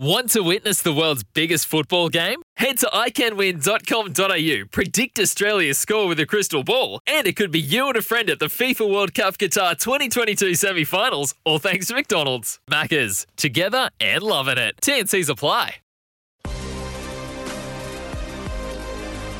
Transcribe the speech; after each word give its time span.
Want 0.00 0.30
to 0.30 0.40
witness 0.40 0.82
the 0.82 0.92
world's 0.92 1.22
biggest 1.22 1.66
football 1.66 2.08
game? 2.08 2.42
Head 2.56 2.78
to 2.78 2.86
iCanWin.com.au, 2.86 4.66
predict 4.72 5.20
Australia's 5.20 5.78
score 5.78 6.08
with 6.08 6.18
a 6.18 6.26
crystal 6.26 6.64
ball, 6.64 6.98
and 7.06 7.28
it 7.28 7.36
could 7.36 7.52
be 7.52 7.60
you 7.60 7.86
and 7.86 7.96
a 7.96 8.02
friend 8.02 8.28
at 8.28 8.40
the 8.40 8.46
FIFA 8.46 8.92
World 8.92 9.14
Cup 9.14 9.38
Qatar 9.38 9.78
2022 9.78 10.56
semi 10.56 10.82
finals, 10.82 11.36
all 11.44 11.60
thanks 11.60 11.86
to 11.86 11.94
McDonald's. 11.94 12.58
Maccas, 12.68 13.24
together 13.36 13.88
and 14.00 14.24
loving 14.24 14.58
it. 14.58 14.74
TNC's 14.82 15.28
apply. 15.28 15.76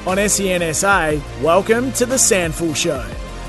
On 0.06 0.16
SENSA, 0.16 1.20
welcome 1.42 1.90
to 1.94 2.06
the 2.06 2.14
SANFL 2.14 2.76
Show. 2.76 3.02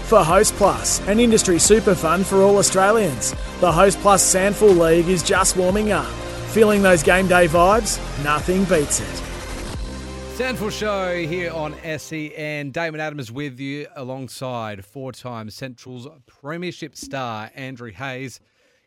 For 0.06 0.24
Host 0.24 0.56
Plus, 0.56 1.08
an 1.08 1.20
industry 1.20 1.60
super 1.60 1.94
fund 1.94 2.26
for 2.26 2.42
all 2.42 2.58
Australians, 2.58 3.36
the 3.60 3.72
Host 3.72 4.00
Plus 4.00 4.24
SANFL 4.34 4.76
League 4.76 5.08
is 5.08 5.22
just 5.22 5.56
warming 5.56 5.92
up. 5.92 6.12
Feeling 6.56 6.82
those 6.82 7.04
game 7.04 7.28
day 7.28 7.50
vibes? 7.50 8.00
Nothing 8.24 8.64
beats 8.64 9.02
it. 9.02 9.24
SANFL 10.38 10.72
Show 10.72 11.18
here 11.18 11.52
on 11.52 11.76
SEN. 12.00 12.72
Damon 12.72 13.02
Adams 13.02 13.30
with 13.30 13.60
you 13.60 13.88
alongside 13.98 14.86
four 14.86 15.12
time 15.12 15.50
Central's 15.50 16.08
Premiership 16.28 16.96
star 16.96 17.52
Andrew 17.56 17.92
Hayes. 17.92 18.40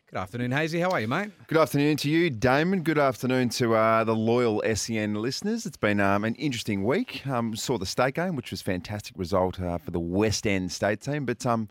Good 0.09 0.17
afternoon, 0.17 0.49
Hazy. 0.49 0.79
How 0.79 0.89
are 0.89 0.99
you, 0.99 1.07
mate? 1.07 1.29
Good 1.45 1.59
afternoon 1.59 1.97
to 1.97 2.09
you, 2.09 2.31
Damon. 2.31 2.81
Good 2.81 2.97
afternoon 2.97 3.49
to 3.49 3.75
uh, 3.75 4.03
the 4.03 4.15
loyal 4.15 4.63
SEN 4.73 5.13
listeners. 5.13 5.67
It's 5.67 5.77
been 5.77 5.99
um, 5.99 6.23
an 6.23 6.33
interesting 6.35 6.83
week. 6.83 7.27
Um, 7.27 7.55
saw 7.55 7.77
the 7.77 7.85
state 7.85 8.15
game, 8.15 8.35
which 8.35 8.49
was 8.49 8.61
a 8.61 8.63
fantastic 8.63 9.15
result 9.15 9.59
uh, 9.59 9.77
for 9.77 9.91
the 9.91 9.99
West 9.99 10.47
End 10.47 10.71
state 10.71 11.01
team. 11.01 11.23
But 11.27 11.45
um, 11.45 11.67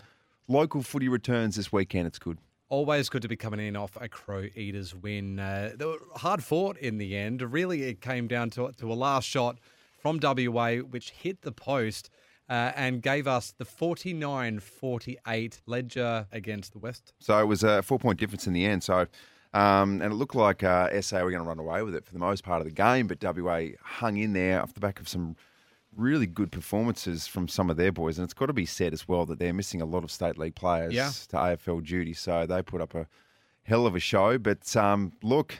local 0.47 0.81
footy 0.85 1.09
returns 1.09 1.57
this 1.57 1.73
weekend. 1.73 2.07
It's 2.07 2.21
good. 2.21 2.39
Always 2.71 3.09
good 3.09 3.23
to 3.23 3.29
be 3.29 3.37
coming 3.37 3.61
in 3.61 3.77
off 3.77 3.97
a 3.99 4.09
Crow 4.09 4.47
Eaters 4.55 4.95
win. 4.95 5.39
Uh, 5.39 5.73
they 5.75 5.87
were 5.87 5.99
hard 6.17 6.45
fought 6.45 6.77
in 6.77 6.99
the 6.99 7.17
end. 7.17 7.41
Really, 7.41 7.85
it 7.85 8.03
came 8.03 8.29
down 8.29 8.51
to, 8.51 8.71
to 8.73 8.93
a 8.93 8.95
last 8.95 9.27
shot 9.27 9.59
from 9.97 10.21
WA, 10.23 10.77
which 10.77 11.11
hit 11.11 11.41
the 11.41 11.53
post 11.53 12.11
uh, 12.51 12.73
and 12.77 13.01
gave 13.01 13.27
us 13.27 13.55
the 13.57 13.65
49 13.65 14.61
48 14.61 15.61
ledger 15.65 16.27
against 16.31 16.73
the 16.73 16.79
West. 16.79 17.15
So 17.21 17.39
it 17.39 17.47
was 17.47 17.63
a 17.63 17.83
four 17.83 17.99
point 17.99 18.19
difference 18.19 18.47
in 18.47 18.53
the 18.53 18.65
end. 18.65 18.85
So. 18.85 19.07
Um, 19.55 20.03
and 20.03 20.13
it 20.13 20.17
looked 20.17 20.35
like 20.35 20.63
uh, 20.63 21.01
SA 21.01 21.23
were 21.23 21.31
going 21.31 21.43
to 21.43 21.49
run 21.49 21.59
away 21.59 21.83
with 21.83 21.95
it 21.95 22.05
for 22.05 22.13
the 22.13 22.19
most 22.19 22.45
part 22.45 22.61
of 22.61 22.67
the 22.67 22.71
game, 22.71 23.07
but 23.07 23.25
WA 23.25 23.69
hung 23.83 24.19
in 24.19 24.35
there 24.35 24.61
off 24.61 24.75
the 24.75 24.81
back 24.81 25.01
of 25.01 25.09
some 25.09 25.37
really 25.99 26.27
good 26.27 26.51
performances 26.53 27.27
from 27.27 27.49
some 27.49 27.69
of 27.69 27.77
their 27.77 27.93
boys. 27.93 28.19
And 28.19 28.25
it's 28.25 28.33
got 28.35 28.47
to 28.47 28.53
be 28.53 28.65
said 28.67 28.93
as 28.93 29.07
well 29.09 29.27
that 29.27 29.39
they're 29.39 29.53
missing 29.53 29.83
a 29.83 29.85
lot 29.85 30.05
of 30.05 30.11
state 30.11 30.39
league 30.39 30.55
players 30.55 30.95
Yeah. 30.95 31.11
to 31.29 31.37
AFL 31.37 31.81
duty. 31.85 32.15
So 32.15 32.47
they 32.47 32.63
put 32.63 32.81
up 32.81 32.95
a 32.95 33.07
hell 33.65 33.87
of 33.87 33.95
a 33.95 34.01
show. 34.01 34.39
But 34.39 34.75
um, 34.77 35.13
look, 35.23 35.59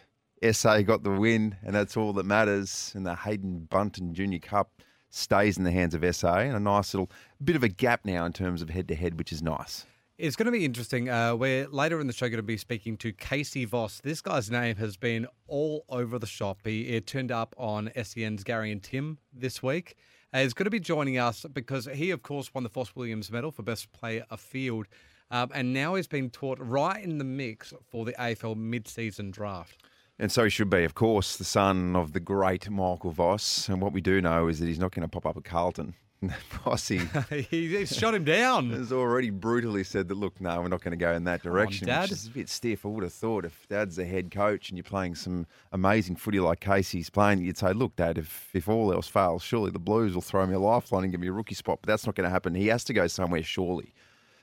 SA 0.53 0.83
got 0.83 1.03
the 1.03 1.11
win, 1.11 1.57
and 1.65 1.75
that's 1.75 1.97
all 1.97 2.13
that 2.15 2.25
matters. 2.25 2.93
And 2.95 3.05
the 3.05 3.15
Haydn 3.15 3.67
Bunton 3.69 4.15
Junior 4.15 4.39
Cup 4.39 4.71
stays 5.11 5.59
in 5.59 5.65
the 5.65 5.73
hands 5.73 5.95
of 5.95 6.05
SA, 6.15 6.35
and 6.39 6.55
a 6.57 6.61
nice 6.61 6.95
little 6.95 7.11
bit 7.43 7.57
of 7.57 7.63
a 7.65 7.69
gap 7.69 8.05
now 8.05 8.25
in 8.25 8.33
terms 8.33 8.63
of 8.63 8.71
head 8.71 8.87
to 8.89 8.95
head, 8.95 9.19
which 9.19 9.33
is 9.33 9.43
nice. 9.43 9.85
It's 10.19 10.35
going 10.37 10.47
to 10.47 10.53
be 10.53 10.65
interesting. 10.65 11.09
Uh, 11.09 11.37
we're 11.37 11.69
later 11.69 12.01
in 12.01 12.09
the 12.09 12.13
show 12.13 12.27
going 12.29 12.39
to 12.39 12.43
be 12.43 12.57
speaking 12.57 12.97
to 12.99 13.13
Casey 13.13 13.65
Voss. 13.65 14.01
This 14.03 14.21
guy's 14.21 14.51
name 14.51 14.75
has 14.77 14.97
been 14.97 15.27
all 15.47 15.85
over 15.89 16.19
the 16.19 16.27
shop. 16.27 16.59
He 16.65 16.89
it 16.89 17.07
turned 17.07 17.31
up 17.31 17.55
on 17.57 17.91
SEN's 18.03 18.43
Gary 18.45 18.73
and 18.73 18.83
Tim 18.83 19.19
this 19.33 19.63
week. 19.63 19.97
Uh, 20.33 20.41
he's 20.41 20.53
going 20.53 20.65
to 20.65 20.71
be 20.71 20.81
joining 20.81 21.19
us 21.19 21.47
because 21.53 21.89
he, 21.95 22.11
of 22.11 22.23
course, 22.23 22.53
won 22.53 22.63
the 22.63 22.69
Fos 22.69 22.95
Williams 22.95 23.31
Medal 23.31 23.51
for 23.51 23.63
Best 23.63 23.91
Player 23.93 24.25
Afield. 24.31 24.87
Um, 25.31 25.51
and 25.55 25.73
now 25.73 25.95
he's 25.95 26.07
been 26.07 26.31
taught 26.31 26.59
right 26.61 27.03
in 27.03 27.19
the 27.19 27.25
mix 27.25 27.73
for 27.91 28.05
the 28.05 28.13
AFL 28.13 28.57
mid-season 28.57 29.31
draft. 29.31 29.83
And 30.19 30.33
so 30.33 30.45
he 30.45 30.51
should 30.51 30.71
be, 30.71 30.85
of 30.85 30.95
course, 30.95 31.37
the 31.37 31.45
son 31.45 31.95
of 31.95 32.13
the 32.13 32.21
great 32.21 32.69
Michael 32.69 33.13
Voss. 33.13 33.69
And 33.69 33.81
what 33.81 33.93
we 33.93 34.01
do 34.01 34.21
know 34.21 34.49
is 34.49 34.59
that 34.59 34.67
he's 34.67 34.79
not 34.79 34.93
going 34.93 35.03
to 35.03 35.09
pop 35.09 35.27
up 35.27 35.37
at 35.37 35.45
Carlton. 35.45 35.95
Vossy 36.51 36.99
he, 37.51 37.77
he 37.77 37.87
shot 37.87 38.15
him 38.15 38.25
down. 38.25 38.71
has 38.73 38.93
already 38.93 39.31
brutally 39.31 39.85
said 39.85 40.09
that, 40.09 40.17
look, 40.17 40.41
no, 40.41 40.61
we're 40.61 40.69
not 40.69 40.83
going 40.83 40.91
to 40.91 40.97
go 40.97 41.13
in 41.13 41.25
that 41.25 41.43
direction. 41.43 41.87
Dad. 41.87 42.03
Which 42.03 42.13
is 42.13 42.27
a 42.27 42.31
bit 42.31 42.49
stiff. 42.49 42.85
I 42.85 42.89
would 42.89 43.05
have 43.05 43.13
thought 43.13 43.45
if 43.45 43.67
Dad's 43.69 43.97
the 43.97 44.05
head 44.05 44.33
coach 44.33 44.69
and 44.69 44.77
you're 44.77 44.83
playing 44.83 45.15
some 45.15 45.47
amazing 45.71 46.17
footy 46.17 46.41
like 46.41 46.59
Casey's 46.61 47.09
playing, 47.09 47.43
you'd 47.43 47.57
say, 47.57 47.73
look, 47.73 47.95
Dad, 47.95 48.19
if, 48.19 48.51
if 48.53 48.69
all 48.69 48.93
else 48.93 49.07
fails, 49.07 49.43
surely 49.43 49.71
the 49.71 49.79
Blues 49.79 50.15
will 50.15 50.23
throw 50.23 50.45
me 50.47 50.55
a 50.55 50.59
lifeline 50.59 51.05
and 51.05 51.13
give 51.13 51.21
me 51.21 51.29
a 51.29 51.33
rookie 51.33 51.55
spot. 51.55 51.79
But 51.83 51.87
that's 51.87 52.05
not 52.05 52.17
going 52.17 52.25
to 52.25 52.31
happen. 52.31 52.55
He 52.55 52.67
has 52.67 52.83
to 52.85 52.93
go 52.93 53.07
somewhere, 53.07 53.43
surely. 53.45 53.95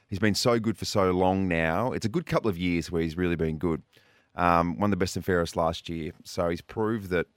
He's 0.08 0.20
been 0.20 0.36
so 0.36 0.60
good 0.60 0.78
for 0.78 0.86
so 0.86 1.12
long 1.12 1.48
now. 1.48 1.92
It's 1.92 2.06
a 2.06 2.10
good 2.10 2.26
couple 2.26 2.50
of 2.50 2.58
years 2.58 2.90
where 2.90 3.02
he's 3.02 3.18
really 3.18 3.36
been 3.36 3.58
good. 3.58 3.82
Um, 4.36 4.80
won 4.80 4.92
the 4.92 4.98
best 4.98 5.16
and 5.16 5.26
fairest 5.26 5.56
last 5.56 5.90
year. 5.90 6.12
So 6.24 6.50
he's 6.50 6.62
proved 6.62 7.10
that 7.10 7.28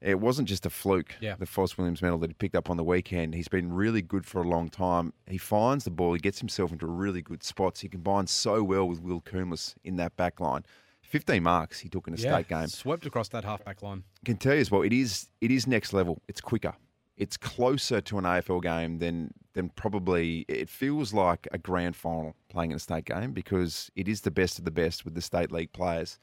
it 0.00 0.20
wasn't 0.20 0.48
just 0.48 0.66
a 0.66 0.70
fluke, 0.70 1.14
Yeah. 1.20 1.36
the 1.36 1.46
Fos 1.46 1.78
Williams 1.78 2.02
medal 2.02 2.18
that 2.18 2.30
he 2.30 2.34
picked 2.34 2.54
up 2.54 2.68
on 2.68 2.76
the 2.76 2.84
weekend. 2.84 3.34
He's 3.34 3.48
been 3.48 3.72
really 3.72 4.02
good 4.02 4.26
for 4.26 4.42
a 4.42 4.48
long 4.48 4.68
time. 4.68 5.12
He 5.26 5.38
finds 5.38 5.84
the 5.84 5.90
ball, 5.90 6.12
he 6.12 6.20
gets 6.20 6.38
himself 6.40 6.72
into 6.72 6.86
really 6.86 7.22
good 7.22 7.42
spots. 7.42 7.80
He 7.80 7.88
combines 7.88 8.30
so 8.30 8.62
well 8.62 8.86
with 8.86 9.00
Will 9.00 9.20
Coombs 9.20 9.74
in 9.84 9.96
that 9.96 10.16
back 10.16 10.40
line. 10.40 10.64
15 11.02 11.42
marks 11.42 11.80
he 11.80 11.88
took 11.88 12.08
in 12.08 12.14
a 12.14 12.16
state 12.18 12.48
game. 12.48 12.66
Swept 12.66 13.06
across 13.06 13.28
that 13.28 13.44
halfback 13.44 13.82
line. 13.82 14.04
can 14.24 14.36
tell 14.36 14.54
you 14.54 14.60
as 14.60 14.70
well, 14.70 14.82
it 14.82 14.92
is 14.92 15.28
it 15.40 15.50
is 15.50 15.66
next 15.66 15.92
level. 15.92 16.20
It's 16.28 16.40
quicker. 16.40 16.74
It's 17.16 17.36
closer 17.36 18.00
to 18.00 18.18
an 18.18 18.24
AFL 18.24 18.60
game 18.62 18.98
than 18.98 19.32
than 19.52 19.68
probably 19.68 20.44
it 20.48 20.68
feels 20.68 21.12
like 21.14 21.46
a 21.52 21.58
grand 21.58 21.94
final 21.94 22.34
playing 22.48 22.72
in 22.72 22.76
a 22.76 22.80
state 22.80 23.04
game 23.04 23.32
because 23.32 23.90
it 23.94 24.08
is 24.08 24.22
the 24.22 24.30
best 24.32 24.58
of 24.58 24.64
the 24.64 24.70
best 24.72 25.04
with 25.04 25.14
the 25.14 25.20
state 25.22 25.52
league 25.52 25.72
players. 25.72 26.18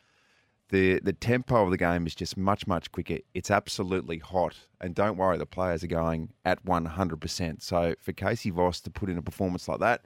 The 0.71 0.99
the 1.01 1.13
tempo 1.13 1.63
of 1.63 1.69
the 1.69 1.77
game 1.77 2.07
is 2.07 2.15
just 2.15 2.37
much 2.37 2.65
much 2.65 2.91
quicker. 2.91 3.19
It's 3.33 3.51
absolutely 3.51 4.17
hot, 4.19 4.55
and 4.79 4.95
don't 4.95 5.17
worry, 5.17 5.37
the 5.37 5.45
players 5.45 5.83
are 5.83 5.87
going 5.87 6.31
at 6.45 6.63
one 6.65 6.85
hundred 6.85 7.21
percent. 7.21 7.61
So 7.61 7.93
for 7.99 8.13
Casey 8.13 8.49
Voss 8.49 8.79
to 8.81 8.89
put 8.89 9.09
in 9.09 9.17
a 9.17 9.21
performance 9.21 9.67
like 9.67 9.79
that 9.81 10.05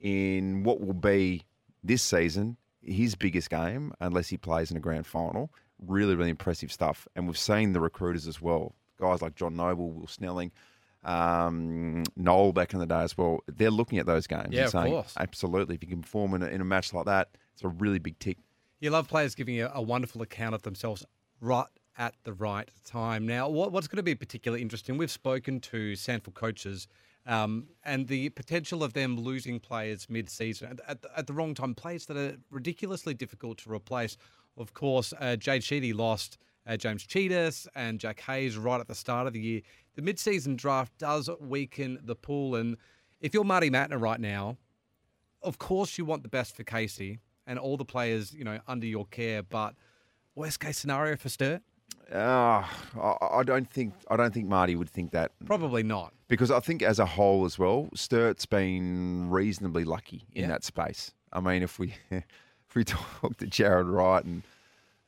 in 0.00 0.64
what 0.64 0.80
will 0.80 0.94
be 0.94 1.44
this 1.84 2.02
season 2.02 2.56
his 2.82 3.14
biggest 3.14 3.50
game, 3.50 3.92
unless 4.00 4.28
he 4.28 4.36
plays 4.36 4.70
in 4.70 4.76
a 4.76 4.80
grand 4.80 5.06
final, 5.06 5.52
really 5.78 6.14
really 6.14 6.30
impressive 6.30 6.72
stuff. 6.72 7.06
And 7.14 7.26
we've 7.26 7.38
seen 7.38 7.72
the 7.72 7.80
recruiters 7.80 8.26
as 8.26 8.40
well, 8.40 8.74
guys 9.00 9.20
like 9.22 9.34
John 9.34 9.54
Noble, 9.56 9.90
Will 9.90 10.06
Snelling. 10.06 10.50
Um, 11.04 12.02
Noel 12.16 12.52
back 12.52 12.72
in 12.72 12.80
the 12.80 12.86
day 12.86 13.00
as 13.02 13.16
well. 13.16 13.40
They're 13.46 13.70
looking 13.70 13.98
at 13.98 14.06
those 14.06 14.26
games 14.26 14.48
Yeah, 14.50 14.60
and 14.60 14.66
of 14.66 14.70
saying, 14.72 14.92
course. 14.92 15.14
absolutely, 15.18 15.76
if 15.76 15.82
you 15.82 15.88
can 15.88 16.02
perform 16.02 16.34
in 16.34 16.42
a, 16.42 16.46
in 16.46 16.60
a 16.60 16.64
match 16.64 16.92
like 16.92 17.04
that, 17.06 17.28
it's 17.52 17.62
a 17.62 17.68
really 17.68 18.00
big 18.00 18.18
tick. 18.18 18.38
You 18.78 18.90
love 18.90 19.08
players 19.08 19.34
giving 19.34 19.54
you 19.54 19.70
a 19.72 19.80
wonderful 19.80 20.20
account 20.20 20.54
of 20.54 20.60
themselves 20.62 21.04
right 21.40 21.66
at 21.96 22.14
the 22.24 22.34
right 22.34 22.70
time. 22.84 23.26
Now, 23.26 23.48
what, 23.48 23.72
what's 23.72 23.88
going 23.88 23.96
to 23.96 24.02
be 24.02 24.14
particularly 24.14 24.60
interesting, 24.60 24.98
we've 24.98 25.10
spoken 25.10 25.60
to 25.60 25.92
SANFL 25.92 26.34
coaches 26.34 26.86
um, 27.24 27.68
and 27.84 28.06
the 28.06 28.28
potential 28.30 28.84
of 28.84 28.92
them 28.92 29.16
losing 29.18 29.60
players 29.60 30.08
mid 30.10 30.28
season 30.28 30.72
at, 30.72 30.80
at, 30.88 31.10
at 31.16 31.26
the 31.26 31.32
wrong 31.32 31.54
time, 31.54 31.74
players 31.74 32.04
that 32.06 32.18
are 32.18 32.36
ridiculously 32.50 33.14
difficult 33.14 33.56
to 33.58 33.72
replace. 33.72 34.18
Of 34.58 34.74
course, 34.74 35.14
uh, 35.18 35.36
Jade 35.36 35.64
Sheedy 35.64 35.94
lost 35.94 36.36
uh, 36.66 36.76
James 36.76 37.02
Cheetahs 37.06 37.66
and 37.74 37.98
Jack 37.98 38.20
Hayes 38.20 38.58
right 38.58 38.80
at 38.80 38.88
the 38.88 38.94
start 38.94 39.26
of 39.26 39.32
the 39.32 39.40
year. 39.40 39.62
The 39.94 40.02
mid 40.02 40.18
season 40.18 40.54
draft 40.54 40.92
does 40.98 41.30
weaken 41.40 41.98
the 42.02 42.14
pool. 42.14 42.56
And 42.56 42.76
if 43.22 43.32
you're 43.32 43.44
Marty 43.44 43.70
Mattner 43.70 44.00
right 44.00 44.20
now, 44.20 44.58
of 45.42 45.58
course 45.58 45.96
you 45.96 46.04
want 46.04 46.22
the 46.22 46.28
best 46.28 46.54
for 46.54 46.62
Casey 46.62 47.20
and 47.46 47.58
all 47.58 47.76
the 47.76 47.84
players, 47.84 48.32
you 48.32 48.44
know, 48.44 48.58
under 48.66 48.86
your 48.86 49.06
care, 49.06 49.42
but 49.42 49.74
worst 50.34 50.60
case 50.60 50.78
scenario 50.78 51.16
for 51.16 51.28
Sturt? 51.28 51.62
Uh, 52.12 52.62
I, 53.00 53.16
I 53.38 53.42
don't 53.42 53.68
think 53.68 53.92
I 54.10 54.16
don't 54.16 54.32
think 54.32 54.46
Marty 54.46 54.76
would 54.76 54.88
think 54.90 55.10
that 55.10 55.32
Probably 55.44 55.82
not. 55.82 56.12
because 56.28 56.52
I 56.52 56.60
think 56.60 56.82
as 56.82 56.98
a 57.00 57.06
whole 57.06 57.44
as 57.44 57.58
well, 57.58 57.88
Sturt's 57.94 58.46
been 58.46 59.28
reasonably 59.28 59.84
lucky 59.84 60.24
in 60.32 60.42
Yeah. 60.42 60.48
that 60.48 60.62
space. 60.64 61.12
I 61.32 61.40
mean, 61.40 61.62
if 61.64 61.78
we 61.80 61.94
if 62.10 62.74
we 62.76 62.84
talk 62.84 63.36
to 63.38 63.46
Jarrad 63.46 63.92
Wright 63.92 64.24
and 64.24 64.42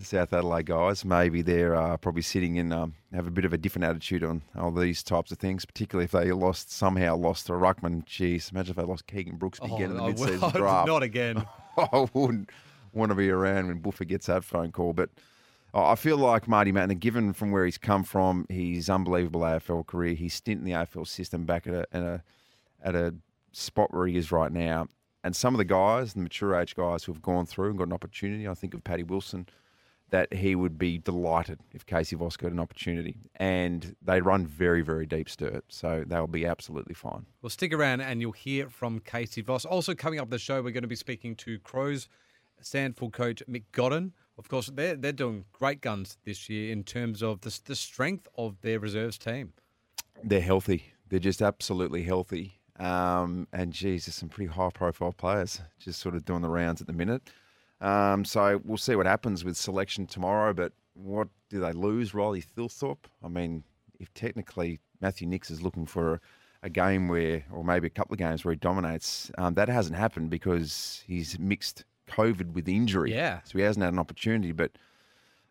the 0.00 0.05
South 0.05 0.32
Adelaide 0.32 0.66
guys, 0.66 1.05
maybe 1.05 1.41
they're 1.43 1.75
uh, 1.76 1.97
probably 1.99 2.22
sitting 2.22 2.58
and 2.58 2.73
um, 2.73 2.94
have 3.12 3.26
a 3.29 3.32
bit 3.32 3.44
of 3.44 3.52
a 3.52 3.58
different 3.58 3.85
attitude 3.85 4.23
on 4.25 4.43
all 4.56 4.70
these 4.73 5.02
types 5.05 5.31
of 5.32 5.38
things, 5.38 5.64
particularly 5.64 6.05
if 6.05 6.11
they 6.12 6.31
lost 6.32 6.70
somehow 6.73 7.17
lost 7.17 7.46
to 7.46 7.52
Ruckman. 7.52 8.05
Jeez, 8.06 8.50
imagine 8.52 8.70
if 8.73 8.76
they 8.76 8.82
lost 8.85 9.06
Keegan 9.06 9.37
Brooks 9.37 9.58
again 9.62 9.90
in 9.90 9.96
the 9.96 10.02
mid-season 10.05 10.50
draft. 10.55 10.87
not 10.88 11.02
again. 11.05 11.44
I 11.92 12.08
wouldn't 12.12 12.50
want 12.92 13.10
to 13.10 13.14
be 13.14 13.30
around 13.30 13.69
when 13.69 13.78
Buffer 13.78 14.04
gets 14.04 14.26
that 14.26 14.44
phone 14.44 14.72
call. 14.72 14.92
But 14.92 15.10
I 15.72 15.94
feel 15.94 16.16
like 16.16 16.48
Marty 16.48 16.72
Mattner, 16.72 16.98
given 16.98 17.32
from 17.32 17.50
where 17.52 17.64
he's 17.64 17.78
come 17.78 18.02
from, 18.02 18.46
his 18.48 18.90
unbelievable 18.90 19.42
AFL 19.42 19.86
career, 19.86 20.14
his 20.14 20.34
stint 20.34 20.60
in 20.60 20.64
the 20.64 20.72
AFL 20.72 21.06
system 21.06 21.44
back 21.44 21.66
at 21.66 21.75
a, 21.75 21.86
at 21.92 22.02
a, 22.02 22.22
at 22.82 22.94
a 22.94 23.14
spot 23.52 23.92
where 23.92 24.06
he 24.06 24.16
is 24.16 24.32
right 24.32 24.52
now, 24.52 24.88
and 25.25 25.34
some 25.34 25.54
of 25.54 25.58
the 25.58 25.64
guys, 25.64 26.14
the 26.14 26.20
mature 26.20 26.54
age 26.54 26.75
guys 26.75 27.04
who 27.04 27.12
have 27.12 27.22
gone 27.22 27.44
through 27.44 27.70
and 27.70 27.78
got 27.78 27.88
an 27.88 27.92
opportunity, 27.92 28.48
I 28.48 28.54
think 28.54 28.75
of 28.75 28.84
Paddy 28.84 29.02
Wilson, 29.02 29.46
that 30.10 30.32
he 30.32 30.55
would 30.55 30.78
be 30.78 30.99
delighted 30.99 31.60
if 31.72 31.84
Casey 31.84 32.16
Voss 32.16 32.37
got 32.37 32.52
an 32.52 32.60
opportunity. 32.60 33.16
And 33.37 33.94
they 34.02 34.20
run 34.20 34.46
very, 34.46 34.82
very 34.82 35.06
deep 35.06 35.28
Sturt, 35.28 35.64
so 35.69 36.05
they'll 36.06 36.26
be 36.26 36.46
absolutely 36.46 36.94
fine. 36.94 37.26
Well, 37.43 37.50
stick 37.50 37.72
around 37.72 38.00
and 38.00 38.20
you'll 38.20 38.32
hear 38.32 38.69
from 38.69 39.00
Casey 39.00 39.43
Voss. 39.43 39.64
Also, 39.64 39.94
coming 39.94 40.19
up 40.19 40.31
the 40.31 40.38
show, 40.38 40.62
we're 40.62 40.72
going 40.72 40.82
to 40.82 40.88
be 40.88 40.96
speaking 40.96 41.37
to 41.37 41.58
Crows 41.58 42.08
SANFL 42.62 43.12
coach 43.12 43.43
Mick 43.49 43.64
Godden. 43.72 44.12
Of 44.38 44.49
course, 44.49 44.70
they're 44.72 44.94
they're 44.94 45.12
doing 45.12 45.44
great 45.52 45.81
guns 45.81 46.16
this 46.25 46.49
year 46.49 46.72
in 46.72 46.84
terms 46.84 47.22
of 47.22 47.40
the 47.40 47.58
the 47.64 47.75
strength 47.75 48.28
of 48.37 48.61
their 48.61 48.78
reserves 48.78 49.19
team. 49.19 49.52
They're 50.22 50.40
healthy. 50.40 50.93
They're 51.08 51.19
just 51.19 51.43
absolutely 51.43 52.04
healthy. 52.04 52.61
Um, 52.78 53.49
and 53.52 53.72
geez, 53.72 54.06
there's 54.06 54.14
some 54.14 54.28
pretty 54.28 54.52
high 54.52 54.70
profile 54.70 55.12
players 55.12 55.61
just 55.81 56.00
sort 56.00 56.14
of 56.14 56.25
doing 56.25 56.43
the 56.43 56.49
rounds 56.49 56.81
at 56.81 56.87
the 56.87 56.93
minute. 56.93 57.31
Um, 57.80 58.25
so 58.25 58.60
we'll 58.64 58.76
see 58.76 58.96
what 58.96 59.06
happens 59.06 59.44
with 59.44 59.56
selection 59.56 60.06
tomorrow. 60.06 60.52
But 60.52 60.72
what 60.94 61.28
do 61.48 61.60
they 61.60 61.72
lose? 61.72 62.14
Riley 62.14 62.42
Thilthorpe? 62.42 63.04
I 63.25 63.28
mean, 63.28 63.64
if 64.00 64.12
technically 64.14 64.80
Matthew 65.00 65.26
Nicks 65.26 65.50
is 65.50 65.62
looking 65.62 65.86
for 65.86 66.20
a, 66.62 66.70
game 66.70 67.08
where, 67.08 67.44
or 67.52 67.64
maybe 67.64 67.86
a 67.86 67.90
couple 67.90 68.14
of 68.14 68.19
games 68.19 68.44
where 68.44 68.52
he 68.52 68.58
dominates, 68.58 69.30
um, 69.38 69.54
that 69.54 69.69
hasn't 69.69 69.96
happened 69.96 70.30
because 70.30 71.02
he's 71.06 71.38
mixed 71.38 71.84
COVID 72.08 72.52
with 72.52 72.69
injury. 72.69 73.12
Yeah. 73.12 73.40
So 73.44 73.58
he 73.58 73.64
hasn't 73.64 73.84
had 73.84 73.92
an 73.92 73.98
opportunity. 73.98 74.52
But 74.52 74.72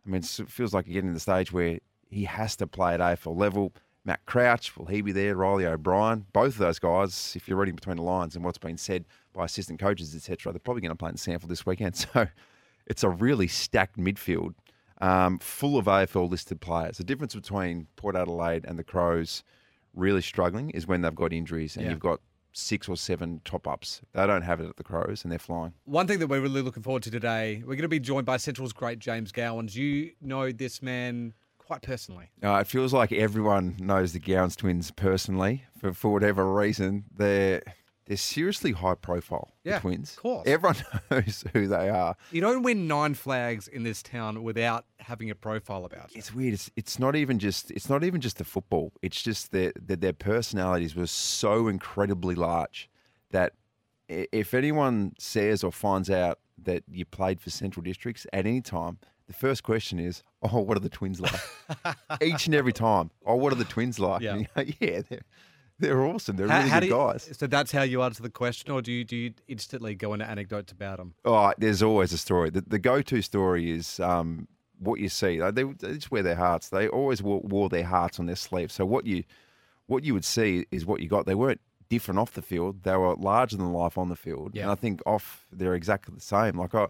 I 0.06 0.10
mean, 0.10 0.22
it 0.22 0.50
feels 0.50 0.74
like 0.74 0.86
you're 0.86 0.96
getting 0.96 1.12
to 1.12 1.14
the 1.14 1.20
stage 1.20 1.52
where 1.52 1.80
he 2.10 2.26
has 2.26 2.56
to 2.58 2.68
play 2.68 2.94
at 2.94 3.00
AFL 3.00 3.38
level. 3.38 3.74
Matt 4.08 4.26
Crouch, 4.26 4.76
will 4.78 4.86
he 4.86 5.02
be 5.02 5.12
there? 5.12 5.36
Riley 5.36 5.66
O'Brien, 5.66 6.26
both 6.32 6.54
of 6.54 6.58
those 6.60 6.80
guys, 6.80 7.34
if 7.36 7.46
you're 7.48 7.58
reading 7.58 7.76
between 7.76 7.98
the 7.98 8.04
lines 8.04 8.38
and 8.38 8.44
what's 8.46 8.58
been 8.58 8.78
said 8.78 9.04
by 9.34 9.44
assistant 9.46 9.80
coaches, 9.82 10.16
etc., 10.16 10.54
they're 10.54 10.60
probably 10.62 10.82
going 10.82 10.92
to 10.92 10.96
play 10.96 11.10
in 11.10 11.16
SANFL 11.16 11.48
this 11.50 11.66
weekend. 11.66 11.94
So 12.14 12.28
it's 12.86 13.04
a 13.04 13.10
really 13.10 13.50
stacked 13.50 13.98
midfield, 13.98 14.54
um, 15.02 15.40
full 15.40 15.78
of 15.78 15.86
AFL 15.88 16.30
listed 16.30 16.62
players. 16.62 16.98
The 16.98 17.04
difference 17.04 17.36
between 17.36 17.88
Port 17.98 18.16
Adelaide 18.16 18.64
and 18.66 18.80
the 18.80 18.84
Crows 18.84 19.44
really 19.94 20.22
struggling 20.22 20.70
is 20.70 20.88
when 20.88 21.02
they've 21.02 21.14
got 21.14 21.34
injuries 21.34 21.76
and 21.76 21.84
Yeah. 21.84 21.92
you've 21.92 22.00
got 22.00 22.22
six 22.54 22.88
or 22.88 22.96
seven 22.96 23.42
top 23.44 23.68
ups. 23.68 24.00
They 24.14 24.26
don't 24.26 24.44
have 24.44 24.62
it 24.62 24.70
at 24.70 24.78
the 24.78 24.84
Crows 24.86 25.24
and 25.24 25.32
they're 25.34 25.38
flying. 25.38 25.74
One 25.84 26.08
thing 26.08 26.20
that 26.20 26.28
we're 26.28 26.40
really 26.40 26.62
looking 26.62 26.82
forward 26.82 27.04
to 27.04 27.12
today, 27.12 27.58
we're 27.60 27.76
going 27.76 27.82
to 27.82 27.90
be 27.90 28.00
joined 28.00 28.26
by 28.26 28.38
Central's 28.38 28.72
great 28.72 29.00
James 29.00 29.34
Gowans. 29.34 29.76
You 29.76 30.12
know 30.22 30.54
this 30.54 30.82
man 30.82 31.34
quite 31.68 31.82
personally. 31.82 32.30
Uh, 32.42 32.56
it 32.56 32.68
feels 32.68 32.94
like 32.94 33.12
everyone 33.12 33.76
knows 33.78 34.14
the 34.14 34.20
Gowans 34.20 34.56
twins 34.56 34.90
personally 34.90 35.66
for, 35.80 35.94
for 35.94 36.12
whatever 36.14 36.52
reason. 36.54 37.04
They're 37.16 37.62
they're 38.06 38.16
seriously 38.16 38.72
high 38.72 38.96
profile. 38.96 39.52
the 39.66 39.80
twins. 39.80 40.14
of 40.14 40.24
course. 40.24 40.48
Everyone 40.48 40.78
knows 41.12 41.44
who 41.52 41.68
they 41.68 41.90
are. 41.90 42.16
You 42.32 42.40
don't 42.40 42.64
win 42.64 42.88
nine 42.88 43.16
flags 43.16 43.68
in 43.68 43.84
this 43.84 44.02
town 44.02 44.44
without 44.44 44.86
having 45.00 45.30
a 45.30 45.36
profile 45.36 45.84
about 45.84 46.14
you. 46.14 46.20
It's 46.20 46.34
weird. 46.34 46.54
It's 46.54 46.72
it's 46.78 47.00
not 47.00 47.18
even 47.18 47.38
just 47.38 47.70
it's 47.72 47.90
not 47.90 48.06
even 48.06 48.22
just 48.22 48.38
the 48.38 48.46
football. 48.46 48.94
It's 49.02 49.22
just 49.22 49.52
that 49.52 49.74
that 49.88 50.00
their 50.00 50.14
personalities 50.14 50.96
were 50.96 51.08
so 51.08 51.68
incredibly 51.68 52.34
large 52.34 52.90
that 53.32 53.54
if 54.08 54.54
anyone 54.54 55.14
says 55.20 55.66
or 55.66 55.74
finds 55.74 56.10
out 56.10 56.40
that 56.64 56.84
you 56.90 57.04
played 57.04 57.42
for 57.42 57.50
Central 57.50 57.84
Districts 57.84 58.26
at 58.32 58.46
any 58.46 58.62
time, 58.62 59.00
the 59.28 59.34
first 59.34 59.64
question 59.64 60.00
is, 60.00 60.24
"Oh, 60.42 60.60
what 60.62 60.78
are 60.78 60.82
the 60.82 60.90
twins 60.90 61.20
like?" 61.20 61.40
Each 62.22 62.46
and 62.46 62.56
every 62.56 62.74
time. 62.74 63.12
Oh, 63.26 63.36
what 63.36 63.52
are 63.54 63.58
the 63.58 63.66
twins 63.66 64.00
like? 64.00 64.22
Yeah. 64.22 64.36
You 64.38 64.46
go, 64.56 64.64
yeah, 64.80 65.02
they're 65.10 65.22
they're 65.80 66.06
awesome. 66.06 66.38
They're 66.38 66.48
How- 66.48 66.58
really 66.60 66.70
how 66.70 66.80
good 66.80 66.86
you- 66.90 66.96
guys. 66.96 67.30
So 67.38 67.46
that's 67.48 67.72
how 67.72 67.84
you 67.84 68.02
answer 68.02 68.24
the 68.24 68.30
question, 68.30 68.72
or 68.72 68.82
do 68.82 68.92
you 68.92 69.04
do 69.04 69.16
you 69.16 69.34
instantly 69.48 69.96
go 69.96 70.14
into 70.14 70.26
anecdotes 70.28 70.72
about 70.72 70.98
them? 70.98 71.14
Oh, 71.26 71.54
there's 71.58 71.84
always 71.84 72.14
a 72.14 72.18
story. 72.18 72.50
The, 72.50 72.62
the 72.62 72.80
go-to 72.80 73.22
story 73.22 73.70
is 73.72 74.00
um, 74.00 74.48
what 74.80 75.00
you 75.00 75.10
see. 75.10 75.40
They, 75.40 75.64
they 75.64 75.94
just 75.94 76.10
wear 76.12 76.24
their 76.24 76.36
hearts. 76.36 76.70
They 76.70 76.88
always 76.88 77.22
wore, 77.22 77.42
wore 77.42 77.70
their 77.70 77.84
hearts 77.84 78.20
on 78.20 78.26
their 78.26 78.36
sleeve. 78.36 78.72
So 78.72 78.86
what 78.86 79.06
you 79.06 79.24
what 79.88 80.04
you 80.04 80.14
would 80.14 80.26
see 80.26 80.66
is 80.72 80.86
what 80.86 81.00
you 81.02 81.08
got. 81.10 81.26
They 81.26 81.36
weren't 81.36 81.62
different 81.90 82.20
off 82.20 82.32
the 82.34 82.42
field. 82.42 82.84
They 82.84 82.96
were 82.98 83.16
larger 83.16 83.56
than 83.58 83.72
life 83.72 83.98
on 83.98 84.10
the 84.10 84.16
field. 84.16 84.52
Yeah. 84.54 84.64
And 84.64 84.72
I 84.72 84.76
think 84.76 85.02
off 85.06 85.46
they're 85.52 85.76
exactly 85.76 86.14
the 86.16 86.22
same. 86.22 86.58
Like 86.58 86.74
I 86.76 86.88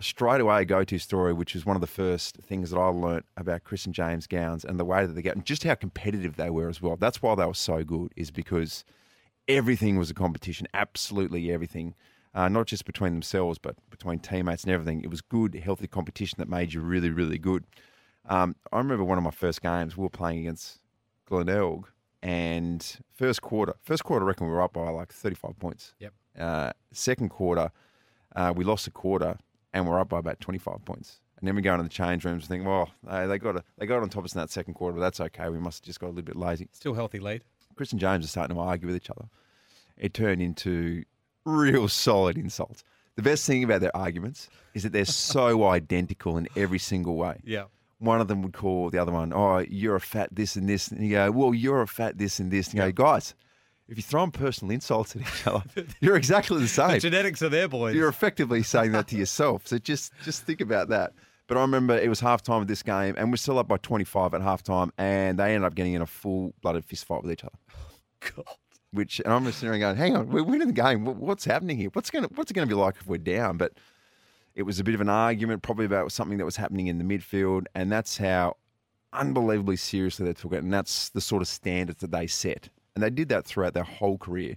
straight 0.00 0.40
away 0.40 0.62
a 0.62 0.64
go-to 0.64 0.98
story, 0.98 1.32
which 1.32 1.54
is 1.54 1.64
one 1.64 1.76
of 1.76 1.80
the 1.80 1.86
first 1.86 2.36
things 2.38 2.70
that 2.70 2.78
I 2.78 2.86
learnt 2.86 3.26
about 3.36 3.64
Chris 3.64 3.86
and 3.86 3.94
James 3.94 4.26
Gowans 4.26 4.64
and 4.64 4.78
the 4.78 4.84
way 4.84 5.06
that 5.06 5.12
they 5.12 5.22
get 5.22 5.36
and 5.36 5.44
just 5.44 5.64
how 5.64 5.74
competitive 5.74 6.36
they 6.36 6.50
were 6.50 6.68
as 6.68 6.82
well. 6.82 6.96
That's 6.96 7.22
why 7.22 7.34
they 7.34 7.46
were 7.46 7.54
so 7.54 7.84
good, 7.84 8.12
is 8.16 8.30
because 8.30 8.84
everything 9.48 9.96
was 9.98 10.10
a 10.10 10.14
competition, 10.14 10.66
absolutely 10.74 11.52
everything. 11.52 11.94
Uh, 12.34 12.48
not 12.48 12.66
just 12.66 12.84
between 12.84 13.12
themselves, 13.12 13.58
but 13.58 13.76
between 13.90 14.18
teammates 14.18 14.64
and 14.64 14.72
everything. 14.72 15.02
It 15.02 15.10
was 15.10 15.20
good, 15.20 15.54
healthy 15.54 15.86
competition 15.86 16.36
that 16.38 16.48
made 16.48 16.72
you 16.72 16.80
really, 16.80 17.10
really 17.10 17.38
good. 17.38 17.62
Um, 18.28 18.56
I 18.72 18.78
remember 18.78 19.04
one 19.04 19.18
of 19.18 19.22
my 19.24 19.30
first 19.30 19.62
games, 19.62 19.96
we 19.96 20.02
were 20.02 20.10
playing 20.10 20.40
against 20.40 20.80
Glenelg, 21.26 21.86
and 22.24 22.84
first 23.14 23.40
quarter, 23.40 23.74
first 23.82 24.02
quarter, 24.02 24.24
I 24.24 24.28
reckon 24.28 24.48
we 24.48 24.52
were 24.52 24.62
up 24.62 24.72
by 24.72 24.88
like 24.88 25.12
35 25.12 25.58
points. 25.60 25.94
Yep. 26.00 26.12
Uh, 26.36 26.72
second 26.90 27.28
quarter, 27.28 27.70
uh, 28.34 28.52
we 28.56 28.64
lost 28.64 28.88
a 28.88 28.90
quarter, 28.90 29.38
and 29.74 29.86
we're 29.86 30.00
up 30.00 30.08
by 30.08 30.20
about 30.20 30.40
25 30.40 30.84
points. 30.86 31.20
And 31.38 31.46
then 31.46 31.56
we 31.56 31.62
go 31.62 31.74
into 31.74 31.82
the 31.82 31.90
change 31.90 32.24
rooms 32.24 32.44
and 32.44 32.48
think, 32.48 32.64
well, 32.64 32.88
they, 33.02 33.26
they 33.26 33.38
got 33.38 33.56
a, 33.56 33.64
they 33.76 33.84
got 33.84 34.00
on 34.00 34.08
top 34.08 34.20
of 34.20 34.24
us 34.24 34.34
in 34.34 34.40
that 34.40 34.50
second 34.50 34.74
quarter, 34.74 34.94
but 34.94 35.00
that's 35.00 35.20
okay. 35.20 35.50
We 35.50 35.58
must 35.58 35.82
have 35.82 35.86
just 35.86 36.00
got 36.00 36.06
a 36.06 36.14
little 36.14 36.22
bit 36.22 36.36
lazy. 36.36 36.68
Still 36.72 36.94
healthy 36.94 37.18
lead. 37.18 37.42
Chris 37.74 37.90
and 37.90 38.00
James 38.00 38.24
are 38.24 38.28
starting 38.28 38.56
to 38.56 38.62
argue 38.62 38.86
with 38.86 38.96
each 38.96 39.10
other. 39.10 39.26
It 39.98 40.14
turned 40.14 40.40
into 40.40 41.04
real 41.44 41.88
solid 42.06 42.38
insults. 42.38 42.84
The 43.16 43.22
best 43.22 43.46
thing 43.46 43.62
about 43.62 43.80
their 43.80 43.94
arguments 43.94 44.48
is 44.74 44.84
that 44.84 44.92
they're 44.92 45.04
so 45.04 45.64
identical 45.68 46.38
in 46.38 46.48
every 46.56 46.78
single 46.78 47.16
way. 47.16 47.40
Yeah. 47.44 47.64
One 47.98 48.20
of 48.20 48.28
them 48.28 48.42
would 48.42 48.52
call 48.52 48.90
the 48.90 48.98
other 48.98 49.12
one, 49.12 49.32
"Oh, 49.32 49.58
you're 49.58 49.94
a 49.96 50.00
fat 50.00 50.28
this 50.32 50.56
and 50.56 50.68
this," 50.68 50.88
and 50.88 51.02
you 51.02 51.12
go, 51.12 51.30
"Well, 51.30 51.54
you're 51.54 51.80
a 51.80 51.86
fat 51.86 52.18
this 52.18 52.38
and 52.38 52.50
this." 52.50 52.66
And 52.68 52.74
you 52.74 52.80
go, 52.80 52.92
"Guys, 52.92 53.34
if 53.88 53.96
you're 53.96 54.02
throwing 54.02 54.30
personal 54.30 54.72
insults 54.72 55.14
at 55.16 55.22
each 55.22 55.46
other, 55.46 55.64
you're 56.00 56.16
exactly 56.16 56.60
the 56.60 56.68
same. 56.68 56.92
The 56.92 57.00
genetics 57.00 57.42
are 57.42 57.48
there, 57.48 57.68
boys. 57.68 57.94
You're 57.94 58.08
effectively 58.08 58.62
saying 58.62 58.92
that 58.92 59.08
to 59.08 59.16
yourself. 59.16 59.66
So 59.66 59.78
just 59.78 60.12
just 60.24 60.44
think 60.44 60.60
about 60.60 60.88
that. 60.88 61.12
But 61.46 61.58
I 61.58 61.60
remember 61.60 61.96
it 61.96 62.08
was 62.08 62.20
halftime 62.20 62.62
of 62.62 62.68
this 62.68 62.82
game, 62.82 63.14
and 63.18 63.30
we're 63.30 63.36
still 63.36 63.58
up 63.58 63.68
by 63.68 63.76
25 63.76 64.32
at 64.32 64.40
halftime, 64.40 64.90
and 64.96 65.38
they 65.38 65.54
ended 65.54 65.66
up 65.66 65.74
getting 65.74 65.92
in 65.92 66.00
a 66.00 66.06
full 66.06 66.54
blooded 66.62 66.86
fist 66.86 67.04
fight 67.04 67.22
with 67.22 67.32
each 67.32 67.44
other. 67.44 67.58
God. 68.20 68.56
Which 68.92 69.20
and 69.20 69.34
I'm 69.34 69.44
just 69.44 69.58
sitting 69.58 69.72
there 69.72 69.80
going, 69.80 69.96
"Hang 69.96 70.16
on, 70.16 70.28
we're 70.28 70.44
winning 70.44 70.68
the 70.68 70.72
game. 70.72 71.04
What's 71.04 71.44
happening 71.44 71.76
here? 71.76 71.90
What's 71.92 72.10
gonna 72.10 72.28
What's 72.34 72.50
it 72.50 72.54
going 72.54 72.68
to 72.68 72.74
be 72.74 72.80
like 72.80 72.94
if 73.00 73.06
we're 73.06 73.18
down?" 73.18 73.56
But 73.56 73.72
it 74.54 74.62
was 74.62 74.78
a 74.78 74.84
bit 74.84 74.94
of 74.94 75.00
an 75.00 75.08
argument, 75.08 75.62
probably 75.62 75.84
about 75.84 76.12
something 76.12 76.38
that 76.38 76.44
was 76.44 76.56
happening 76.56 76.86
in 76.86 76.98
the 76.98 77.04
midfield, 77.04 77.64
and 77.74 77.90
that's 77.90 78.18
how 78.18 78.56
unbelievably 79.12 79.76
seriously 79.76 80.26
they 80.26 80.32
took 80.32 80.52
it, 80.52 80.62
and 80.62 80.72
that's 80.72 81.10
the 81.10 81.20
sort 81.20 81.42
of 81.42 81.48
standards 81.48 82.00
that 82.00 82.12
they 82.12 82.26
set, 82.26 82.68
and 82.94 83.02
they 83.02 83.10
did 83.10 83.28
that 83.30 83.44
throughout 83.44 83.74
their 83.74 83.84
whole 83.84 84.18
career, 84.18 84.56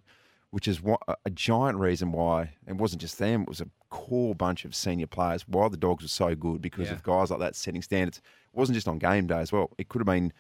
which 0.51 0.68
is 0.68 0.81
what, 0.81 1.01
a 1.25 1.30
giant 1.30 1.78
reason 1.78 2.12
why 2.12 2.54
it 2.68 2.75
wasn't 2.75 3.01
just 3.01 3.18
them; 3.19 3.42
it 3.44 3.50
was 3.50 3.62
a 3.62 3.69
core 3.89 4.36
bunch 4.36 4.66
of 4.66 4.75
senior 4.75 5.07
players. 5.07 5.48
Why 5.48 5.69
the 5.69 5.78
dogs 5.78 6.04
were 6.04 6.10
so 6.10 6.36
good 6.36 6.62
because 6.62 6.88
Yeah. 6.88 6.94
of 6.94 7.04
guys 7.04 7.31
like 7.31 7.39
that 7.39 7.56
setting 7.56 7.81
standards. 7.81 8.18
It 8.18 8.57
wasn't 8.57 8.75
just 8.75 8.88
on 8.88 8.98
game 9.00 9.28
day 9.28 9.39
as 9.39 9.51
well. 9.51 9.72
It 9.78 9.88
could 9.89 10.00
have 10.00 10.06
been 10.07 10.34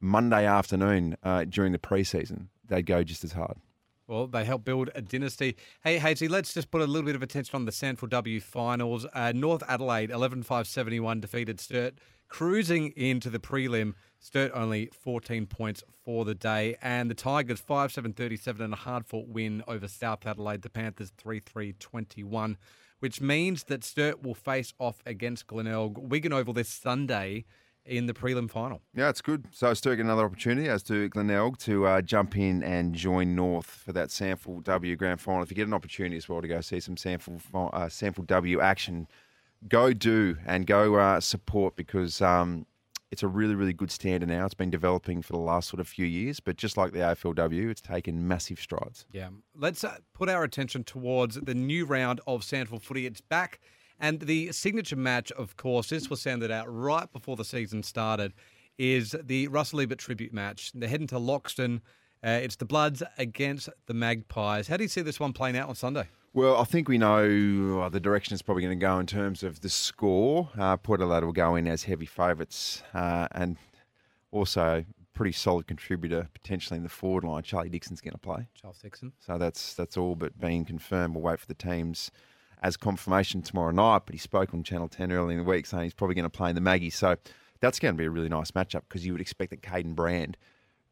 Monday 0.00 0.44
afternoon 0.46 1.16
uh, 1.22 1.44
during 1.44 1.72
the 1.72 1.78
preseason. 1.78 2.48
They'd 2.66 2.86
go 2.86 3.02
just 3.02 3.24
as 3.24 3.32
hard. 3.32 3.56
Well, 4.06 4.26
they 4.26 4.44
helped 4.46 4.64
build 4.64 4.88
a 4.94 5.02
dynasty. 5.02 5.56
Hey, 5.84 5.98
Hazy, 5.98 6.28
let's 6.28 6.54
just 6.54 6.70
put 6.70 6.80
a 6.80 6.86
little 6.86 7.04
bit 7.04 7.14
of 7.14 7.22
attention 7.22 7.56
on 7.56 7.66
the 7.66 7.72
SANFL 7.72 8.08
W 8.08 8.40
finals. 8.40 9.06
Uh, 9.12 9.32
North 9.34 9.62
Adelaide, 9.68 10.10
11 10.10 10.44
5 10.44 10.66
71, 10.66 11.20
defeated 11.20 11.60
Sturt, 11.60 11.98
cruising 12.28 12.88
into 12.96 13.28
the 13.28 13.38
prelim. 13.38 13.92
Sturt 14.20 14.50
only 14.54 14.90
14 14.92 15.46
points 15.46 15.82
for 16.04 16.24
the 16.24 16.34
day. 16.34 16.76
And 16.82 17.10
the 17.10 17.14
Tigers, 17.14 17.60
5 17.60 17.92
7 17.92 18.12
37, 18.12 18.62
and 18.62 18.72
a 18.72 18.76
hard 18.76 19.06
fought 19.06 19.28
win 19.28 19.62
over 19.68 19.88
South 19.88 20.26
Adelaide. 20.26 20.62
The 20.62 20.70
Panthers, 20.70 21.12
3 21.16 21.40
3 21.40 21.74
21, 21.74 22.56
which 23.00 23.20
means 23.20 23.64
that 23.64 23.84
Sturt 23.84 24.22
will 24.22 24.34
face 24.34 24.74
off 24.78 25.02
against 25.06 25.46
Glenelg 25.46 25.98
Wigan 25.98 26.32
Oval 26.32 26.54
this 26.54 26.68
Sunday 26.68 27.44
in 27.88 28.06
the 28.06 28.12
prelim 28.12 28.50
final. 28.50 28.82
Yeah, 28.94 29.08
it's 29.08 29.22
good. 29.22 29.46
So 29.50 29.72
Sturt 29.72 29.96
get 29.96 30.04
another 30.04 30.24
opportunity, 30.24 30.68
as 30.68 30.82
to 30.84 31.08
Glenelg, 31.08 31.58
to 31.58 31.86
uh, 31.86 32.02
jump 32.02 32.36
in 32.36 32.62
and 32.62 32.94
join 32.94 33.34
North 33.34 33.66
for 33.66 33.92
that 33.92 34.08
SANFL 34.08 34.62
W 34.64 34.96
Grand 34.96 35.20
Final. 35.20 35.42
If 35.42 35.50
you 35.50 35.56
get 35.56 35.66
an 35.66 35.74
opportunity 35.74 36.16
as 36.16 36.28
well 36.28 36.42
to 36.42 36.48
go 36.48 36.60
see 36.60 36.80
some 36.80 36.96
SANFL 36.96 37.40
uh, 37.54 37.86
SANFL 37.86 38.26
W 38.26 38.60
action, 38.60 39.08
go 39.68 39.92
do 39.92 40.36
and 40.46 40.66
go 40.66 40.96
uh, 40.96 41.20
support 41.20 41.76
because 41.76 42.20
um, 42.20 42.66
it's 43.10 43.22
a 43.22 43.28
really, 43.28 43.54
really 43.54 43.72
good 43.72 43.90
standard 43.90 44.28
now. 44.28 44.44
It's 44.44 44.54
been 44.54 44.70
developing 44.70 45.22
for 45.22 45.32
the 45.32 45.38
last 45.38 45.68
sort 45.68 45.80
of 45.80 45.88
few 45.88 46.04
years, 46.04 46.40
but 46.40 46.56
just 46.56 46.76
like 46.76 46.92
the 46.92 46.98
AFLW, 46.98 47.70
it's 47.70 47.80
taken 47.80 48.28
massive 48.28 48.60
strides. 48.60 49.06
Yeah. 49.12 49.28
Let's 49.56 49.82
uh, 49.82 49.96
put 50.12 50.28
our 50.28 50.44
attention 50.44 50.84
towards 50.84 51.36
the 51.36 51.54
new 51.54 51.86
round 51.86 52.20
of 52.26 52.42
SANFL 52.42 52.82
footy. 52.82 53.06
It's 53.06 53.20
back. 53.20 53.60
And 54.00 54.20
the 54.20 54.52
signature 54.52 54.96
match, 54.96 55.32
of 55.32 55.56
course, 55.56 55.88
this 55.88 56.08
was 56.08 56.20
sounded 56.20 56.50
out 56.50 56.66
right 56.68 57.10
before 57.12 57.36
the 57.36 57.44
season 57.44 57.82
started, 57.82 58.32
is 58.76 59.16
the 59.24 59.48
Russell 59.48 59.80
Ebert 59.80 59.98
tribute 59.98 60.32
match. 60.32 60.70
They're 60.74 60.88
heading 60.88 61.08
to 61.08 61.16
Loxton. 61.16 61.80
Uh, 62.22 62.40
it's 62.42 62.56
the 62.56 62.64
Bloods 62.64 63.02
against 63.16 63.68
the 63.86 63.94
Magpies. 63.94 64.68
How 64.68 64.76
do 64.76 64.84
you 64.84 64.88
see 64.88 65.02
this 65.02 65.18
one 65.18 65.32
playing 65.32 65.56
out 65.56 65.68
on 65.68 65.74
Sunday? 65.74 66.08
Well, 66.38 66.56
I 66.56 66.62
think 66.62 66.88
we 66.88 66.98
know 66.98 67.80
uh, 67.82 67.88
the 67.88 67.98
direction 67.98 68.32
it's 68.32 68.42
probably 68.42 68.62
going 68.62 68.78
to 68.78 68.80
go 68.80 69.00
in 69.00 69.06
terms 69.06 69.42
of 69.42 69.60
the 69.60 69.68
score. 69.68 70.48
Uh, 70.56 70.76
Port 70.76 71.00
Adelaide 71.00 71.24
will 71.24 71.32
go 71.32 71.56
in 71.56 71.66
as 71.66 71.82
heavy 71.82 72.06
favourites 72.06 72.80
uh, 72.94 73.26
and 73.32 73.56
also 74.30 74.84
pretty 75.14 75.32
solid 75.32 75.66
contributor 75.66 76.28
potentially 76.32 76.76
in 76.76 76.84
the 76.84 76.88
forward 76.88 77.24
line. 77.24 77.42
Charlie 77.42 77.70
Dixon's 77.70 78.00
going 78.00 78.12
to 78.12 78.18
play. 78.18 78.46
Charles 78.54 78.78
Dixon. 78.78 79.12
So 79.18 79.36
that's 79.36 79.74
that's 79.74 79.96
all 79.96 80.14
but 80.14 80.38
being 80.38 80.64
confirmed. 80.64 81.16
We'll 81.16 81.24
wait 81.24 81.40
for 81.40 81.46
the 81.48 81.54
teams 81.54 82.12
as 82.62 82.76
confirmation 82.76 83.42
tomorrow 83.42 83.72
night, 83.72 84.02
but 84.06 84.14
he 84.14 84.18
spoke 84.18 84.54
on 84.54 84.62
Channel 84.62 84.86
10 84.86 85.10
early 85.10 85.34
in 85.34 85.40
the 85.40 85.50
week 85.50 85.66
saying 85.66 85.82
he's 85.82 85.92
probably 85.92 86.14
going 86.14 86.22
to 86.22 86.30
play 86.30 86.50
in 86.50 86.54
the 86.54 86.60
Maggie. 86.60 86.90
So 86.90 87.16
that's 87.58 87.80
going 87.80 87.96
to 87.96 87.98
be 87.98 88.04
a 88.04 88.10
really 88.10 88.28
nice 88.28 88.52
matchup 88.52 88.82
because 88.88 89.04
you 89.04 89.10
would 89.10 89.20
expect 89.20 89.50
that 89.50 89.62
Caden 89.62 89.96
Brand 89.96 90.36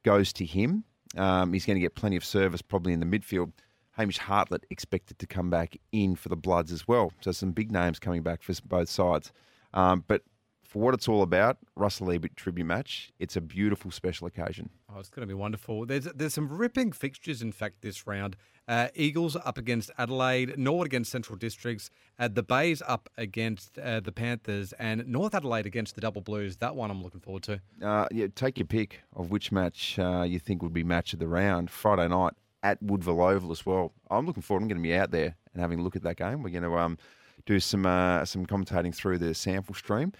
goes 0.03 0.33
to 0.33 0.45
him. 0.45 0.83
Um, 1.17 1.53
he's 1.53 1.65
going 1.65 1.77
to 1.77 1.81
get 1.81 1.95
plenty 1.95 2.17
of 2.17 2.25
service 2.25 2.63
probably 2.63 2.93
in 2.93 2.99
the 2.99 3.07
midfield. 3.07 3.53
Hamish 3.97 4.19
Hartlett 4.19 4.67
expected 4.71 5.19
to 5.19 5.27
come 5.27 5.51
back 5.51 5.77
in 5.91 6.17
for 6.17 6.29
the 6.29 6.37
Bloods 6.37 6.71
as 6.71 6.87
well. 6.87 7.13
So 7.21 7.33
some 7.33 7.53
big 7.53 7.73
names 7.73 7.99
coming 7.99 8.23
back 8.23 8.43
for 8.43 8.53
both 8.67 8.89
sides. 8.89 9.33
Um, 9.73 10.05
but 10.07 10.23
for 10.67 10.83
what 10.83 10.95
it's 10.95 11.09
all 11.09 11.23
about, 11.23 11.59
Russell 11.77 12.11
Ebert 12.11 12.37
tribute 12.37 12.67
match. 12.67 13.13
It's 13.19 13.37
a 13.37 13.41
beautiful 13.41 13.91
special 13.91 14.27
occasion. 14.27 14.69
Oh, 14.93 14.99
it's 14.99 15.09
going 15.09 15.23
to 15.23 15.27
be 15.27 15.39
wonderful. 15.39 15.87
There's 15.87 16.05
there's 16.05 16.35
some 16.35 16.49
ripping 16.49 16.93
fixtures, 16.93 17.41
in 17.41 17.53
fact, 17.53 17.83
this 17.83 18.07
round. 18.07 18.37
Uh, 18.69 18.89
Eagles 18.95 19.37
up 19.37 19.59
against 19.59 19.91
Adelaide, 19.97 20.59
Norwood 20.59 20.87
against 20.87 21.13
Central 21.13 21.39
Districts, 21.39 21.89
uh, 22.19 22.29
the 22.29 22.43
Bays 22.43 22.83
up 22.87 23.09
against 23.17 23.79
uh, 23.79 24.01
the 24.01 24.11
Panthers, 24.11 24.73
and 24.75 25.07
North 25.07 25.35
Adelaide 25.35 25.67
against 25.67 25.95
the 25.95 26.01
Double 26.01 26.21
Blues. 26.21 26.57
That 26.57 26.75
one 26.75 26.91
I'm 26.91 27.03
looking 27.03 27.21
forward 27.21 27.45
to. 27.45 27.61
Uh, 27.81 28.09
yeah, 28.11 28.27
take 28.35 28.59
your 28.59 28.67
pick 28.67 29.03
of 29.15 29.31
which 29.31 29.53
match 29.53 29.99
uh, 29.99 30.23
you 30.23 30.41
think 30.41 30.63
would 30.63 30.75
be 30.75 30.85
match 30.85 31.13
of 31.13 31.21
the 31.21 31.29
round. 31.29 31.71
Friday 31.71 32.09
night 32.09 32.35
at 32.67 32.83
Woodville 32.83 33.23
Oval 33.23 33.53
as 33.53 33.65
well. 33.65 33.93
I'm 34.11 34.27
looking 34.27 34.43
forward. 34.43 34.63
I'm 34.63 34.69
going 34.69 34.83
to 34.83 34.89
be 34.89 34.95
out 34.95 35.11
there 35.13 35.37
and 35.53 35.61
having 35.63 35.79
a 35.79 35.83
look 35.83 35.97
at 35.97 36.03
that 36.03 36.17
game. 36.17 36.43
We're 36.43 36.51
going 36.51 36.65
to 36.65 36.77
um, 36.77 36.99
do 37.47 37.61
some 37.61 37.87
uh, 37.87 38.25
some 38.25 38.45
commentating 38.47 38.95
through 38.95 39.19
the 39.19 39.27
SANFL 39.27 39.77
stream. 39.77 40.13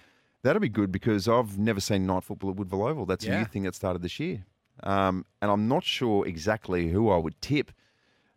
That'll 0.43 0.61
be 0.61 0.69
good 0.69 0.91
because 0.91 1.27
I've 1.27 1.57
never 1.57 1.81
seen 1.81 2.05
night 2.05 2.23
football 2.23 2.51
at 2.51 2.55
Woodville 2.55 2.83
Oval. 2.87 3.05
That's 3.05 3.25
Yeah. 3.25 3.35
a 3.35 3.39
new 3.39 3.45
thing 3.45 3.63
that 3.63 3.75
started 3.75 4.01
this 4.01 4.19
year. 4.19 4.45
Um, 4.83 5.25
and 5.41 5.51
I'm 5.51 5.67
not 5.67 5.83
sure 5.83 6.25
exactly 6.27 6.87
who 6.89 7.09
I 7.09 7.17
would 7.17 7.39
tip. 7.41 7.71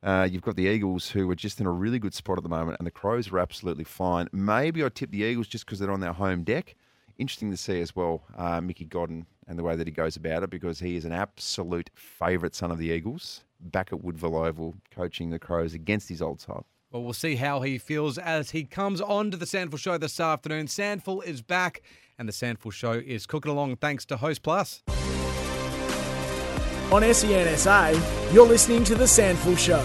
Uh, 0.02 0.26
you've 0.31 0.43
got 0.43 0.57
the 0.57 0.64
Eagles, 0.67 1.11
who 1.11 1.31
are 1.31 1.35
just 1.35 1.61
in 1.61 1.67
a 1.67 1.71
really 1.71 1.99
good 1.99 2.14
spot 2.14 2.38
at 2.38 2.43
the 2.43 2.49
moment, 2.49 2.79
and 2.81 2.87
the 2.87 2.90
Crows 2.90 3.31
are 3.31 3.38
absolutely 3.38 3.85
fine. 3.85 4.26
Maybe 4.33 4.83
I'd 4.83 4.95
tip 4.95 5.11
the 5.11 5.23
Eagles 5.23 5.47
just 5.47 5.67
because 5.67 5.79
they're 5.79 5.90
on 5.93 6.00
their 6.00 6.14
home 6.14 6.43
deck. 6.43 6.75
Interesting 7.19 7.50
to 7.50 7.57
see 7.59 7.83
as 7.83 7.95
well, 7.95 8.23
uh, 8.38 8.62
Mickey 8.62 8.87
Godden 8.87 9.26
and 9.47 9.59
the 9.59 9.62
way 9.62 9.76
that 9.76 9.87
he 9.87 9.93
goes 9.93 10.17
about 10.17 10.43
it, 10.43 10.49
because 10.49 10.81
he 10.81 10.97
is 10.97 11.05
an 11.05 11.12
absolute 11.12 11.90
favourite 11.95 12.55
son 12.55 12.71
of 12.71 12.79
the 12.79 12.87
Eagles, 12.88 13.45
back 13.61 13.93
at 13.93 14.02
Woodville 14.02 14.37
Oval, 14.37 14.75
coaching 14.90 15.31
the 15.31 15.38
Crows 15.38 15.75
against 15.75 16.09
his 16.09 16.23
old 16.23 16.40
side. 16.40 16.62
Well, 16.90 17.05
we'll 17.05 17.12
see 17.12 17.37
how 17.37 17.61
he 17.61 17.79
feels 17.79 18.19
as 18.19 18.50
he 18.50 18.64
comes 18.64 19.00
on 19.00 19.31
to 19.31 19.37
the 19.37 19.45
SANFL 19.45 19.79
Show 19.79 19.97
this 19.97 20.19
afternoon. 20.19 20.67
SANFL 20.67 21.25
is 21.25 21.40
back, 21.40 21.83
and 22.19 22.29
the 22.29 22.33
SANFL 22.33 22.73
Show 22.73 22.93
is 22.93 23.26
cooking 23.26 23.52
along 23.52 23.76
thanks 23.76 24.05
to 24.07 24.17
Host 24.17 24.43
Plus. 24.43 24.83
On 26.90 27.05
E 27.05 27.11
SENSA, 27.11 28.35
you're 28.35 28.49
listening 28.49 28.83
to 28.83 28.97
The 28.97 29.05
SANFL 29.05 29.57
Show. 29.57 29.81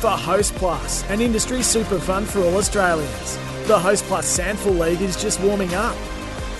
For 0.00 0.10
Host 0.10 0.54
Plus, 0.54 1.02
an 1.10 1.20
industry 1.20 1.62
super 1.62 1.98
fund 1.98 2.28
for 2.28 2.38
all 2.40 2.56
Australians. 2.56 3.36
The 3.66 3.76
Host 3.76 4.04
Plus 4.04 4.38
SANFL 4.38 4.78
League 4.78 5.00
is 5.00 5.20
just 5.20 5.40
warming 5.40 5.74
up. 5.74 5.96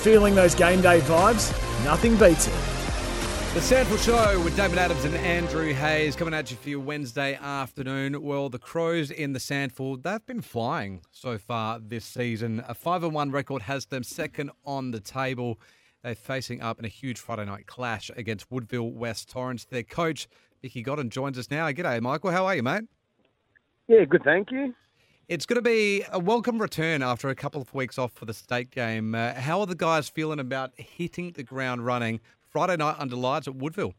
Feeling 0.00 0.34
those 0.34 0.56
game 0.56 0.80
day 0.80 0.98
vibes? 1.02 1.52
Nothing 1.84 2.16
beats 2.16 2.48
it. 2.48 2.75
The 3.56 3.62
SANFL 3.62 4.04
Show 4.04 4.40
with 4.42 4.54
David 4.54 4.76
Adams 4.76 5.06
and 5.06 5.14
Andrew 5.14 5.72
Hayes 5.72 6.14
coming 6.14 6.34
at 6.34 6.50
you 6.50 6.58
for 6.58 6.68
your 6.68 6.80
Wednesday 6.80 7.36
afternoon. 7.36 8.20
Well, 8.20 8.50
the 8.50 8.58
Crows 8.58 9.10
in 9.10 9.32
the 9.32 9.38
SANFL, 9.38 10.02
they've 10.02 10.26
been 10.26 10.42
flying 10.42 11.00
so 11.10 11.38
far 11.38 11.78
this 11.78 12.04
season. 12.04 12.62
A 12.68 12.74
5 12.74 13.10
1 13.10 13.30
record 13.30 13.62
has 13.62 13.86
them 13.86 14.02
second 14.02 14.50
on 14.66 14.90
the 14.90 15.00
table. 15.00 15.58
They're 16.02 16.14
facing 16.14 16.60
up 16.60 16.78
in 16.78 16.84
a 16.84 16.88
huge 16.88 17.18
Friday 17.18 17.46
night 17.46 17.66
clash 17.66 18.10
against 18.14 18.50
Woodville 18.50 18.90
West 18.90 19.30
Torrens. 19.30 19.64
Their 19.64 19.84
coach, 19.84 20.28
Mickey 20.62 20.82
Godden, 20.82 21.08
joins 21.08 21.38
us 21.38 21.50
now. 21.50 21.66
G'day, 21.68 22.02
Michael. 22.02 22.32
How 22.32 22.44
are 22.44 22.54
you, 22.54 22.62
mate? 22.62 22.84
Yeah, 23.88 24.04
good, 24.04 24.22
thank 24.22 24.50
you. 24.50 24.74
It's 25.28 25.46
going 25.46 25.56
to 25.56 25.62
be 25.62 26.04
a 26.12 26.18
welcome 26.18 26.60
return 26.60 27.02
after 27.02 27.30
a 27.30 27.34
couple 27.34 27.62
of 27.62 27.72
weeks 27.72 27.98
off 27.98 28.12
for 28.12 28.26
the 28.26 28.34
state 28.34 28.70
game. 28.70 29.14
Uh, 29.14 29.32
how 29.32 29.60
are 29.60 29.66
the 29.66 29.74
guys 29.74 30.10
feeling 30.10 30.38
about 30.38 30.72
hitting 30.76 31.32
the 31.32 31.42
ground 31.42 31.86
running 31.86 32.20
Friday 32.50 32.76
night 32.76 32.96
under 32.98 33.16
lights 33.16 33.48
at 33.48 33.54
Woodville? 33.54 33.94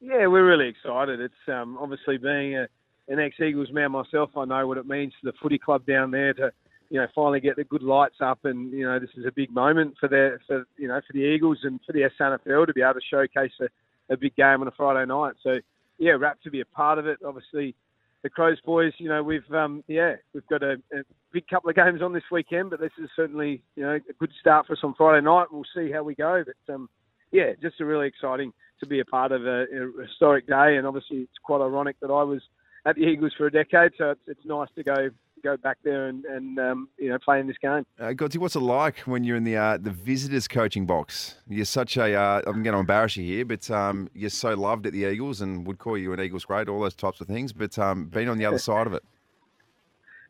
Yeah, 0.00 0.26
we're 0.26 0.46
really 0.46 0.68
excited. 0.68 1.20
It's 1.20 1.34
um, 1.48 1.76
obviously 1.78 2.16
being 2.16 2.56
a, 2.56 2.68
an 3.08 3.18
ex-Eagles 3.18 3.70
man 3.70 3.92
myself. 3.92 4.30
I 4.36 4.44
know 4.46 4.66
what 4.66 4.78
it 4.78 4.86
means 4.86 5.12
to 5.20 5.30
the 5.30 5.36
footy 5.42 5.58
club 5.58 5.84
down 5.86 6.10
there 6.10 6.32
to, 6.34 6.52
you 6.88 6.98
know, 6.98 7.06
finally 7.14 7.40
get 7.40 7.56
the 7.56 7.64
good 7.64 7.82
lights 7.82 8.16
up, 8.20 8.44
and 8.44 8.72
you 8.72 8.84
know, 8.86 8.98
this 8.98 9.10
is 9.16 9.26
a 9.26 9.32
big 9.32 9.52
moment 9.52 9.96
for 10.00 10.08
the, 10.08 10.38
for 10.46 10.64
you 10.78 10.88
know, 10.88 11.00
for 11.06 11.12
the 11.12 11.20
Eagles 11.20 11.58
and 11.64 11.80
for 11.86 11.92
the 11.92 12.08
SANFL 12.18 12.66
to 12.66 12.72
be 12.72 12.82
able 12.82 12.94
to 12.94 13.00
showcase 13.10 13.52
a, 13.60 13.68
a 14.12 14.16
big 14.16 14.34
game 14.36 14.62
on 14.62 14.68
a 14.68 14.72
Friday 14.72 15.06
night. 15.06 15.34
So, 15.42 15.58
yeah, 15.98 16.12
wrapped 16.12 16.44
to 16.44 16.50
be 16.50 16.60
a 16.60 16.64
part 16.64 16.98
of 16.98 17.06
it. 17.06 17.18
Obviously, 17.24 17.74
the 18.22 18.30
Crows 18.30 18.60
boys, 18.64 18.92
you 18.98 19.08
know, 19.08 19.22
we've 19.22 19.50
um, 19.52 19.82
yeah, 19.88 20.16
we've 20.34 20.46
got 20.48 20.62
a, 20.62 20.74
a 20.92 21.02
big 21.32 21.46
couple 21.48 21.70
of 21.70 21.76
games 21.76 22.02
on 22.02 22.12
this 22.12 22.24
weekend, 22.30 22.70
but 22.70 22.80
this 22.80 22.92
is 23.02 23.08
certainly 23.16 23.62
you 23.76 23.82
know 23.82 23.94
a 23.94 24.12
good 24.18 24.32
start 24.40 24.66
for 24.66 24.74
us 24.74 24.80
on 24.82 24.94
Friday 24.94 25.24
night. 25.24 25.46
We'll 25.50 25.64
see 25.74 25.90
how 25.90 26.02
we 26.02 26.14
go, 26.14 26.44
but 26.44 26.74
um, 26.74 26.88
yeah, 27.32 27.52
just 27.62 27.80
a 27.80 27.84
really 27.84 28.08
exciting 28.08 28.52
to 28.80 28.86
be 28.86 29.00
a 29.00 29.04
part 29.04 29.32
of 29.32 29.46
a, 29.46 29.62
a 29.62 30.06
historic 30.06 30.46
day, 30.46 30.76
and 30.76 30.86
obviously 30.86 31.18
it's 31.18 31.38
quite 31.42 31.60
ironic 31.60 31.96
that 32.00 32.10
I 32.10 32.22
was 32.22 32.42
at 32.86 32.96
the 32.96 33.02
Eagles 33.02 33.32
for 33.36 33.46
a 33.46 33.50
decade, 33.50 33.92
so 33.98 34.10
it's, 34.10 34.20
it's 34.26 34.44
nice 34.44 34.68
to 34.76 34.82
go 34.82 35.10
go 35.42 35.56
back 35.56 35.78
there 35.82 36.06
and, 36.08 36.24
and 36.24 36.58
um, 36.58 36.88
you 36.98 37.08
know 37.08 37.18
play 37.18 37.40
in 37.40 37.46
this 37.46 37.58
game. 37.58 37.84
Uh, 37.98 38.08
Godsey, 38.08 38.38
what's 38.38 38.56
it 38.56 38.60
like 38.60 39.00
when 39.00 39.24
you're 39.24 39.36
in 39.36 39.44
the 39.44 39.56
uh, 39.56 39.78
the 39.78 39.90
visitors 39.90 40.48
coaching 40.48 40.86
box? 40.86 41.36
You're 41.48 41.64
such 41.64 41.96
a 41.96 42.14
uh, 42.14 42.42
I'm 42.46 42.62
going 42.62 42.74
to 42.74 42.80
embarrass 42.80 43.16
you 43.16 43.24
here, 43.24 43.44
but 43.44 43.70
um, 43.70 44.08
you're 44.14 44.30
so 44.30 44.54
loved 44.54 44.86
at 44.86 44.92
the 44.92 45.04
Eagles 45.04 45.40
and 45.40 45.66
would 45.66 45.78
call 45.78 45.98
you 45.98 46.12
an 46.12 46.20
Eagles 46.20 46.44
great, 46.44 46.68
all 46.68 46.80
those 46.80 46.94
types 46.94 47.20
of 47.20 47.26
things. 47.26 47.52
But 47.52 47.78
um, 47.78 48.06
being 48.06 48.28
on 48.28 48.38
the 48.38 48.46
other 48.46 48.58
side 48.58 48.86
of 48.86 48.94
it, 48.94 49.02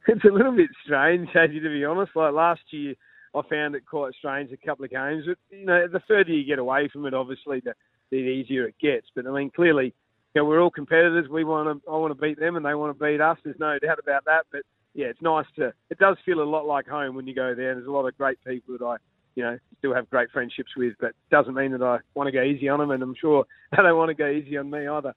It's 0.08 0.24
a 0.24 0.28
little 0.28 0.56
bit 0.56 0.70
strange, 0.84 1.28
Hadji, 1.32 1.60
to 1.60 1.68
be 1.68 1.84
honest. 1.84 2.12
Like 2.14 2.32
last 2.32 2.62
year, 2.70 2.94
I 3.34 3.42
found 3.48 3.74
it 3.74 3.86
quite 3.86 4.14
strange 4.14 4.50
a 4.50 4.56
couple 4.56 4.84
of 4.84 4.90
games. 4.90 5.24
But 5.26 5.38
you 5.50 5.66
know, 5.66 5.86
the 5.86 6.00
further 6.08 6.30
you 6.30 6.44
get 6.44 6.58
away 6.58 6.88
from 6.88 7.06
it, 7.06 7.14
obviously, 7.14 7.60
the, 7.60 7.74
the 8.10 8.16
easier 8.16 8.66
it 8.66 8.76
gets. 8.80 9.08
But 9.14 9.26
I 9.26 9.30
mean, 9.30 9.50
clearly, 9.50 9.94
you 10.34 10.40
know, 10.40 10.46
we're 10.46 10.60
all 10.60 10.70
competitors. 10.70 11.28
We 11.28 11.44
want 11.44 11.84
to, 11.84 11.90
I 11.90 11.96
want 11.96 12.12
to 12.12 12.20
beat 12.20 12.40
them, 12.40 12.56
and 12.56 12.64
they 12.64 12.74
want 12.74 12.98
to 12.98 13.04
beat 13.04 13.20
us. 13.20 13.38
There's 13.44 13.58
no 13.58 13.78
doubt 13.78 13.98
about 13.98 14.24
that. 14.24 14.46
But 14.50 14.62
yeah, 14.94 15.06
it's 15.06 15.22
nice 15.22 15.46
to. 15.56 15.72
It 15.90 15.98
does 15.98 16.16
feel 16.24 16.40
a 16.40 16.44
lot 16.44 16.66
like 16.66 16.86
home 16.86 17.14
when 17.14 17.26
you 17.26 17.34
go 17.34 17.54
there. 17.54 17.74
There's 17.74 17.86
a 17.86 17.90
lot 17.90 18.06
of 18.06 18.16
great 18.16 18.38
people 18.44 18.76
that 18.78 18.84
I, 18.84 18.96
you 19.34 19.42
know, 19.42 19.58
still 19.78 19.94
have 19.94 20.10
great 20.10 20.30
friendships 20.30 20.70
with. 20.76 20.94
But 21.00 21.12
doesn't 21.30 21.54
mean 21.54 21.72
that 21.72 21.82
I 21.82 21.98
want 22.14 22.28
to 22.28 22.32
go 22.32 22.42
easy 22.42 22.68
on 22.68 22.80
them, 22.80 22.90
and 22.90 23.02
I'm 23.02 23.14
sure 23.14 23.44
they 23.70 23.82
don't 23.82 23.96
want 23.96 24.08
to 24.08 24.14
go 24.14 24.28
easy 24.28 24.56
on 24.56 24.70
me 24.70 24.86
either. 24.86 25.14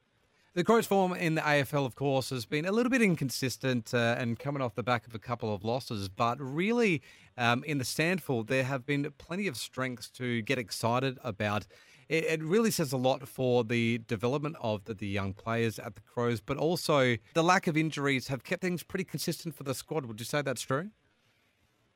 The 0.56 0.64
Crows' 0.64 0.86
form 0.86 1.14
in 1.14 1.34
the 1.34 1.42
AFL, 1.42 1.84
of 1.84 1.96
course, 1.96 2.30
has 2.30 2.46
been 2.46 2.66
a 2.66 2.72
little 2.72 2.92
bit 2.92 3.02
inconsistent 3.02 3.92
uh, 3.92 4.16
and 4.20 4.38
coming 4.38 4.62
off 4.62 4.76
the 4.76 4.84
back 4.84 5.08
of 5.08 5.16
a 5.16 5.20
couple 5.20 5.52
of 5.52 5.64
losses. 5.64 6.10
But 6.10 6.40
really, 6.40 7.02
um, 7.40 7.64
in 7.64 7.80
the 7.80 7.84
SANFL, 7.84 8.46
there 8.46 8.64
have 8.64 8.86
been 8.86 9.12
plenty 9.18 9.48
of 9.48 9.58
strengths 9.58 10.12
to 10.12 10.44
get 10.44 10.60
excited 10.60 11.18
about. 11.24 11.66
It, 12.10 12.26
it 12.26 12.44
really 12.44 12.72
says 12.72 12.92
a 12.92 12.98
lot 12.98 13.28
for 13.28 13.64
the 13.64 14.00
development 14.08 14.56
of 14.62 14.86
the, 14.86 14.94
the 14.94 15.08
young 15.08 15.34
players 15.34 15.80
at 15.80 15.96
the 15.96 16.02
Crows, 16.02 16.42
but 16.42 16.58
also 16.58 17.18
the 17.34 17.44
lack 17.44 17.68
of 17.68 17.78
injuries 17.78 18.28
have 18.28 18.44
kept 18.44 18.62
things 18.62 18.84
pretty 18.84 19.06
consistent 19.06 19.56
for 19.56 19.64
the 19.64 19.74
squad. 19.74 20.06
Would 20.06 20.20
you 20.20 20.26
say 20.26 20.42
that's 20.42 20.62
true? 20.62 20.90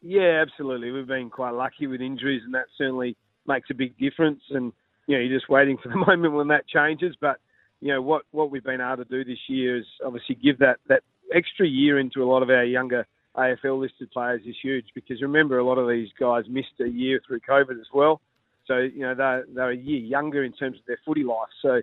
Yeah, 0.02 0.42
absolutely. 0.42 0.92
We've 0.92 1.08
been 1.08 1.30
quite 1.30 1.54
lucky 1.54 1.88
with 1.88 2.02
injuries, 2.02 2.42
and 2.46 2.54
that 2.54 2.66
certainly 2.78 3.18
makes 3.48 3.70
a 3.70 3.74
big 3.74 3.98
difference. 3.98 4.42
And 4.50 4.72
you 5.08 5.16
know, 5.16 5.24
you're 5.24 5.38
just 5.38 5.50
waiting 5.50 5.78
for 5.82 5.90
the 5.90 5.98
moment 6.08 6.34
when 6.34 6.48
that 6.50 6.68
changes. 6.68 7.16
But 7.20 7.38
you 7.82 7.94
know, 7.94 8.02
what 8.02 8.24
what 8.32 8.52
we've 8.52 8.64
been 8.64 8.82
able 8.82 9.04
to 9.04 9.06
do 9.06 9.24
this 9.24 9.40
year 9.48 9.78
is 9.78 9.86
obviously 10.06 10.36
give 10.36 10.60
that 10.60 10.78
that 10.88 11.04
extra 11.34 11.68
year 11.68 12.00
into 12.00 12.24
a 12.24 12.26
lot 12.30 12.44
of 12.44 12.50
our 12.50 12.64
younger 12.64 13.06
AFL 13.36 13.80
listed 13.80 14.10
players 14.12 14.42
is 14.46 14.56
huge 14.62 14.88
because 14.96 15.22
remember 15.22 15.60
a 15.60 15.66
lot 15.66 15.78
of 15.78 15.88
these 15.88 16.10
guys 16.20 16.46
missed 16.50 16.80
a 16.80 16.88
year 16.88 17.22
through 17.26 17.40
COVID 17.42 17.80
as 17.80 17.88
well. 17.94 18.22
So 18.68 18.78
you 18.78 19.02
know 19.02 19.16
they're 19.16 19.46
they're 19.54 19.72
a 19.72 19.78
year 19.78 20.00
younger 20.00 20.44
in 20.44 20.54
terms 20.54 20.78
of 20.78 20.86
their 20.86 21.00
footy 21.06 21.24
life. 21.24 21.50
So 21.62 21.82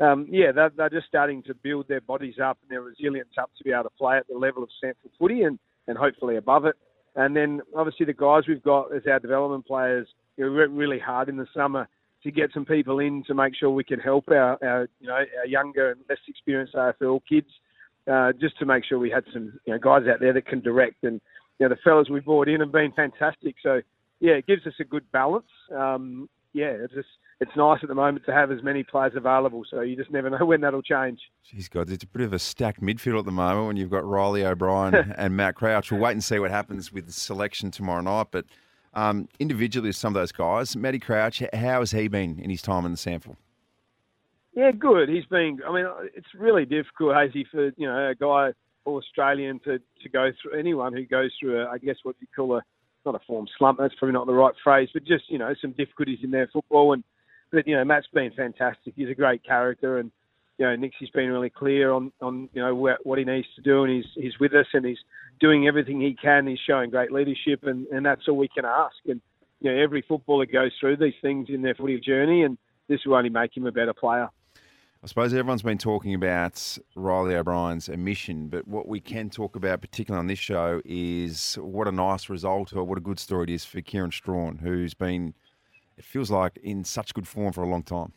um, 0.00 0.26
yeah, 0.28 0.50
they're, 0.52 0.72
they're 0.76 0.90
just 0.90 1.06
starting 1.06 1.42
to 1.44 1.54
build 1.54 1.86
their 1.88 2.00
bodies 2.00 2.36
up 2.42 2.58
and 2.62 2.70
their 2.70 2.82
resilience 2.82 3.30
up 3.40 3.50
to 3.56 3.64
be 3.64 3.70
able 3.70 3.84
to 3.84 3.90
play 3.90 4.16
at 4.16 4.26
the 4.26 4.36
level 4.36 4.62
of 4.62 4.68
SANFL 4.82 5.10
footy 5.18 5.42
and, 5.42 5.58
and 5.86 5.96
hopefully 5.96 6.36
above 6.36 6.64
it. 6.64 6.74
And 7.14 7.36
then 7.36 7.60
obviously 7.76 8.06
the 8.06 8.12
guys 8.12 8.42
we've 8.48 8.62
got 8.62 8.94
as 8.94 9.02
our 9.08 9.20
development 9.20 9.66
players, 9.66 10.08
you 10.36 10.44
know, 10.44 10.50
we 10.50 10.56
worked 10.56 10.72
really 10.72 10.98
hard 10.98 11.28
in 11.28 11.36
the 11.36 11.46
summer 11.54 11.88
to 12.24 12.30
get 12.32 12.50
some 12.52 12.64
people 12.64 12.98
in 12.98 13.22
to 13.24 13.34
make 13.34 13.54
sure 13.54 13.70
we 13.70 13.84
can 13.84 14.00
help 14.00 14.28
our, 14.30 14.58
our 14.64 14.88
you 14.98 15.06
know 15.06 15.14
our 15.14 15.46
younger 15.46 15.92
and 15.92 16.00
less 16.08 16.18
experienced 16.26 16.74
AFL 16.74 17.20
kids, 17.28 17.46
uh, 18.10 18.32
just 18.40 18.58
to 18.58 18.66
make 18.66 18.84
sure 18.84 18.98
we 18.98 19.10
had 19.10 19.24
some 19.32 19.52
you 19.66 19.72
know 19.72 19.78
guys 19.78 20.08
out 20.10 20.20
there 20.20 20.32
that 20.32 20.46
can 20.46 20.60
direct. 20.60 21.04
And 21.04 21.20
you 21.58 21.68
know 21.68 21.68
the 21.68 21.80
fellas 21.84 22.08
we 22.10 22.20
brought 22.20 22.48
in 22.48 22.60
have 22.60 22.72
been 22.72 22.92
fantastic. 22.92 23.56
So 23.62 23.82
yeah, 24.24 24.32
it 24.32 24.46
gives 24.46 24.66
us 24.66 24.72
a 24.80 24.84
good 24.84 25.04
balance. 25.12 25.50
Um, 25.70 26.30
yeah, 26.54 26.68
it's 26.68 26.94
just 26.94 27.08
it's 27.40 27.50
nice 27.56 27.80
at 27.82 27.90
the 27.90 27.94
moment 27.94 28.24
to 28.24 28.32
have 28.32 28.50
as 28.50 28.62
many 28.62 28.82
players 28.82 29.12
available. 29.14 29.64
So 29.70 29.82
you 29.82 29.96
just 29.96 30.10
never 30.10 30.30
know 30.38 30.46
when 30.46 30.62
that'll 30.62 30.80
change. 30.80 31.20
Geez, 31.42 31.68
God, 31.68 31.90
it's 31.90 32.04
a 32.04 32.06
bit 32.06 32.22
of 32.22 32.32
a 32.32 32.38
stacked 32.38 32.80
midfield 32.80 33.18
at 33.18 33.26
the 33.26 33.32
moment 33.32 33.66
when 33.66 33.76
you've 33.76 33.90
got 33.90 34.02
Riley 34.02 34.42
O'Brien 34.42 34.94
and 35.18 35.36
Matt 35.36 35.56
Crouch. 35.56 35.92
We'll 35.92 36.00
wait 36.00 36.12
and 36.12 36.24
see 36.24 36.38
what 36.38 36.50
happens 36.50 36.90
with 36.90 37.04
the 37.04 37.12
selection 37.12 37.70
tomorrow 37.70 38.00
night. 38.00 38.28
But 38.30 38.46
um, 38.94 39.28
individually, 39.38 39.92
some 39.92 40.16
of 40.16 40.22
those 40.22 40.32
guys, 40.32 40.74
Matty 40.74 41.00
Crouch, 41.00 41.42
how 41.52 41.80
has 41.80 41.90
he 41.90 42.08
been 42.08 42.38
in 42.38 42.48
his 42.48 42.62
time 42.62 42.86
in 42.86 42.92
the 42.92 42.98
SANFL? 42.98 43.36
Yeah, 44.54 44.70
good. 44.70 45.10
He's 45.10 45.26
been. 45.26 45.58
I 45.68 45.74
mean, 45.74 45.84
it's 46.14 46.28
really 46.34 46.64
difficult, 46.64 47.14
Hazy, 47.14 47.46
for 47.50 47.72
you 47.76 47.86
know 47.86 48.08
a 48.08 48.14
guy 48.14 48.52
Australian 48.86 49.60
to, 49.60 49.78
to 50.02 50.08
go 50.10 50.30
through 50.40 50.58
anyone 50.58 50.94
who 50.94 51.04
goes 51.04 51.30
through, 51.38 51.62
a, 51.62 51.68
I 51.68 51.78
guess 51.78 51.96
what 52.04 52.16
you 52.20 52.26
call 52.34 52.56
a 52.56 52.62
not 53.04 53.14
a 53.14 53.20
form 53.26 53.46
slump. 53.58 53.78
That's 53.78 53.94
probably 53.94 54.14
not 54.14 54.26
the 54.26 54.34
right 54.34 54.54
phrase, 54.62 54.88
but 54.92 55.04
just 55.04 55.24
you 55.28 55.38
know 55.38 55.54
some 55.60 55.72
difficulties 55.72 56.20
in 56.22 56.30
their 56.30 56.48
football. 56.52 56.92
And 56.92 57.04
but 57.52 57.66
you 57.66 57.76
know 57.76 57.84
Matt's 57.84 58.06
been 58.12 58.32
fantastic. 58.36 58.94
He's 58.96 59.08
a 59.08 59.14
great 59.14 59.44
character, 59.44 59.98
and 59.98 60.10
you 60.58 60.66
know 60.66 60.76
Nixie's 60.76 61.10
been 61.10 61.30
really 61.30 61.50
clear 61.50 61.92
on 61.92 62.12
on 62.20 62.48
you 62.52 62.62
know 62.62 62.74
where, 62.74 62.98
what 63.02 63.18
he 63.18 63.24
needs 63.24 63.48
to 63.56 63.62
do, 63.62 63.84
and 63.84 63.92
he's 63.92 64.10
he's 64.14 64.38
with 64.38 64.54
us, 64.54 64.66
and 64.72 64.84
he's 64.84 64.98
doing 65.40 65.66
everything 65.66 66.00
he 66.00 66.14
can. 66.14 66.46
He's 66.46 66.58
showing 66.66 66.90
great 66.90 67.12
leadership, 67.12 67.64
and 67.64 67.86
and 67.88 68.04
that's 68.04 68.28
all 68.28 68.36
we 68.36 68.48
can 68.48 68.64
ask. 68.64 68.96
And 69.06 69.20
you 69.60 69.72
know 69.72 69.82
every 69.82 70.02
footballer 70.06 70.46
goes 70.46 70.72
through 70.80 70.96
these 70.96 71.14
things 71.22 71.48
in 71.48 71.62
their 71.62 71.74
footy 71.74 72.00
journey, 72.00 72.42
and 72.42 72.58
this 72.88 73.00
will 73.06 73.14
only 73.14 73.30
make 73.30 73.56
him 73.56 73.66
a 73.66 73.72
better 73.72 73.94
player. 73.94 74.28
I 75.04 75.06
suppose 75.06 75.34
everyone's 75.34 75.60
been 75.60 75.76
talking 75.76 76.14
about 76.14 76.78
Riley 76.96 77.34
O'Brien's 77.34 77.90
omission, 77.90 78.48
but 78.48 78.66
what 78.66 78.88
we 78.88 79.00
can 79.00 79.28
talk 79.28 79.54
about, 79.54 79.82
particularly 79.82 80.18
on 80.18 80.28
this 80.28 80.38
show, 80.38 80.80
is 80.82 81.58
what 81.60 81.86
a 81.86 81.92
nice 81.92 82.30
result 82.30 82.72
or 82.72 82.84
what 82.84 82.96
a 82.96 83.02
good 83.02 83.20
story 83.20 83.42
it 83.42 83.50
is 83.50 83.66
for 83.66 83.82
Kieran 83.82 84.10
Strachan, 84.10 84.56
who's 84.56 84.94
been, 84.94 85.34
it 85.98 86.06
feels 86.06 86.30
like, 86.30 86.58
in 86.62 86.84
such 86.84 87.12
good 87.12 87.28
form 87.28 87.52
for 87.52 87.62
a 87.62 87.68
long 87.68 87.82
time. 87.82 88.14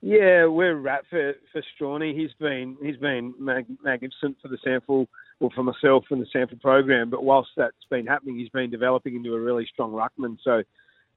Yeah, 0.00 0.46
we're 0.46 0.74
wrapped 0.74 1.10
for 1.10 1.34
for 1.52 1.62
Strawny. 1.78 2.18
He's 2.18 2.32
been 2.40 2.78
he's 2.82 2.96
been 2.96 3.34
mag- 3.38 3.66
magnificent 3.84 4.38
for 4.40 4.48
the 4.48 4.56
SANFL, 4.66 5.06
or 5.40 5.50
for 5.50 5.62
myself 5.62 6.06
and 6.08 6.22
the 6.22 6.26
SANFL 6.34 6.62
program. 6.62 7.10
But 7.10 7.24
whilst 7.24 7.50
that's 7.58 7.76
been 7.90 8.06
happening, 8.06 8.38
he's 8.38 8.48
been 8.48 8.70
developing 8.70 9.16
into 9.16 9.34
a 9.34 9.40
really 9.40 9.68
strong 9.70 9.92
ruckman. 9.92 10.38
So, 10.42 10.62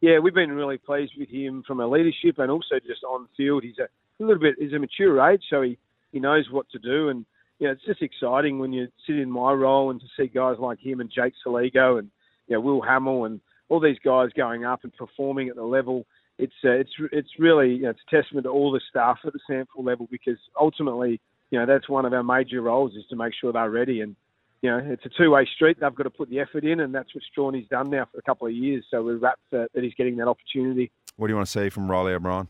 yeah, 0.02 0.20
we've 0.20 0.36
been 0.36 0.52
really 0.52 0.78
pleased 0.78 1.14
with 1.18 1.30
him 1.30 1.64
from 1.66 1.80
a 1.80 1.88
leadership 1.88 2.38
and 2.38 2.52
also 2.52 2.80
just 2.86 3.06
on 3.06 3.30
field. 3.38 3.64
He's 3.64 3.80
a 3.80 3.88
a 4.20 4.24
little 4.24 4.42
bit. 4.42 4.56
He's 4.60 4.74
a 4.74 4.80
mature 4.80 5.20
age, 5.30 5.44
so 5.50 5.62
he 5.62 5.78
he 6.12 6.20
knows 6.20 6.48
what 6.50 6.70
to 6.70 6.80
do, 6.80 7.10
and 7.10 7.26
you 7.60 7.68
know, 7.68 7.74
it's 7.74 7.86
just 7.86 8.02
exciting 8.02 8.60
when 8.60 8.74
you 8.74 8.88
sit 9.08 9.18
in 9.18 9.30
my 9.30 9.52
role 9.54 9.90
and 9.92 10.00
to 10.00 10.08
see 10.18 10.28
guys 10.28 10.58
like 10.60 10.80
him 10.80 11.00
and 11.00 11.12
Jake 11.12 11.34
Soligo 11.46 12.00
and 12.00 12.10
you 12.48 12.56
know, 12.56 12.62
Will 12.62 12.82
Hamill 12.82 13.26
and 13.26 13.40
all 13.70 13.80
these 13.80 13.98
guys 14.04 14.30
going 14.36 14.66
up 14.66 14.84
and 14.84 14.94
performing 14.94 15.50
at 15.50 15.56
the 15.56 15.64
level. 15.64 16.06
It's 16.38 16.54
uh, 16.66 16.72
it's 16.72 16.92
it's 17.12 17.30
really 17.40 17.76
you 17.76 17.84
know, 17.84 17.90
it's 17.92 18.02
a 18.12 18.16
testament 18.16 18.44
to 18.46 18.50
all 18.50 18.72
the 18.72 18.82
staff 18.90 19.20
at 19.26 19.34
the 19.34 19.40
SANFL 19.50 19.86
level 19.86 20.08
because 20.12 20.38
ultimately 20.60 21.22
you 21.50 21.60
know 21.60 21.66
that's 21.66 21.88
one 21.88 22.06
of 22.06 22.14
our 22.14 22.24
major 22.24 22.62
roles 22.62 22.94
is 22.94 23.06
to 23.10 23.16
make 23.16 23.34
sure 23.40 23.54
they're 23.54 23.70
ready 23.70 24.02
and 24.02 24.18
you 24.62 24.70
know 24.70 24.78
it's 24.84 25.06
a 25.06 25.10
two-way 25.18 25.48
street. 25.56 25.78
They've 25.80 25.96
got 25.96 26.04
to 26.04 26.10
put 26.10 26.30
the 26.30 26.42
effort 26.42 26.66
in, 26.66 26.82
and 26.82 26.94
that's 26.94 27.16
what 27.16 27.24
Strawny's 27.24 27.70
done 27.70 27.90
now 27.90 28.08
for 28.12 28.20
a 28.20 28.22
couple 28.22 28.48
of 28.48 28.54
years. 28.54 28.84
So 28.92 29.02
we're 29.02 29.18
wrapped 29.18 29.50
that, 29.52 29.70
that 29.74 29.84
he's 29.84 29.94
getting 29.96 30.18
that 30.18 30.28
opportunity. 30.28 30.92
What 31.16 31.28
do 31.28 31.32
you 31.32 31.38
want 31.38 31.48
to 31.48 31.52
see 31.52 31.70
from 31.70 31.90
Riley 31.90 32.14
O'Brien? 32.14 32.50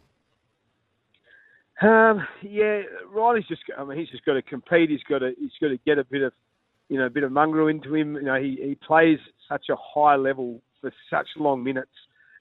Um, 1.82 2.26
yeah, 2.42 2.82
Riley's 3.14 3.48
just. 3.48 3.62
I 3.78 3.84
mean, 3.84 3.98
he's 3.98 4.10
just 4.10 4.26
got 4.26 4.34
to 4.34 4.42
compete. 4.42 4.90
He's 4.90 5.04
got 5.10 5.20
to. 5.20 5.34
He's 5.38 5.52
got 5.60 5.70
to 5.70 5.78
get 5.86 5.98
a 5.98 6.06
bit 6.06 6.22
of, 6.22 6.32
you 6.88 6.98
know, 6.98 7.06
a 7.06 7.10
bit 7.10 7.24
of 7.24 7.32
mongrel 7.32 7.68
into 7.68 7.94
him. 7.94 8.16
You 8.16 8.24
know, 8.24 8.42
he, 8.42 8.58
he 8.62 8.76
plays 8.76 9.20
such 9.50 9.66
a 9.70 9.76
high 9.76 10.16
level 10.16 10.62
for 10.80 10.92
such 11.10 11.28
long 11.38 11.64
minutes 11.64 11.92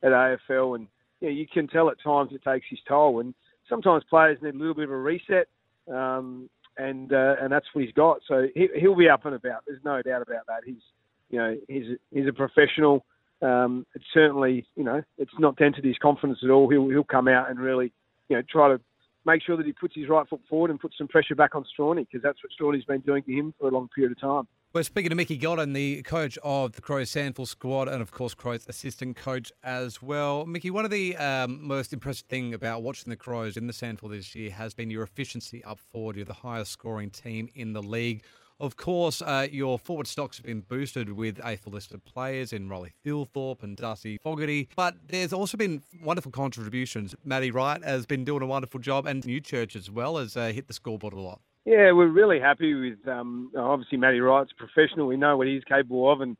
at 0.04 0.12
AFL, 0.12 0.76
and 0.76 0.86
you, 1.20 1.28
know, 1.28 1.34
you 1.34 1.46
can 1.52 1.66
tell 1.66 1.90
at 1.90 2.00
times 2.02 2.30
it 2.32 2.42
takes 2.44 2.66
his 2.70 2.78
toll. 2.86 3.20
And 3.20 3.34
sometimes 3.68 4.04
players 4.08 4.38
need 4.40 4.54
a 4.54 4.58
little 4.58 4.74
bit 4.74 4.84
of 4.84 4.92
a 4.92 4.96
reset, 4.96 5.48
um, 5.92 6.48
and 6.78 7.12
uh, 7.12 7.34
and 7.40 7.52
that's 7.52 7.66
what 7.72 7.84
he's 7.84 7.94
got. 7.94 8.20
So 8.28 8.46
he, 8.54 8.68
he'll 8.80 8.94
be 8.94 9.08
up 9.08 9.26
and 9.26 9.34
about. 9.34 9.64
There's 9.66 9.84
no 9.84 10.00
doubt 10.00 10.22
about 10.22 10.46
that. 10.46 10.60
He's, 10.64 10.82
you 11.30 11.38
know, 11.40 11.56
he's 11.68 11.96
he's 12.12 12.28
a 12.28 12.32
professional. 12.32 13.04
Um, 13.42 13.84
it's 13.96 14.04
certainly, 14.14 14.64
you 14.76 14.84
know, 14.84 15.02
it's 15.18 15.32
not 15.40 15.56
dented 15.56 15.84
his 15.84 15.98
confidence 16.00 16.38
at 16.44 16.50
all. 16.50 16.68
He'll 16.70 16.88
he'll 16.88 17.02
come 17.02 17.26
out 17.26 17.50
and 17.50 17.58
really, 17.58 17.92
you 18.28 18.36
know, 18.36 18.42
try 18.48 18.68
to 18.68 18.80
make 19.24 19.42
sure 19.42 19.56
that 19.56 19.66
he 19.66 19.72
puts 19.72 19.94
his 19.94 20.08
right 20.08 20.28
foot 20.28 20.40
forward 20.48 20.70
and 20.70 20.80
puts 20.80 20.98
some 20.98 21.08
pressure 21.08 21.34
back 21.34 21.54
on 21.54 21.64
Strawny 21.64 22.06
because 22.06 22.22
that's 22.22 22.38
what 22.42 22.52
Strawny's 22.58 22.84
been 22.84 23.00
doing 23.00 23.22
to 23.24 23.32
him 23.32 23.54
for 23.58 23.68
a 23.68 23.70
long 23.70 23.88
period 23.94 24.12
of 24.12 24.20
time. 24.20 24.46
We're 24.74 24.82
speaking 24.82 25.10
to 25.10 25.14
Mickey 25.14 25.36
Godden, 25.36 25.72
the 25.72 26.02
coach 26.02 26.36
of 26.42 26.72
the 26.72 26.82
Crows 26.82 27.08
SANFL 27.10 27.46
squad, 27.46 27.86
and 27.86 28.02
of 28.02 28.10
course 28.10 28.34
Crows 28.34 28.66
assistant 28.68 29.16
coach 29.16 29.52
as 29.62 30.02
well. 30.02 30.46
Mickey, 30.46 30.68
one 30.68 30.84
of 30.84 30.90
the 30.90 31.16
um, 31.16 31.64
most 31.64 31.92
impressive 31.92 32.26
thing 32.26 32.54
about 32.54 32.82
watching 32.82 33.08
the 33.08 33.16
Crows 33.16 33.56
in 33.56 33.68
the 33.68 33.72
SANFL 33.72 34.10
this 34.10 34.34
year 34.34 34.50
has 34.50 34.74
been 34.74 34.90
your 34.90 35.04
efficiency 35.04 35.62
up 35.62 35.78
forward. 35.78 36.16
You're 36.16 36.24
the 36.24 36.32
highest 36.32 36.72
scoring 36.72 37.10
team 37.10 37.48
in 37.54 37.72
the 37.72 37.82
league. 37.82 38.24
Of 38.60 38.76
course, 38.76 39.20
uh, 39.20 39.48
your 39.50 39.78
forward 39.78 40.06
stocks 40.06 40.36
have 40.36 40.46
been 40.46 40.60
boosted 40.60 41.12
with 41.12 41.38
AFL 41.38 41.72
listed 41.72 42.04
players 42.04 42.52
in 42.52 42.68
Rolly 42.68 42.92
Thilthorpe 43.04 43.64
and 43.64 43.76
Darcy 43.76 44.16
Fogarty, 44.22 44.68
but 44.76 44.94
there's 45.08 45.32
also 45.32 45.56
been 45.56 45.82
wonderful 46.02 46.30
contributions. 46.30 47.16
Matty 47.24 47.50
Wright 47.50 47.82
has 47.82 48.06
been 48.06 48.24
doing 48.24 48.42
a 48.42 48.46
wonderful 48.46 48.78
job, 48.78 49.06
and 49.06 49.24
Newchurch 49.24 49.74
as 49.74 49.90
well 49.90 50.18
has 50.18 50.36
uh, 50.36 50.52
hit 50.54 50.68
the 50.68 50.72
scoreboard 50.72 51.14
a 51.14 51.20
lot. 51.20 51.40
Yeah, 51.64 51.92
we're 51.92 52.08
really 52.08 52.38
happy 52.38 52.74
with 52.74 53.08
um, 53.08 53.50
obviously 53.58 53.98
Matty 53.98 54.20
Wright's 54.20 54.52
professional. 54.52 55.08
We 55.08 55.16
know 55.16 55.36
what 55.36 55.48
he's 55.48 55.64
capable 55.64 56.12
of, 56.12 56.20
and 56.20 56.36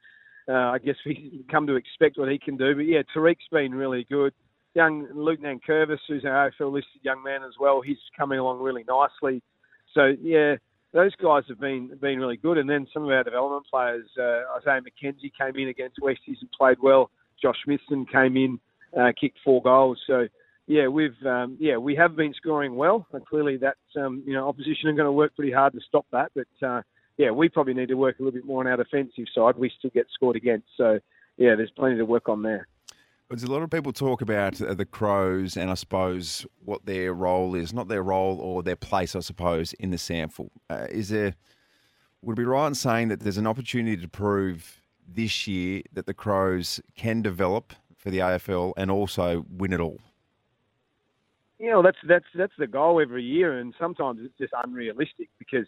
uh, 0.48 0.52
I 0.52 0.78
guess 0.78 0.96
we 1.04 1.44
come 1.50 1.66
to 1.66 1.74
expect 1.74 2.16
what 2.16 2.30
he 2.30 2.38
can 2.38 2.56
do. 2.56 2.76
But 2.76 2.82
yeah, 2.82 3.02
Tariq's 3.14 3.48
been 3.50 3.74
really 3.74 4.06
good. 4.08 4.32
Young 4.74 5.08
Luke 5.14 5.40
Nankervis, 5.40 5.98
who's 6.08 6.24
an 6.24 6.30
AFL 6.30 6.72
listed 6.72 7.00
young 7.02 7.22
man 7.22 7.42
as 7.42 7.54
well, 7.58 7.80
he's 7.80 7.98
coming 8.16 8.38
along 8.38 8.60
really 8.60 8.84
nicely. 8.86 9.42
So 9.94 10.12
yeah, 10.20 10.56
those 10.94 11.14
guys 11.16 11.42
have 11.48 11.60
been 11.60 11.90
been 12.00 12.20
really 12.20 12.36
good. 12.36 12.56
And 12.56 12.70
then 12.70 12.86
some 12.94 13.02
of 13.02 13.10
our 13.10 13.24
development 13.24 13.66
players, 13.70 14.06
uh, 14.18 14.56
Isaiah 14.56 14.80
McKenzie 14.80 15.32
came 15.38 15.60
in 15.60 15.68
against 15.68 15.98
Westies 16.00 16.40
and 16.40 16.50
played 16.56 16.78
well. 16.80 17.10
Josh 17.42 17.56
Smithson 17.64 18.06
came 18.06 18.36
in, 18.36 18.58
uh, 18.98 19.12
kicked 19.20 19.38
four 19.44 19.60
goals. 19.60 20.00
So 20.06 20.28
yeah, 20.66 20.86
we've 20.86 21.20
um, 21.26 21.56
yeah 21.60 21.76
we 21.76 21.96
have 21.96 22.16
been 22.16 22.32
scoring 22.34 22.76
well. 22.76 23.06
And 23.12 23.26
clearly, 23.26 23.58
that 23.58 23.76
um, 24.00 24.22
you 24.24 24.32
know 24.32 24.48
opposition 24.48 24.88
are 24.88 24.92
going 24.92 25.04
to 25.04 25.12
work 25.12 25.34
pretty 25.34 25.52
hard 25.52 25.72
to 25.74 25.80
stop 25.86 26.06
that. 26.12 26.30
But 26.34 26.66
uh, 26.66 26.82
yeah, 27.18 27.32
we 27.32 27.48
probably 27.48 27.74
need 27.74 27.88
to 27.88 27.94
work 27.94 28.18
a 28.18 28.22
little 28.22 28.38
bit 28.38 28.46
more 28.46 28.60
on 28.60 28.68
our 28.68 28.76
defensive 28.76 29.26
side. 29.34 29.56
We 29.58 29.72
still 29.76 29.90
get 29.92 30.06
scored 30.14 30.36
against. 30.36 30.68
So 30.76 31.00
yeah, 31.36 31.56
there's 31.56 31.72
plenty 31.76 31.96
to 31.96 32.06
work 32.06 32.28
on 32.28 32.42
there. 32.42 32.68
There's 33.30 33.42
a 33.42 33.50
lot 33.50 33.62
of 33.62 33.70
people 33.70 33.92
talk 33.92 34.20
about 34.20 34.60
uh, 34.60 34.74
the 34.74 34.84
Crows 34.84 35.56
and 35.56 35.70
I 35.70 35.74
suppose 35.74 36.46
what 36.64 36.84
their 36.84 37.14
role 37.14 37.54
is, 37.54 37.72
not 37.72 37.88
their 37.88 38.02
role 38.02 38.38
or 38.38 38.62
their 38.62 38.76
place, 38.76 39.16
I 39.16 39.20
suppose, 39.20 39.72
in 39.74 39.90
the 39.90 39.96
SANFL. 39.96 40.50
Uh, 40.68 40.86
is 40.90 41.08
there, 41.08 41.34
would 42.22 42.34
it 42.34 42.42
be 42.42 42.44
right 42.44 42.66
in 42.66 42.74
saying 42.74 43.08
that 43.08 43.20
there's 43.20 43.38
an 43.38 43.46
opportunity 43.46 43.96
to 43.96 44.08
prove 44.08 44.82
this 45.08 45.46
year 45.46 45.82
that 45.94 46.06
the 46.06 46.14
Crows 46.14 46.80
can 46.96 47.22
develop 47.22 47.72
for 47.96 48.10
the 48.10 48.18
AFL 48.18 48.74
and 48.76 48.90
also 48.90 49.46
win 49.50 49.72
it 49.72 49.80
all? 49.80 50.00
You 51.58 51.70
know, 51.70 51.82
that's 51.82 51.98
that's 52.06 52.26
that's 52.34 52.52
the 52.58 52.66
goal 52.66 53.00
every 53.00 53.22
year, 53.22 53.58
and 53.58 53.74
sometimes 53.80 54.18
it's 54.22 54.36
just 54.38 54.52
unrealistic 54.64 55.30
because 55.38 55.66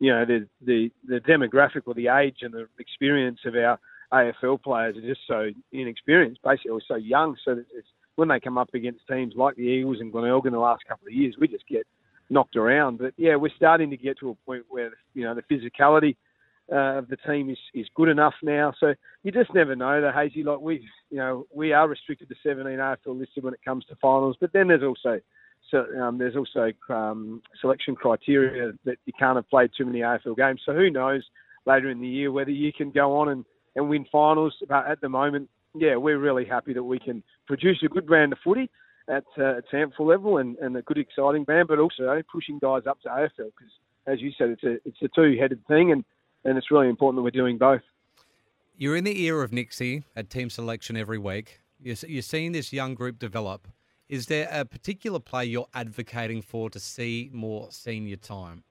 you 0.00 0.10
know 0.10 0.24
the 0.24 0.48
the 0.60 0.90
the 1.06 1.20
demographic 1.20 1.82
or 1.84 1.94
the 1.94 2.08
age 2.08 2.38
and 2.40 2.52
the 2.52 2.66
experience 2.78 3.40
of 3.44 3.54
our 3.54 3.78
AFL 4.12 4.62
players 4.62 4.96
are 4.96 5.02
just 5.02 5.20
so 5.26 5.50
inexperienced, 5.72 6.40
basically, 6.42 6.70
or 6.70 6.80
so 6.86 6.96
young. 6.96 7.36
So 7.44 7.56
that 7.56 7.66
when 8.16 8.28
they 8.28 8.40
come 8.40 8.58
up 8.58 8.70
against 8.74 9.06
teams 9.08 9.34
like 9.36 9.56
the 9.56 9.62
Eagles 9.62 9.98
and 10.00 10.10
Glenelg 10.12 10.46
in 10.46 10.52
the 10.52 10.58
last 10.58 10.84
couple 10.88 11.06
of 11.06 11.12
years, 11.12 11.36
we 11.38 11.48
just 11.48 11.66
get 11.68 11.86
knocked 12.30 12.56
around. 12.56 12.98
But 12.98 13.14
yeah, 13.16 13.36
we're 13.36 13.54
starting 13.56 13.90
to 13.90 13.96
get 13.96 14.18
to 14.20 14.30
a 14.30 14.34
point 14.46 14.64
where 14.68 14.90
you 15.14 15.24
know 15.24 15.34
the 15.34 15.42
physicality 15.42 16.16
uh, 16.70 16.98
of 16.98 17.08
the 17.08 17.16
team 17.16 17.50
is, 17.50 17.58
is 17.74 17.86
good 17.94 18.08
enough 18.08 18.34
now. 18.42 18.72
So 18.78 18.94
you 19.22 19.32
just 19.32 19.52
never 19.54 19.74
know. 19.74 20.00
The 20.00 20.12
hazy, 20.12 20.42
like 20.42 20.60
we, 20.60 20.86
you 21.10 21.18
know, 21.18 21.46
we 21.54 21.72
are 21.72 21.88
restricted 21.88 22.28
to 22.28 22.34
17 22.42 22.78
AFL 22.78 23.18
listed 23.18 23.44
when 23.44 23.54
it 23.54 23.60
comes 23.64 23.84
to 23.86 23.96
finals. 23.96 24.36
But 24.40 24.52
then 24.52 24.68
there's 24.68 24.82
also 24.82 25.20
so 25.70 25.84
um, 26.00 26.18
there's 26.18 26.36
also 26.36 26.72
um, 26.88 27.42
selection 27.60 27.94
criteria 27.94 28.72
that 28.84 28.96
you 29.06 29.12
can't 29.18 29.36
have 29.36 29.48
played 29.48 29.70
too 29.76 29.84
many 29.84 30.00
AFL 30.00 30.36
games. 30.36 30.62
So 30.64 30.72
who 30.74 30.90
knows 30.90 31.22
later 31.66 31.90
in 31.90 32.00
the 32.00 32.08
year 32.08 32.32
whether 32.32 32.50
you 32.50 32.72
can 32.72 32.90
go 32.90 33.16
on 33.16 33.28
and 33.28 33.44
and 33.78 33.88
win 33.88 34.04
finals. 34.10 34.54
But 34.68 34.86
at 34.86 35.00
the 35.00 35.08
moment, 35.08 35.48
yeah, 35.74 35.96
we're 35.96 36.18
really 36.18 36.44
happy 36.44 36.72
that 36.74 36.82
we 36.82 36.98
can 36.98 37.22
produce 37.46 37.78
a 37.84 37.88
good 37.88 38.06
brand 38.06 38.32
of 38.32 38.38
footy 38.44 38.70
at, 39.08 39.24
uh, 39.38 39.58
at 39.58 39.64
SANFL 39.72 40.00
level 40.00 40.38
and, 40.38 40.56
and 40.58 40.76
a 40.76 40.82
good, 40.82 40.98
exciting 40.98 41.44
brand, 41.44 41.68
but 41.68 41.78
also 41.78 42.22
pushing 42.30 42.58
guys 42.58 42.82
up 42.86 43.00
to 43.02 43.08
AFL 43.08 43.30
because, 43.36 43.72
as 44.06 44.20
you 44.20 44.32
said, 44.36 44.50
it's 44.50 44.64
a 44.64 44.74
it's 44.84 45.02
a 45.02 45.08
two-headed 45.08 45.66
thing, 45.66 45.92
and, 45.92 46.04
and 46.44 46.58
it's 46.58 46.70
really 46.70 46.88
important 46.88 47.18
that 47.18 47.22
we're 47.22 47.30
doing 47.30 47.58
both. 47.58 47.80
You're 48.76 48.96
in 48.96 49.04
the 49.04 49.22
era 49.22 49.44
of 49.44 49.52
Nixie 49.52 50.04
at 50.14 50.30
team 50.30 50.50
selection 50.50 50.96
every 50.96 51.18
week. 51.18 51.60
You're, 51.80 51.96
you're 52.06 52.22
seeing 52.22 52.52
this 52.52 52.72
young 52.72 52.94
group 52.94 53.18
develop. 53.18 53.68
Is 54.08 54.26
there 54.26 54.48
a 54.50 54.64
particular 54.64 55.18
play 55.18 55.44
you're 55.44 55.68
advocating 55.74 56.42
for 56.42 56.70
to 56.70 56.80
see 56.80 57.28
more 57.32 57.68
senior 57.70 58.16
time? 58.16 58.64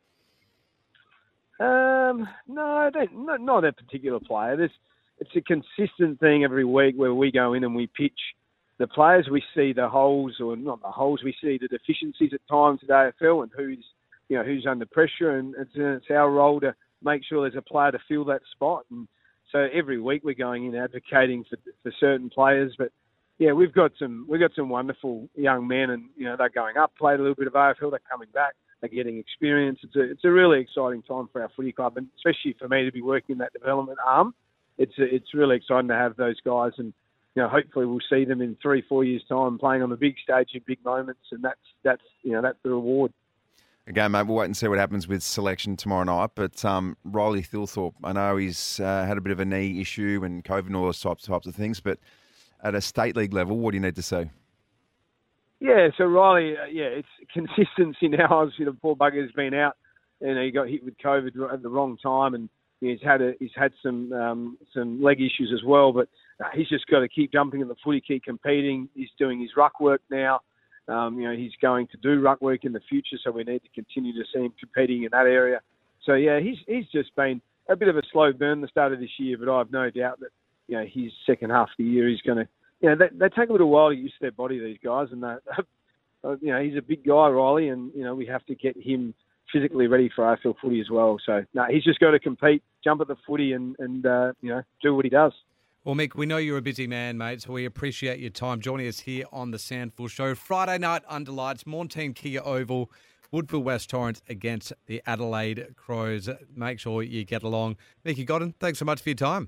Um, 1.59 2.27
no, 2.47 2.63
I 2.63 2.89
don't. 2.89 3.25
Not, 3.25 3.41
not 3.41 3.65
a 3.65 3.73
particular 3.73 4.19
player. 4.19 4.55
There's 4.55 4.71
it's 5.19 5.35
a 5.35 5.41
consistent 5.41 6.19
thing 6.19 6.43
every 6.43 6.65
week 6.65 6.95
where 6.95 7.13
we 7.13 7.31
go 7.31 7.53
in 7.53 7.63
and 7.63 7.75
we 7.75 7.87
pitch 7.87 8.19
the 8.77 8.87
players. 8.87 9.27
We 9.31 9.43
see 9.55 9.73
the 9.73 9.89
holes, 9.89 10.35
or 10.39 10.55
not 10.55 10.81
the 10.81 10.89
holes. 10.89 11.21
We 11.23 11.35
see 11.41 11.57
the 11.59 11.67
deficiencies 11.67 12.31
at 12.33 12.41
times 12.49 12.79
at 12.83 12.89
AFL 12.89 13.43
and 13.43 13.51
who's 13.55 13.83
you 14.29 14.37
know 14.37 14.43
who's 14.43 14.67
under 14.67 14.85
pressure, 14.85 15.37
and 15.37 15.55
it's, 15.57 15.71
it's 15.75 16.11
our 16.11 16.29
role 16.29 16.59
to 16.59 16.75
make 17.03 17.23
sure 17.23 17.41
there's 17.41 17.57
a 17.57 17.61
player 17.61 17.91
to 17.91 17.99
fill 18.07 18.25
that 18.25 18.41
spot. 18.51 18.85
And 18.91 19.07
so 19.51 19.67
every 19.73 19.99
week 19.99 20.23
we're 20.23 20.35
going 20.35 20.65
in 20.65 20.75
advocating 20.75 21.45
for 21.49 21.57
for 21.83 21.91
certain 21.99 22.29
players, 22.29 22.73
but. 22.77 22.91
Yeah, 23.39 23.51
we've 23.51 23.71
got 23.71 23.91
some 23.99 24.25
we've 24.27 24.39
got 24.39 24.55
some 24.55 24.67
wonderful 24.67 25.29
young 25.35 25.67
men, 25.67 25.91
and 25.91 26.05
you 26.15 26.25
know 26.25 26.35
they're 26.35 26.49
going 26.49 26.77
up, 26.77 26.91
played 26.97 27.19
a 27.19 27.21
little 27.21 27.35
bit 27.35 27.45
of 27.45 27.53
AFL, 27.53 27.91
they're 27.91 27.99
coming 28.09 28.29
back. 28.33 28.55
they're 28.81 28.89
getting 28.89 29.17
experience. 29.17 29.79
It's 29.83 29.95
a 29.95 30.11
it's 30.11 30.25
a 30.25 30.31
really 30.31 30.59
exciting 30.59 31.03
time 31.03 31.29
for 31.31 31.41
our 31.41 31.49
footy 31.55 31.71
club, 31.71 31.97
and 31.97 32.07
especially 32.17 32.55
for 32.57 32.67
me 32.67 32.85
to 32.85 32.91
be 32.91 33.01
working 33.01 33.33
in 33.33 33.37
that 33.39 33.53
development 33.53 33.99
arm. 34.05 34.33
It's 34.77 34.93
it's 34.97 35.33
really 35.33 35.55
exciting 35.55 35.87
to 35.89 35.95
have 35.95 36.15
those 36.17 36.39
guys, 36.41 36.73
and 36.77 36.93
you 37.35 37.41
know 37.41 37.49
hopefully 37.49 37.85
we'll 37.85 37.99
see 38.09 38.25
them 38.25 38.41
in 38.41 38.57
three 38.61 38.83
four 38.87 39.03
years 39.03 39.23
time 39.27 39.57
playing 39.57 39.81
on 39.81 39.89
the 39.89 39.97
big 39.97 40.15
stage 40.23 40.49
in 40.53 40.61
big 40.65 40.83
moments, 40.83 41.21
and 41.31 41.43
that's 41.43 41.59
that's 41.83 42.03
you 42.23 42.31
know 42.31 42.41
that's 42.41 42.59
the 42.63 42.69
reward. 42.69 43.11
Again, 43.87 44.11
mate, 44.11 44.23
we'll 44.23 44.35
wait 44.35 44.45
and 44.45 44.57
see 44.57 44.67
what 44.67 44.79
happens 44.79 45.07
with 45.07 45.23
selection 45.23 45.77
tomorrow 45.77 46.03
night. 46.03 46.31
But 46.35 46.63
um, 46.65 46.97
Riley 47.05 47.41
Thilthorpe, 47.41 47.93
I 48.03 48.11
know 48.11 48.35
he's 48.35 48.81
uh, 48.81 49.05
had 49.05 49.17
a 49.17 49.21
bit 49.21 49.31
of 49.31 49.39
a 49.39 49.45
knee 49.45 49.79
issue 49.79 50.21
and 50.25 50.43
COVID 50.43 50.67
and 50.67 50.75
all 50.75 50.83
those 50.83 50.99
types, 50.99 51.23
types 51.23 51.47
of 51.47 51.55
things. 51.55 51.79
But 51.79 51.97
at 52.61 52.75
a 52.75 52.81
state 52.81 53.15
league 53.15 53.31
level, 53.31 53.57
what 53.57 53.71
do 53.71 53.77
you 53.77 53.81
need 53.81 53.95
to 53.95 54.01
see? 54.01 54.29
Yeah, 55.61 55.87
so 55.97 56.03
Riley, 56.03 56.57
uh, 56.57 56.65
yeah, 56.65 56.85
it's 56.85 57.07
consistency 57.33 58.09
now. 58.09 58.27
Obviously, 58.29 58.65
the 58.65 58.73
poor 58.73 58.95
bugger's 58.95 59.31
been 59.31 59.53
out, 59.53 59.77
and 60.19 60.37
he 60.37 60.51
got 60.51 60.67
hit 60.67 60.83
with 60.83 60.97
COVID 60.97 61.53
at 61.53 61.63
the 61.63 61.69
wrong 61.69 61.97
time, 61.97 62.33
and 62.33 62.49
he's 62.81 62.99
had 63.03 63.21
a, 63.21 63.33
he's 63.39 63.51
had 63.55 63.71
some 63.81 64.11
um, 64.13 64.57
some 64.73 65.01
leg 65.01 65.19
issues 65.19 65.51
as 65.53 65.63
well. 65.65 65.91
But 65.91 66.07
uh, 66.43 66.49
he's 66.53 66.69
just 66.69 66.87
got 66.87 66.99
to 66.99 67.07
keep 67.07 67.31
jumping 67.31 67.61
in 67.61 67.67
the 67.67 67.75
footy, 67.83 68.01
keep 68.01 68.23
competing. 68.23 68.89
He's 68.93 69.09
doing 69.17 69.39
his 69.41 69.51
ruck 69.55 69.79
work 69.79 70.01
now. 70.09 70.41
Um, 70.87 71.19
you 71.19 71.27
know, 71.27 71.35
he's 71.35 71.51
going 71.61 71.87
to 71.87 71.97
do 71.97 72.21
ruck 72.21 72.41
work 72.41 72.63
in 72.63 72.71
the 72.71 72.79
future, 72.87 73.17
so 73.21 73.31
we 73.31 73.43
need 73.43 73.61
to 73.63 73.69
continue 73.75 74.13
to 74.13 74.23
see 74.33 74.39
him 74.39 74.53
competing 74.59 75.03
in 75.03 75.09
that 75.11 75.25
area. 75.25 75.59
So 76.05 76.13
yeah, 76.13 76.39
he's 76.39 76.57
he's 76.67 76.87
just 76.91 77.15
been 77.15 77.41
a 77.69 77.75
bit 77.75 77.89
of 77.89 77.97
a 77.97 78.01
slow 78.11 78.31
burn 78.31 78.61
the 78.61 78.67
start 78.67 78.93
of 78.93 78.99
this 78.99 79.09
year, 79.19 79.37
but 79.37 79.51
I 79.51 79.57
have 79.57 79.71
no 79.71 79.89
doubt 79.89 80.19
that 80.21 80.29
you 80.67 80.77
know 80.77 80.85
his 80.85 81.11
second 81.25 81.49
half 81.49 81.69
of 81.69 81.75
the 81.77 81.83
year 81.83 82.07
he's 82.07 82.21
going 82.21 82.37
to. 82.37 82.47
You 82.79 82.89
know, 82.89 82.95
they, 82.95 83.17
they 83.17 83.29
take 83.29 83.49
a 83.49 83.51
little 83.51 83.71
while 83.71 83.89
to 83.89 83.95
use 83.95 84.13
their 84.21 84.31
body, 84.31 84.59
these 84.59 84.77
guys, 84.83 85.07
and 85.11 85.23
they, 85.23 85.35
you 86.41 86.53
know 86.53 86.61
he's 86.61 86.77
a 86.77 86.81
big 86.81 87.05
guy, 87.05 87.27
Riley, 87.27 87.69
and 87.69 87.91
you 87.93 88.03
know 88.03 88.15
we 88.15 88.27
have 88.27 88.45
to 88.45 88.55
get 88.55 88.77
him 88.77 89.13
physically 89.51 89.87
ready 89.87 90.09
for 90.13 90.23
AFL 90.23 90.55
footy 90.61 90.79
as 90.81 90.89
well. 90.89 91.17
So 91.25 91.43
no, 91.53 91.65
he's 91.69 91.83
just 91.83 91.99
got 91.99 92.11
to 92.11 92.19
compete, 92.19 92.63
jump 92.83 93.01
at 93.01 93.07
the 93.07 93.15
footy, 93.25 93.53
and 93.53 93.75
and 93.79 94.05
uh, 94.05 94.33
you 94.41 94.49
know 94.49 94.61
do 94.81 94.95
what 94.95 95.05
he 95.05 95.09
does. 95.09 95.33
Well, 95.83 95.95
Mick, 95.95 96.15
we 96.15 96.25
know 96.25 96.35
you're 96.35 96.57
a 96.57 96.61
busy 96.61 96.85
man, 96.85 97.17
mate, 97.17 97.43
so 97.43 97.53
we 97.53 97.63
appreciate 97.63 98.19
your 98.19 98.29
time 98.29 98.59
joining 98.59 98.89
us 98.89 98.99
here 98.99 99.23
on 99.31 99.51
the 99.51 99.57
SANFL 99.57 100.09
Show. 100.09 100.35
Friday 100.35 100.77
night 100.79 101.03
under 101.07 101.31
lights, 101.31 101.63
Maughan 101.63 101.87
Thiem 101.87 102.13
Kia 102.13 102.41
Oval, 102.43 102.91
Woodville 103.31 103.63
West 103.63 103.89
Torrens 103.89 104.21
against 104.27 104.73
the 104.87 105.01
Adelaide 105.05 105.75
Crows. 105.77 106.29
Make 106.53 106.79
sure 106.79 107.03
you 107.03 107.23
get 107.23 107.41
along. 107.41 107.77
Mickey 108.03 108.25
Godden, 108.25 108.53
thanks 108.59 108.79
so 108.79 108.85
much 108.85 109.01
for 109.01 109.09
your 109.09 109.15
time. 109.15 109.47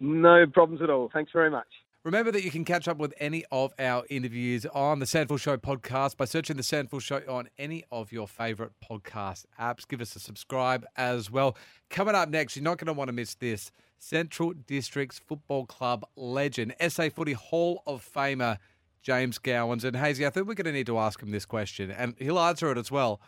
No 0.00 0.46
problems 0.46 0.80
at 0.80 0.88
all. 0.88 1.10
Thanks 1.12 1.30
very 1.32 1.50
much. 1.50 1.66
Remember 2.04 2.30
that 2.30 2.44
you 2.44 2.52
can 2.52 2.64
catch 2.64 2.86
up 2.86 2.96
with 2.96 3.12
any 3.18 3.44
of 3.50 3.74
our 3.76 4.04
interviews 4.08 4.64
on 4.66 5.00
the 5.00 5.04
SANFL 5.04 5.38
Show 5.38 5.56
podcast 5.56 6.16
by 6.16 6.26
searching 6.26 6.56
the 6.56 6.62
SANFL 6.62 7.00
Show 7.00 7.22
on 7.28 7.48
any 7.58 7.84
of 7.90 8.12
your 8.12 8.28
favourite 8.28 8.70
podcast 8.88 9.46
apps. 9.60 9.86
Give 9.86 10.00
us 10.00 10.14
a 10.14 10.20
subscribe 10.20 10.86
as 10.96 11.28
well. 11.28 11.56
Coming 11.90 12.14
up 12.14 12.28
next, 12.28 12.54
you're 12.54 12.62
not 12.62 12.78
going 12.78 12.86
to 12.86 12.92
want 12.92 13.08
to 13.08 13.12
miss 13.12 13.34
this. 13.34 13.72
Central 13.98 14.52
Districts 14.52 15.18
Football 15.18 15.66
Club 15.66 16.06
legend, 16.14 16.72
SA 16.88 17.08
Footy 17.08 17.32
Hall 17.32 17.82
of 17.84 18.08
Famer 18.14 18.58
James 19.02 19.38
Gowans. 19.38 19.82
And 19.82 19.96
Hazy, 19.96 20.24
I 20.24 20.30
think 20.30 20.46
we're 20.46 20.54
going 20.54 20.66
to 20.66 20.72
need 20.72 20.86
to 20.86 20.98
ask 20.98 21.20
him 21.20 21.32
this 21.32 21.46
question, 21.46 21.90
and 21.90 22.14
he'll 22.18 22.38
answer 22.38 22.70
it 22.70 22.78
as 22.78 22.92
well. 22.92 23.20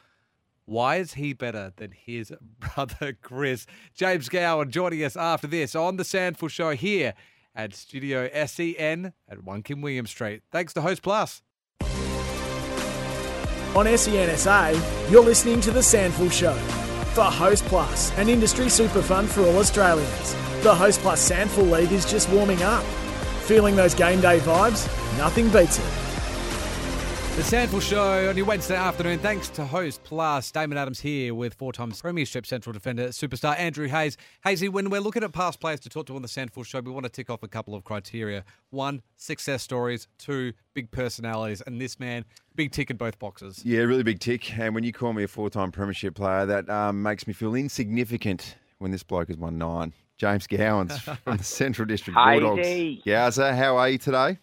Why 0.66 0.96
is 0.98 1.14
he 1.14 1.32
better 1.32 1.72
than 1.74 1.90
his 1.90 2.32
brother 2.60 3.18
Chris? 3.20 3.66
James 3.94 4.28
Gowan 4.28 4.70
joining 4.70 5.02
us 5.02 5.16
after 5.16 5.48
this 5.48 5.74
on 5.74 5.96
the 5.96 6.04
SANFL 6.04 6.48
Show 6.48 6.70
here 6.70 7.14
at 7.54 7.74
Studio 7.74 8.28
SEN 8.46 9.12
at 9.28 9.44
1 9.44 9.62
King 9.62 9.82
William 9.82 10.06
Street. 10.06 10.42
Thanks 10.50 10.72
to 10.74 10.80
Host 10.80 11.02
Plus. 11.02 11.42
On 13.76 13.86
SENSA, 13.86 15.10
you're 15.10 15.22
listening 15.22 15.60
to 15.60 15.70
The 15.70 15.80
SANFL 15.80 16.32
Show 16.32 16.54
for 17.14 17.22
Host 17.22 17.64
Plus, 17.66 18.10
an 18.18 18.28
industry 18.28 18.68
super 18.68 19.02
fund 19.02 19.28
for 19.28 19.42
all 19.42 19.58
Australians. 19.58 20.34
The 20.62 20.74
Host 20.74 21.00
Plus 21.00 21.30
SANFL 21.30 21.70
League 21.70 21.92
is 21.92 22.08
just 22.08 22.28
warming 22.30 22.62
up. 22.62 22.84
Feeling 23.44 23.76
those 23.76 23.94
game 23.94 24.20
day 24.20 24.38
vibes? 24.40 24.86
Nothing 25.18 25.48
beats 25.50 25.78
it. 25.78 26.09
The 27.36 27.42
SANFL 27.46 27.80
Show 27.80 28.28
on 28.28 28.36
your 28.36 28.44
Wednesday 28.44 28.76
afternoon. 28.76 29.18
Thanks 29.20 29.48
to 29.50 29.64
host 29.64 30.02
Plus. 30.04 30.50
Damon 30.50 30.76
Adams 30.76 31.00
here 31.00 31.32
with 31.32 31.54
four 31.54 31.72
times 31.72 32.02
Premiership 32.02 32.44
Central 32.44 32.72
Defender 32.74 33.08
superstar 33.08 33.58
Andrew 33.58 33.88
Hayes. 33.88 34.18
Hazy, 34.44 34.68
when 34.68 34.90
we're 34.90 35.00
looking 35.00 35.22
at 35.22 35.32
past 35.32 35.58
players 35.58 35.80
to 35.80 35.88
talk 35.88 36.06
to 36.06 36.16
on 36.16 36.22
the 36.22 36.28
SANFL 36.28 36.66
Show, 36.66 36.80
we 36.80 36.90
want 36.90 37.04
to 37.04 37.08
tick 37.10 37.30
off 37.30 37.42
a 37.42 37.48
couple 37.48 37.74
of 37.74 37.84
criteria. 37.84 38.44
One, 38.70 39.00
success 39.16 39.62
stories. 39.62 40.06
Two, 40.18 40.52
big 40.74 40.90
personalities. 40.90 41.62
And 41.62 41.80
this 41.80 41.98
man, 41.98 42.26
big 42.56 42.72
tick 42.72 42.90
in 42.90 42.98
both 42.98 43.18
boxes. 43.18 43.64
Yeah, 43.64 43.82
really 43.82 44.02
big 44.02 44.18
tick. 44.18 44.58
And 44.58 44.74
when 44.74 44.84
you 44.84 44.92
call 44.92 45.14
me 45.14 45.22
a 45.22 45.28
four 45.28 45.48
time 45.48 45.72
Premiership 45.72 46.16
player, 46.16 46.44
that 46.44 46.68
um, 46.68 47.02
makes 47.02 47.26
me 47.26 47.32
feel 47.32 47.54
insignificant 47.54 48.56
when 48.78 48.90
this 48.90 49.02
bloke 49.02 49.28
has 49.28 49.38
won 49.38 49.56
nine. 49.56 49.94
James 50.18 50.46
Gowans 50.46 50.98
from 51.24 51.38
the 51.38 51.44
Central 51.44 51.86
District 51.86 52.18
Bulldogs. 52.18 52.68
Gowser, 53.06 53.54
how 53.54 53.78
are 53.78 53.88
you 53.88 53.96
today? 53.96 54.36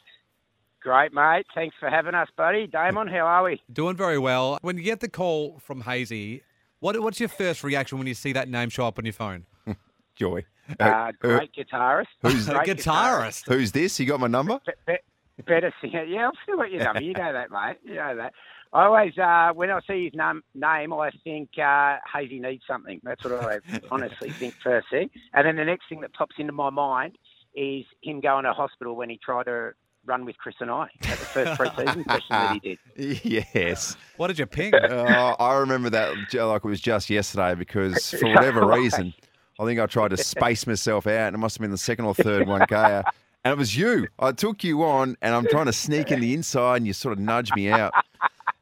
Great, 0.88 1.12
mate. 1.12 1.46
Thanks 1.54 1.76
for 1.82 1.90
having 1.90 2.16
us, 2.16 2.30
buddy. 2.38 2.66
Damon, 2.66 3.10
how 3.10 3.26
are 3.26 3.44
we? 3.44 3.62
Doing 3.74 3.98
very 3.98 4.18
well. 4.18 4.58
When 4.62 4.78
you 4.78 4.84
get 4.84 5.02
the 5.02 5.10
call 5.10 5.60
from 5.60 5.82
Hazy, 5.82 6.44
what, 6.80 6.98
what's 7.02 7.20
your 7.20 7.28
first 7.28 7.62
reaction 7.62 7.98
when 7.98 8.08
you 8.08 8.14
see 8.14 8.32
that 8.32 8.48
name 8.48 8.70
show 8.70 8.88
up 8.88 8.98
on 8.98 9.04
your 9.04 9.12
phone? 9.12 9.46
Joy. 10.16 10.46
Uh, 10.80 11.12
great 11.20 11.52
guitarist. 11.52 12.06
Who's 12.22 12.48
great 12.48 12.70
guitarist? 12.70 13.50
Who's 13.50 13.74
this? 13.74 14.00
You 14.00 14.06
got 14.06 14.22
my 14.22 14.28
number? 14.28 14.62
Be- 14.66 14.94
be- 14.94 15.44
better 15.44 15.74
singer. 15.82 16.06
Yeah, 16.06 16.28
I'll 16.28 16.32
see 16.46 16.54
what 16.56 16.72
your 16.72 16.86
number. 16.86 17.04
You 17.04 17.12
know 17.16 17.34
that, 17.34 17.52
mate. 17.52 17.76
You 17.84 17.96
know 17.96 18.16
that. 18.16 18.32
I 18.72 18.86
always, 18.86 19.18
uh, 19.18 19.50
when 19.56 19.70
I 19.70 19.82
see 19.86 20.06
his 20.06 20.14
num- 20.14 20.44
name, 20.56 20.94
I 20.94 21.12
think 21.26 21.50
uh, 21.62 21.98
Hazy 22.16 22.40
needs 22.40 22.64
something. 22.66 23.02
That's 23.04 23.26
what 23.26 23.34
I 23.34 23.60
honestly 23.92 24.30
think 24.30 24.54
first 24.64 24.88
thing. 24.90 25.10
And 25.34 25.46
then 25.46 25.58
the 25.58 25.66
next 25.66 25.90
thing 25.90 26.00
that 26.00 26.14
pops 26.14 26.36
into 26.40 26.54
my 26.54 26.70
mind 26.70 27.18
is 27.54 27.84
him 28.02 28.22
going 28.22 28.46
to 28.46 28.54
hospital 28.54 28.96
when 28.96 29.10
he 29.10 29.20
tried 29.22 29.48
to 29.48 29.74
run 30.08 30.26
with 30.26 30.38
Chris 30.38 30.56
and 30.60 30.72
I 30.72 30.84
at 31.04 31.20
the 31.20 31.26
first 31.26 31.60
pre-season 31.60 32.06
session 32.06 32.26
that 32.30 32.60
he 32.62 32.78
did. 32.96 33.20
Yes. 33.24 33.96
What 34.16 34.28
did 34.28 34.40
you 34.40 34.46
ping? 34.46 34.74
Uh, 34.74 35.36
I 35.40 35.56
remember 35.56 35.90
that 35.90 36.14
like 36.34 36.64
it 36.64 36.68
was 36.68 36.82
just 36.82 37.10
yesterday 37.10 37.54
because 37.56 38.12
for 38.20 38.30
whatever 38.34 38.66
reason, 38.66 39.14
I 39.60 39.66
think 39.66 39.80
I 39.80 39.86
tried 39.86 40.10
to 40.10 40.18
space 40.18 40.66
myself 40.66 41.06
out 41.08 41.28
and 41.28 41.36
it 41.36 41.40
must 41.40 41.58
have 41.58 41.62
been 41.62 41.72
the 41.72 41.78
second 41.78 42.06
or 42.06 42.16
third 42.16 42.48
1K. 42.48 43.04
And 43.44 43.52
it 43.52 43.58
was 43.58 43.78
you. 43.78 44.08
I 44.20 44.32
took 44.32 44.64
you 44.64 44.84
on 44.84 45.16
and 45.22 45.36
I'm 45.36 45.48
trying 45.48 45.68
to 45.68 45.74
sneak 45.74 46.12
in 46.12 46.20
the 46.20 46.34
inside 46.34 46.78
and 46.78 46.88
you 46.88 46.94
sort 46.94 47.14
of 47.14 47.20
nudged 47.20 47.56
me 47.56 47.70
out. 47.70 47.94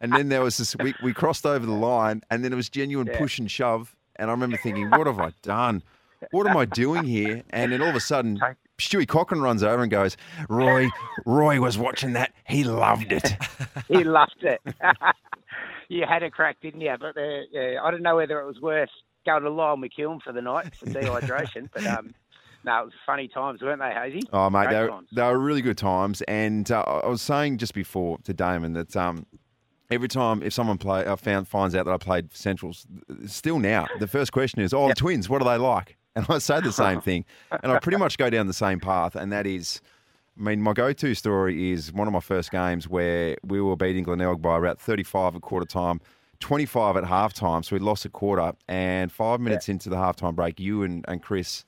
And 0.02 0.12
then 0.14 0.30
there 0.30 0.42
was 0.42 0.58
this, 0.58 0.76
we, 0.78 0.94
we 1.02 1.14
crossed 1.14 1.46
over 1.46 1.66
the 1.66 1.72
line 1.72 2.22
and 2.30 2.44
then 2.44 2.52
it 2.52 2.56
was 2.56 2.70
genuine 2.70 3.08
push 3.08 3.40
and 3.40 3.50
shove. 3.50 3.96
And 4.18 4.30
I 4.30 4.34
remember 4.34 4.58
thinking, 4.58 4.90
what 4.90 5.08
have 5.08 5.20
I 5.20 5.32
done? 5.42 5.82
What 6.32 6.48
am 6.48 6.58
I 6.58 6.66
doing 6.66 7.04
here? 7.04 7.44
And 7.50 7.72
then 7.72 7.82
all 7.82 7.90
of 7.90 7.96
a 7.96 8.00
sudden, 8.00 8.40
Stewie 8.78 9.08
Cochran 9.08 9.42
runs 9.42 9.64
over 9.64 9.84
and 9.84 9.92
goes, 9.92 10.18
Roy, 10.50 10.90
Roy 11.26 11.62
was 11.62 11.78
watching 11.78 12.14
that. 12.14 12.34
He 12.46 12.64
loved 12.64 13.12
it. 13.12 13.36
he 13.88 14.04
loved 14.04 14.44
it. 14.44 14.62
you 15.90 16.06
had 16.08 16.24
a 16.24 16.30
crack, 16.30 16.58
didn't 16.62 16.82
you? 16.82 16.96
But 17.00 17.18
uh, 17.18 17.42
yeah, 17.52 17.80
I 17.82 17.92
don't 17.92 18.02
know 18.02 18.18
whether 18.18 18.40
it 18.42 18.46
was 18.46 18.60
worth 18.60 18.90
going 19.26 19.44
to 19.44 19.50
Lyell 19.50 19.78
McEwin 19.78 20.22
for 20.22 20.34
the 20.34 20.42
night 20.42 20.76
for 20.76 20.86
dehydration. 20.88 21.70
but 21.74 21.86
um, 21.86 22.14
no, 22.64 22.82
it 22.82 22.86
was 22.86 22.94
funny 23.06 23.28
times, 23.28 23.62
weren't 23.62 23.80
they, 23.80 23.94
Hazy? 23.94 24.22
Oh, 24.34 24.50
mate, 24.50 24.70
they 24.70 24.82
were, 24.82 25.00
they 25.14 25.22
were 25.22 25.40
really 25.40 25.62
good 25.62 25.78
times. 25.78 26.22
And 26.24 26.70
uh, 26.72 26.82
I 26.82 27.08
was 27.08 27.22
saying 27.22 27.60
just 27.60 27.74
before 27.74 28.18
to 28.24 28.34
Damon 28.34 28.74
that 28.74 28.96
um, 28.96 29.26
every 29.90 30.08
time 30.08 30.42
if 30.44 30.54
someone 30.54 30.78
play, 30.78 31.06
uh, 31.06 31.16
found, 31.16 31.48
finds 31.48 31.76
out 31.76 31.86
that 31.86 31.92
I 31.92 31.98
played 31.98 32.36
Centrals, 32.36 32.88
still 33.28 33.60
now, 33.60 33.88
the 34.00 34.08
first 34.08 34.32
question 34.32 34.62
is, 34.62 34.74
oh, 34.74 34.88
the 34.88 34.96
twins, 34.96 35.30
what 35.30 35.42
are 35.42 35.46
they 35.46 35.64
like? 35.64 35.98
And 36.18 36.26
I 36.30 36.38
say 36.38 36.62
the 36.62 36.72
same 36.72 37.02
thing. 37.02 37.26
And 37.52 37.74
I 37.74 37.80
pretty 37.80 37.98
much 37.98 38.18
go 38.18 38.30
down 38.30 38.48
the 38.48 38.54
same 38.54 38.80
path. 38.80 39.16
And 39.16 39.34
that 39.34 39.46
is, 39.46 39.82
I 40.40 40.44
mean, 40.44 40.62
my 40.62 40.72
go 40.72 40.94
to 40.94 41.14
story 41.14 41.74
is 41.74 41.92
one 41.92 42.08
of 42.08 42.14
my 42.14 42.22
first 42.22 42.52
games 42.52 42.88
where 42.88 43.36
we 43.44 43.60
were 43.60 43.76
beating 43.76 44.06
Glenelg 44.06 44.42
by 44.42 44.58
about 44.58 44.80
35 44.80 45.36
at 45.36 45.42
quarter 45.42 45.66
time. 45.66 46.00
25 46.40 46.98
at 46.98 47.04
halftime, 47.04 47.64
so 47.66 47.76
we 47.76 47.80
lost 47.80 48.06
a 48.06 48.10
quarter. 48.10 48.54
And 48.68 49.12
five 49.12 49.40
minutes 49.40 49.68
into 49.70 49.90
the 49.90 49.96
halftime 49.96 50.36
break, 50.36 50.60
you 50.60 50.84
and, 50.84 51.04
and 51.08 51.22
Chris 51.22 51.66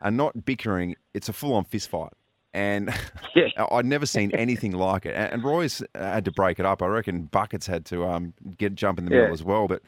are 0.00 0.10
not 0.10 0.44
bickering, 0.44 0.94
it's 1.14 1.28
a 1.28 1.32
full 1.32 1.54
on 1.54 1.64
fist 1.64 1.88
fight. 1.88 2.12
And 2.54 2.92
Yeah. 3.34 3.48
I'd 3.70 3.86
never 3.86 4.06
seen 4.06 4.30
anything 4.32 4.72
like 4.72 5.06
it. 5.06 5.14
And 5.14 5.42
Roy's 5.44 5.82
had 5.94 6.24
to 6.24 6.32
break 6.32 6.58
it 6.58 6.66
up. 6.66 6.82
I 6.82 6.86
reckon 6.86 7.22
Buckets 7.24 7.66
had 7.66 7.84
to 7.86 8.04
um, 8.04 8.34
get 8.56 8.74
jump 8.74 8.98
in 8.98 9.04
the 9.04 9.10
middle 9.10 9.32
as 9.32 9.42
well. 9.44 9.68
But 9.68 9.82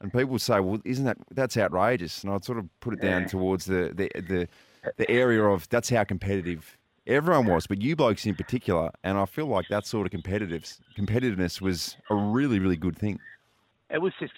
and 0.00 0.12
people 0.12 0.38
say, 0.38 0.60
"Well, 0.60 0.80
isn't 0.84 1.04
that 1.04 1.18
that's 1.30 1.56
outrageous?" 1.56 2.22
And 2.22 2.32
I'd 2.32 2.44
sort 2.44 2.58
of 2.58 2.66
put 2.80 2.94
it 2.94 3.00
down 3.00 3.26
towards 3.26 3.64
the 3.66 3.92
the 3.94 4.10
the, 4.20 4.48
the 4.96 5.10
area 5.10 5.42
of 5.44 5.68
that's 5.68 5.88
how 5.90 6.04
competitive 6.04 6.76
everyone 7.06 7.46
was, 7.46 7.66
but 7.66 7.80
you 7.80 7.94
blokes 7.96 8.26
in 8.26 8.34
particular. 8.34 8.90
And 9.04 9.16
I 9.18 9.26
feel 9.26 9.46
like 9.46 9.68
that 9.68 9.86
sort 9.86 10.06
of 10.06 10.10
competitive 10.10 10.64
competitiveness 10.98 11.60
was 11.60 11.96
a 12.10 12.14
really 12.14 12.58
really 12.58 12.76
good 12.76 12.96
thing. 12.98 13.18
it 13.90 13.98
was 13.98 14.12
su- 14.18 14.28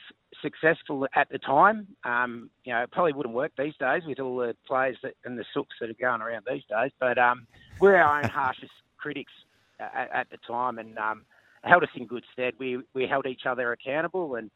successful 0.42 1.06
at 1.14 1.28
the 1.30 1.38
time. 1.38 1.86
Um, 2.04 2.50
you 2.64 2.72
know, 2.72 2.82
it 2.82 2.90
probably 2.90 3.12
wouldn't 3.12 3.34
work 3.34 3.52
these 3.58 3.74
days 3.80 4.02
with 4.06 4.20
all 4.20 4.36
the 4.36 4.54
players 4.66 4.96
that, 5.02 5.14
and 5.24 5.38
the 5.38 5.44
sooks 5.52 5.76
that 5.80 5.90
are 5.90 5.94
going 5.94 6.20
around 6.20 6.44
these 6.48 6.62
days. 6.68 6.92
But 7.00 7.18
um, 7.18 7.46
we're 7.80 7.96
our 7.96 8.18
own 8.22 8.28
harshest 8.30 8.72
critics 8.98 9.32
at, 9.80 10.10
at 10.12 10.30
the 10.30 10.38
time, 10.46 10.78
and 10.78 10.96
um, 10.98 11.24
held 11.64 11.82
us 11.82 11.88
in 11.96 12.06
good 12.06 12.24
stead. 12.32 12.54
We 12.58 12.80
we 12.94 13.06
held 13.06 13.26
each 13.26 13.46
other 13.46 13.72
accountable, 13.72 14.34
and 14.36 14.50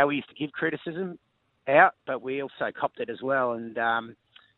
know 0.00 0.06
we 0.06 0.16
used 0.16 0.28
to 0.28 0.34
give 0.34 0.52
criticism 0.52 1.18
out, 1.68 1.94
but 2.06 2.22
we 2.22 2.42
also 2.42 2.70
copped 2.78 3.00
it 3.00 3.10
as 3.10 3.22
well. 3.22 3.52
And 3.52 3.76
um, 3.78 4.16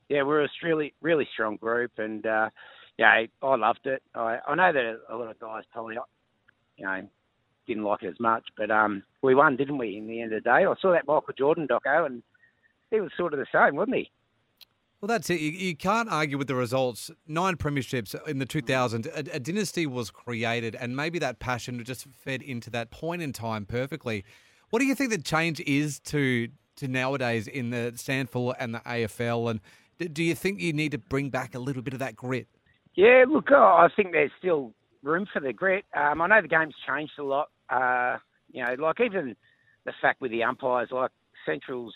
yeah, 0.09 0.23
we're 0.23 0.45
a 0.45 0.49
really 0.63 0.95
really 1.01 1.29
strong 1.33 1.57
group, 1.57 1.93
and 1.99 2.25
uh, 2.27 2.51
yeah, 2.99 3.27
I 3.43 3.55
loved 3.57 3.87
it. 3.87 4.03
I, 4.15 4.39
I 4.47 4.55
know 4.55 4.73
that 4.73 4.99
a 5.09 5.17
lot 5.17 5.31
of 5.31 5.39
guys 5.39 5.65
probably 5.73 5.97
you 6.77 6.85
know 6.85 7.09
didn't 7.67 7.85
like 7.85 8.03
it 8.03 8.09
as 8.09 8.21
much, 8.21 8.45
but 8.57 8.71
um, 8.71 9.03
we 9.23 9.35
won, 9.35 9.57
didn't 9.57 9.79
we? 9.79 9.97
In 9.97 10.07
the 10.07 10.21
end 10.21 10.33
of 10.33 10.43
the 10.43 10.49
day, 10.49 10.65
I 10.65 10.75
saw 10.81 10.93
that 10.93 11.07
Michael 11.07 11.35
Jordan 11.37 11.67
doco, 11.69 12.07
and 12.07 12.23
he 12.91 13.01
was 13.01 13.11
sort 13.17 13.33
of 13.33 13.39
the 13.39 13.47
same, 13.53 13.77
wasn't 13.77 13.97
he? 13.97 14.11
Well, 15.01 15.09
that's 15.09 15.29
it. 15.29 15.41
You, 15.41 15.51
you, 15.51 15.77
can't 15.77 16.09
argue 16.09 16.39
with 16.39 16.47
the 16.47 16.55
results. 16.55 17.11
Nine 17.27 17.57
premierships 17.57 18.15
in 18.27 18.39
the 18.39 18.47
2000s. 18.47 19.07
A, 19.07 19.37
a, 19.37 19.41
dynasty 19.41 19.87
was 19.87 20.11
created, 20.11 20.75
and 20.75 20.97
maybe 20.97 21.19
that 21.19 21.39
passion 21.39 21.83
just 21.85 22.07
fed 22.07 22.41
into 22.41 22.71
that 22.71 22.91
point 22.91 23.21
in 23.21 23.33
time 23.33 23.67
perfectly. 23.67 24.25
What 24.71 24.81
do 24.81 24.87
you 24.87 24.95
think 24.95 25.11
the 25.11 25.19
change 25.19 25.61
is 25.61 26.01
to 26.01 26.49
to 26.77 26.89
nowadays 26.89 27.47
in 27.47 27.71
the 27.71 27.93
SANFL 27.97 28.55
and 28.59 28.75
the 28.75 28.81
AFL? 28.81 29.51
And 29.51 30.13
do 30.13 30.23
you 30.23 30.35
think 30.35 30.61
you 30.61 30.73
need 30.73 30.93
to 30.93 30.99
bring 30.99 31.31
back 31.31 31.55
a 31.55 31.59
little 31.59 31.83
bit 31.83 31.95
of 31.95 32.01
that 32.01 32.17
grit? 32.17 32.49
Yeah, 32.95 33.25
look, 33.29 33.51
oh, 33.51 33.57
I 33.57 33.89
think 33.95 34.13
there's 34.13 34.31
still 34.39 34.75
room 35.03 35.27
for 35.33 35.41
the 35.41 35.53
grit. 35.53 35.85
Um, 35.97 36.21
I 36.21 36.27
know 36.27 36.43
the 36.43 36.49
game's 36.49 36.75
changed 36.87 37.13
a 37.19 37.23
lot. 37.23 37.49
Uh, 37.71 38.19
you 38.53 38.65
know, 38.65 38.75
like 38.79 39.01
even 39.01 39.37
the 39.85 39.93
fact 40.01 40.21
with 40.21 40.31
the 40.31 40.43
umpires, 40.43 40.89
like 40.91 41.11
Central's 41.47 41.95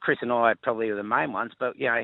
Chris 0.00 0.18
and 0.22 0.32
I 0.32 0.54
probably 0.62 0.88
are 0.88 0.96
the 0.96 1.02
main 1.02 1.32
ones, 1.32 1.52
but 1.58 1.78
you 1.78 1.86
know, 1.86 2.02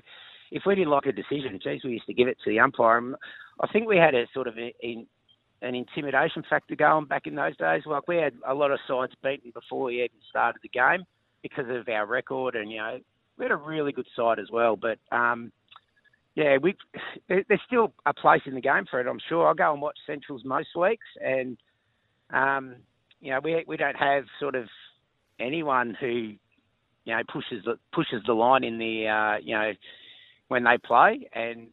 if 0.50 0.62
we 0.66 0.74
didn't 0.74 0.90
like 0.90 1.06
a 1.06 1.12
decision, 1.12 1.58
geez, 1.62 1.82
we 1.84 1.92
used 1.92 2.06
to 2.06 2.14
give 2.14 2.28
it 2.28 2.38
to 2.44 2.50
the 2.50 2.58
umpire. 2.58 2.98
And 2.98 3.14
I 3.60 3.66
think 3.68 3.88
we 3.88 3.96
had 3.96 4.14
a 4.14 4.26
sort 4.34 4.48
of 4.48 4.58
a, 4.58 4.74
an 5.62 5.74
intimidation 5.74 6.42
factor 6.48 6.74
going 6.74 7.06
back 7.06 7.26
in 7.26 7.34
those 7.34 7.56
days. 7.56 7.82
Like 7.86 8.08
we 8.08 8.16
had 8.16 8.34
a 8.46 8.54
lot 8.54 8.70
of 8.70 8.78
sides 8.88 9.12
beaten 9.22 9.50
before 9.52 9.84
we 9.84 9.98
even 9.98 10.16
started 10.28 10.60
the 10.62 10.68
game 10.68 11.04
because 11.42 11.66
of 11.68 11.88
our 11.88 12.06
record, 12.06 12.54
and 12.54 12.70
you 12.70 12.78
know, 12.78 12.98
we 13.38 13.44
had 13.44 13.52
a 13.52 13.56
really 13.56 13.92
good 13.92 14.08
side 14.16 14.38
as 14.38 14.50
well. 14.50 14.76
But 14.76 14.98
um, 15.14 15.52
yeah, 16.34 16.56
we 16.60 16.74
there's 17.28 17.60
still 17.66 17.92
a 18.06 18.14
place 18.14 18.42
in 18.46 18.54
the 18.54 18.60
game 18.60 18.84
for 18.90 19.00
it. 19.00 19.06
I'm 19.06 19.20
sure. 19.28 19.46
I'll 19.46 19.54
go 19.54 19.72
and 19.72 19.82
watch 19.82 19.98
Centrals 20.06 20.44
most 20.44 20.76
weeks, 20.76 21.06
and 21.22 21.56
um, 22.32 22.76
you 23.20 23.30
know, 23.30 23.40
we 23.42 23.64
we 23.66 23.76
don't 23.76 23.96
have 23.96 24.24
sort 24.38 24.54
of 24.54 24.66
anyone 25.38 25.96
who 25.98 26.34
you 27.04 27.16
know 27.16 27.20
pushes 27.30 27.64
pushes 27.92 28.22
the 28.26 28.32
line 28.32 28.64
in 28.64 28.78
the 28.78 29.08
uh, 29.08 29.38
you 29.42 29.54
know 29.54 29.72
when 30.48 30.64
they 30.64 30.78
play. 30.78 31.28
And 31.34 31.68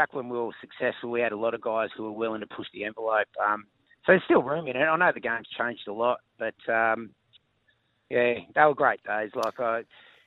back 0.00 0.14
when 0.14 0.30
we 0.30 0.38
were 0.38 0.50
successful, 0.62 1.10
we 1.10 1.20
had 1.20 1.32
a 1.32 1.36
lot 1.36 1.52
of 1.52 1.60
guys 1.60 1.90
who 1.94 2.04
were 2.04 2.12
willing 2.12 2.40
to 2.40 2.46
push 2.46 2.66
the 2.72 2.84
envelope. 2.84 3.28
Um, 3.46 3.66
so 4.06 4.12
there's 4.12 4.22
still 4.24 4.42
room 4.42 4.66
in 4.66 4.74
it. 4.74 4.80
I 4.80 4.96
know 4.96 5.10
the 5.12 5.20
game's 5.20 5.46
changed 5.58 5.86
a 5.88 5.92
lot, 5.92 6.20
but 6.38 6.54
um, 6.72 7.10
yeah, 8.08 8.32
they 8.54 8.62
were 8.62 8.74
great 8.74 9.02
days. 9.04 9.30
Like 9.34 9.60
I, 9.60 9.82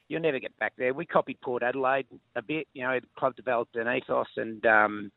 you'll 0.10 0.22
never 0.22 0.38
get 0.38 0.56
back 0.60 0.74
there. 0.78 0.94
We 0.94 1.08
copied 1.08 1.42
Port 1.42 1.64
Adelaide 1.64 2.06
a 2.36 2.44
bit. 2.44 2.68
You 2.74 2.84
know, 2.84 3.00
the 3.00 3.08
club 3.18 3.36
developed 3.36 3.76
an 3.76 3.88
ethos, 3.88 4.28
and 4.38 4.64
um, 4.68 5.12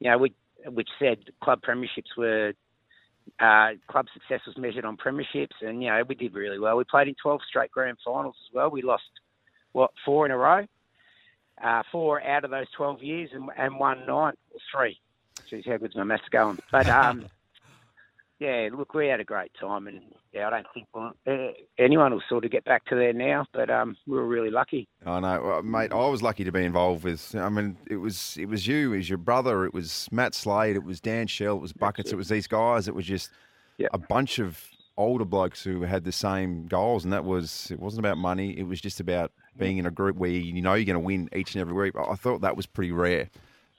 you 0.00 0.10
know, 0.10 0.18
we, 0.18 0.34
which 0.66 0.88
said 0.98 1.18
club 1.40 1.60
premierships 1.62 2.16
were 2.18 2.52
uh, 3.38 3.68
club 3.88 4.06
success 4.12 4.40
was 4.44 4.58
measured 4.58 4.84
on 4.84 4.96
premierships, 4.96 5.54
and 5.60 5.84
you 5.84 5.88
know 5.88 6.02
we 6.08 6.16
did 6.16 6.34
really 6.34 6.58
well. 6.58 6.76
We 6.76 6.82
played 6.82 7.06
in 7.06 7.14
12 7.22 7.42
straight 7.48 7.70
grand 7.70 7.98
finals 8.04 8.34
as 8.48 8.52
well. 8.52 8.70
We 8.70 8.82
lost 8.82 9.04
what 9.70 9.92
four 10.04 10.26
in 10.26 10.32
a 10.32 10.36
row, 10.36 10.66
uh, 11.62 11.82
four 11.90 12.22
out 12.22 12.44
of 12.44 12.50
those 12.50 12.70
12 12.76 13.02
years, 13.02 13.30
and, 13.32 13.48
and 13.56 13.78
won 13.78 13.98
nine 14.06 14.34
or 14.52 14.60
three. 14.72 14.98
Jeez, 15.50 15.68
how 15.68 15.76
good's 15.76 15.96
my 15.96 16.04
maths 16.04 16.24
going? 16.30 16.58
But 16.70 16.88
um, 16.88 17.26
yeah, 18.38 18.68
look, 18.72 18.94
we 18.94 19.08
had 19.08 19.20
a 19.20 19.24
great 19.24 19.52
time, 19.60 19.86
and 19.86 20.00
yeah, 20.32 20.46
I 20.46 20.50
don't 20.50 20.66
think 20.72 20.86
uh, 20.94 21.52
anyone 21.78 22.12
will 22.12 22.22
sort 22.28 22.44
of 22.44 22.50
get 22.50 22.64
back 22.64 22.84
to 22.86 22.94
there 22.94 23.12
now. 23.12 23.46
But 23.52 23.68
um, 23.68 23.96
we 24.06 24.16
were 24.16 24.26
really 24.26 24.50
lucky. 24.50 24.88
I 25.04 25.20
know, 25.20 25.42
well, 25.42 25.62
mate. 25.62 25.92
I 25.92 26.08
was 26.08 26.22
lucky 26.22 26.44
to 26.44 26.52
be 26.52 26.64
involved 26.64 27.04
with. 27.04 27.34
I 27.34 27.48
mean, 27.48 27.76
it 27.88 27.96
was 27.96 28.36
it 28.38 28.46
was 28.46 28.66
you, 28.66 28.92
it 28.92 28.98
was 28.98 29.08
your 29.08 29.18
brother, 29.18 29.64
it 29.64 29.74
was 29.74 30.08
Matt 30.10 30.34
Slade, 30.34 30.76
it 30.76 30.84
was 30.84 31.00
Dan 31.00 31.26
Shell, 31.26 31.56
it 31.56 31.60
was 31.60 31.72
Buckets, 31.72 32.10
it. 32.10 32.14
it 32.14 32.16
was 32.16 32.28
these 32.28 32.46
guys. 32.46 32.88
It 32.88 32.94
was 32.94 33.06
just 33.06 33.30
yep. 33.78 33.90
a 33.92 33.98
bunch 33.98 34.38
of 34.38 34.64
older 34.96 35.24
blokes 35.24 35.64
who 35.64 35.82
had 35.82 36.04
the 36.04 36.12
same 36.12 36.66
goals, 36.66 37.04
and 37.04 37.12
that 37.12 37.24
was 37.24 37.70
it 37.70 37.80
wasn't 37.80 38.00
about 38.00 38.18
money. 38.18 38.56
It 38.58 38.64
was 38.64 38.80
just 38.80 39.00
about 39.00 39.32
being 39.56 39.78
in 39.78 39.86
a 39.86 39.90
group 39.90 40.16
where 40.16 40.30
you 40.30 40.62
know 40.62 40.74
you're 40.74 40.84
going 40.84 40.94
to 40.94 41.00
win 41.00 41.28
each 41.34 41.54
and 41.54 41.60
every 41.60 41.74
week. 41.74 41.94
I 41.96 42.14
thought 42.14 42.40
that 42.42 42.56
was 42.56 42.66
pretty 42.66 42.92
rare. 42.92 43.30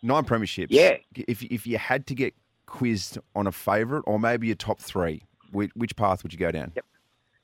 Nine 0.03 0.23
premierships. 0.23 0.67
Yeah. 0.69 0.97
If 1.15 1.43
if 1.43 1.67
you 1.67 1.77
had 1.77 2.07
to 2.07 2.15
get 2.15 2.33
quizzed 2.65 3.17
on 3.35 3.47
a 3.47 3.51
favourite 3.51 4.03
or 4.07 4.19
maybe 4.19 4.47
your 4.47 4.55
top 4.55 4.79
three, 4.79 5.23
which, 5.51 5.71
which 5.75 5.95
path 5.95 6.23
would 6.23 6.33
you 6.33 6.39
go 6.39 6.51
down? 6.51 6.71
Yep. 6.75 6.85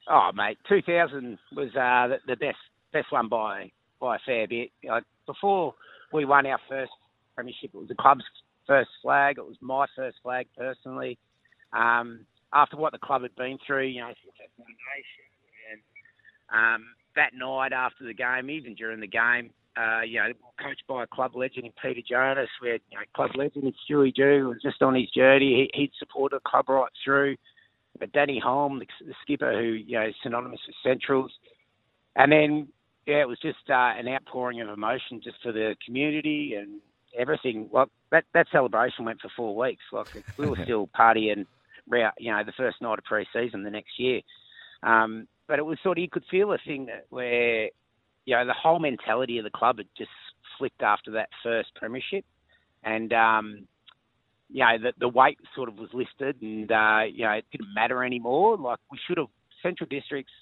Oh, 0.10 0.32
mate, 0.34 0.58
2000 0.70 1.38
was 1.54 1.70
uh, 1.76 2.08
the, 2.08 2.18
the 2.28 2.36
best 2.38 2.58
best 2.94 3.12
one 3.12 3.28
by 3.28 3.72
by 4.00 4.16
a 4.16 4.20
fair 4.26 4.48
bit. 4.48 4.72
Like, 4.88 5.04
before 5.26 5.76
we 6.14 6.24
won 6.24 6.46
our 6.46 6.60
first 6.70 6.92
premiership, 7.36 7.72
it 7.74 7.78
was 7.78 7.90
the 7.90 7.96
club's 7.96 8.24
first 8.66 8.90
flag. 9.02 9.38
It 9.38 9.46
was 9.46 9.58
my 9.62 9.86
first 9.96 10.18
flag 10.24 10.48
personally. 10.58 11.18
Um, 11.74 12.26
after 12.54 12.78
what 12.78 12.94
the 12.94 13.00
club 13.00 13.24
had 13.24 13.36
been 13.36 13.58
through, 13.66 13.88
you 13.88 14.00
know, 14.00 14.14
since 14.24 14.36
that 14.40 14.50
nation, 14.58 15.28
and 15.72 16.76
um, 16.76 16.86
that 17.18 17.34
night 17.34 17.74
after 17.74 18.06
the 18.06 18.14
game, 18.14 18.50
even 18.50 18.74
during 18.74 19.00
the 19.00 19.08
game, 19.08 19.52
uh, 19.78 20.02
you 20.02 20.20
know, 20.20 20.32
coached 20.62 20.84
by 20.88 21.04
a 21.04 21.08
club 21.08 21.36
legend 21.36 21.66
in 21.66 21.72
Peter 21.82 22.02
Jonas. 22.08 22.50
We 22.62 22.70
had 22.70 22.82
you 22.90 22.98
know, 22.98 23.04
club 23.14 23.32
legend 23.36 23.66
in 23.66 23.74
Stewie 23.88 24.14
Dew 24.14 24.48
was 24.48 24.62
just 24.62 24.82
on 24.82 24.96
his 24.96 25.10
journey. 25.12 25.70
He, 25.74 25.82
he'd 25.82 25.92
supported 26.00 26.38
the 26.38 26.50
club 26.50 26.70
right 26.70 26.92
through. 27.04 27.36
But 28.00 28.12
Danny 28.12 28.40
Holm, 28.44 28.80
the, 28.80 28.86
the 29.06 29.14
skipper, 29.22 29.54
who 29.54 29.70
you 29.70 30.00
know 30.00 30.08
is 30.08 30.16
synonymous 30.24 30.60
with 30.68 30.76
Centrals, 30.84 31.32
and 32.16 32.32
then 32.32 32.68
yeah, 33.08 33.22
it 33.22 33.28
was 33.28 33.40
just 33.42 33.70
uh, 33.70 33.94
an 33.98 34.08
outpouring 34.08 34.62
of 34.62 34.70
emotion 34.70 35.22
just 35.24 35.38
for 35.42 35.52
the 35.52 35.76
community 35.86 36.56
and 36.60 36.82
everything. 37.18 37.70
Well, 37.72 37.90
that 38.12 38.26
that 38.34 38.48
celebration 38.52 39.06
went 39.06 39.22
for 39.22 39.32
four 39.36 39.56
weeks. 39.56 39.84
Like 39.92 40.08
we 40.38 40.48
were 40.48 40.60
still 40.64 40.90
partying, 40.98 41.46
you 42.20 42.32
know, 42.32 42.44
the 42.46 42.54
first 42.56 42.82
night 42.82 43.00
of 43.00 43.06
pre-season 43.06 43.64
the 43.64 43.72
next 43.72 43.98
year. 43.98 44.22
Um, 44.84 45.28
but 45.48 45.60
it 45.60 45.66
was 45.66 45.78
sort 45.84 45.98
of 45.98 46.02
you 46.02 46.10
could 46.10 46.26
feel 46.30 46.52
a 46.54 46.58
thing 46.66 46.88
that 46.88 47.06
where 47.10 47.70
you 48.28 48.36
know, 48.36 48.46
the 48.46 48.54
whole 48.54 48.78
mentality 48.78 49.38
of 49.38 49.46
the 49.46 49.50
club 49.50 49.78
had 49.78 49.88
just 49.98 50.12
flipped 50.58 50.82
after 50.82 51.12
that 51.12 51.30
first 51.42 51.74
premiership, 51.76 52.26
and 52.84 53.14
um, 53.14 53.68
you 54.50 54.60
know, 54.60 54.78
the, 54.84 54.94
the 55.00 55.08
weight 55.08 55.40
sort 55.56 55.70
of 55.70 55.78
was 55.78 55.90
lifted, 55.94 56.42
and 56.42 56.70
uh, 56.70 57.04
you 57.10 57.24
know, 57.24 57.32
it 57.32 57.46
didn't 57.52 57.74
matter 57.74 58.04
anymore. 58.04 58.58
Like 58.58 58.80
we 58.92 59.00
should 59.08 59.18
have 59.18 59.28
Central 59.64 59.88
Districts. 59.90 60.34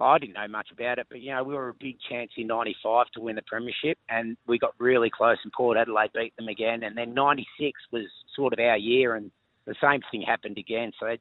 I 0.00 0.16
didn't 0.16 0.32
know 0.32 0.48
much 0.48 0.68
about 0.72 0.98
it, 0.98 1.08
but 1.10 1.20
you 1.20 1.30
know, 1.30 1.44
we 1.44 1.52
were 1.52 1.68
a 1.68 1.74
big 1.74 1.98
chance 2.08 2.30
in 2.38 2.46
'95 2.46 3.08
to 3.14 3.20
win 3.20 3.36
the 3.36 3.42
premiership, 3.42 3.98
and 4.08 4.38
we 4.46 4.58
got 4.58 4.72
really 4.78 5.10
close, 5.14 5.36
and 5.44 5.52
Port 5.52 5.76
Adelaide 5.76 6.12
beat 6.14 6.34
them 6.36 6.48
again, 6.48 6.84
and 6.84 6.96
then 6.96 7.12
'96 7.12 7.78
was 7.92 8.06
sort 8.34 8.54
of 8.54 8.58
our 8.58 8.78
year, 8.78 9.14
and 9.14 9.30
the 9.66 9.74
same 9.78 10.00
thing 10.10 10.22
happened 10.22 10.56
again. 10.56 10.92
So 10.98 11.16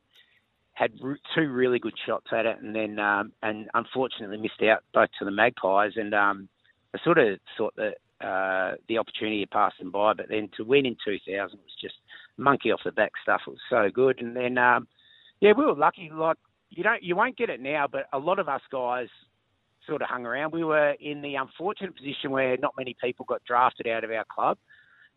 had 0.79 0.93
two 1.35 1.49
really 1.49 1.77
good 1.77 1.93
shots 2.07 2.27
at 2.31 2.45
it, 2.45 2.57
and 2.61 2.73
then 2.73 2.99
um, 2.99 3.33
and 3.43 3.67
unfortunately 3.73 4.37
missed 4.37 4.61
out 4.63 4.81
both 4.93 5.09
to 5.19 5.25
the 5.25 5.31
Magpies. 5.31 5.91
And 5.97 6.13
um, 6.13 6.47
I 6.95 6.99
sort 7.03 7.17
of 7.17 7.37
thought 7.57 7.75
that 7.75 7.95
uh, 8.25 8.75
the 8.87 8.97
opportunity 8.97 9.41
had 9.41 9.51
passed 9.51 9.77
them 9.79 9.91
by, 9.91 10.13
but 10.13 10.27
then 10.29 10.49
to 10.55 10.63
win 10.63 10.85
in 10.85 10.95
2000 11.03 11.37
was 11.37 11.59
just 11.81 11.95
monkey 12.37 12.71
off 12.71 12.79
the 12.85 12.93
back 12.93 13.11
stuff. 13.21 13.41
It 13.45 13.51
was 13.51 13.59
so 13.69 13.89
good, 13.93 14.21
and 14.21 14.33
then 14.37 14.57
um, 14.57 14.87
yeah, 15.41 15.51
we 15.51 15.65
were 15.65 15.75
lucky. 15.75 16.09
Like 16.13 16.37
you 16.69 16.83
don't, 16.83 17.03
you 17.03 17.13
won't 17.13 17.37
get 17.37 17.49
it 17.49 17.59
now, 17.59 17.85
but 17.91 18.05
a 18.13 18.19
lot 18.19 18.39
of 18.39 18.47
us 18.47 18.61
guys 18.71 19.09
sort 19.85 20.01
of 20.01 20.07
hung 20.07 20.25
around. 20.25 20.53
We 20.53 20.63
were 20.63 20.95
in 21.01 21.21
the 21.21 21.35
unfortunate 21.35 21.97
position 21.97 22.31
where 22.31 22.55
not 22.55 22.75
many 22.77 22.95
people 23.01 23.25
got 23.25 23.43
drafted 23.43 23.87
out 23.87 24.05
of 24.05 24.11
our 24.11 24.25
club 24.33 24.57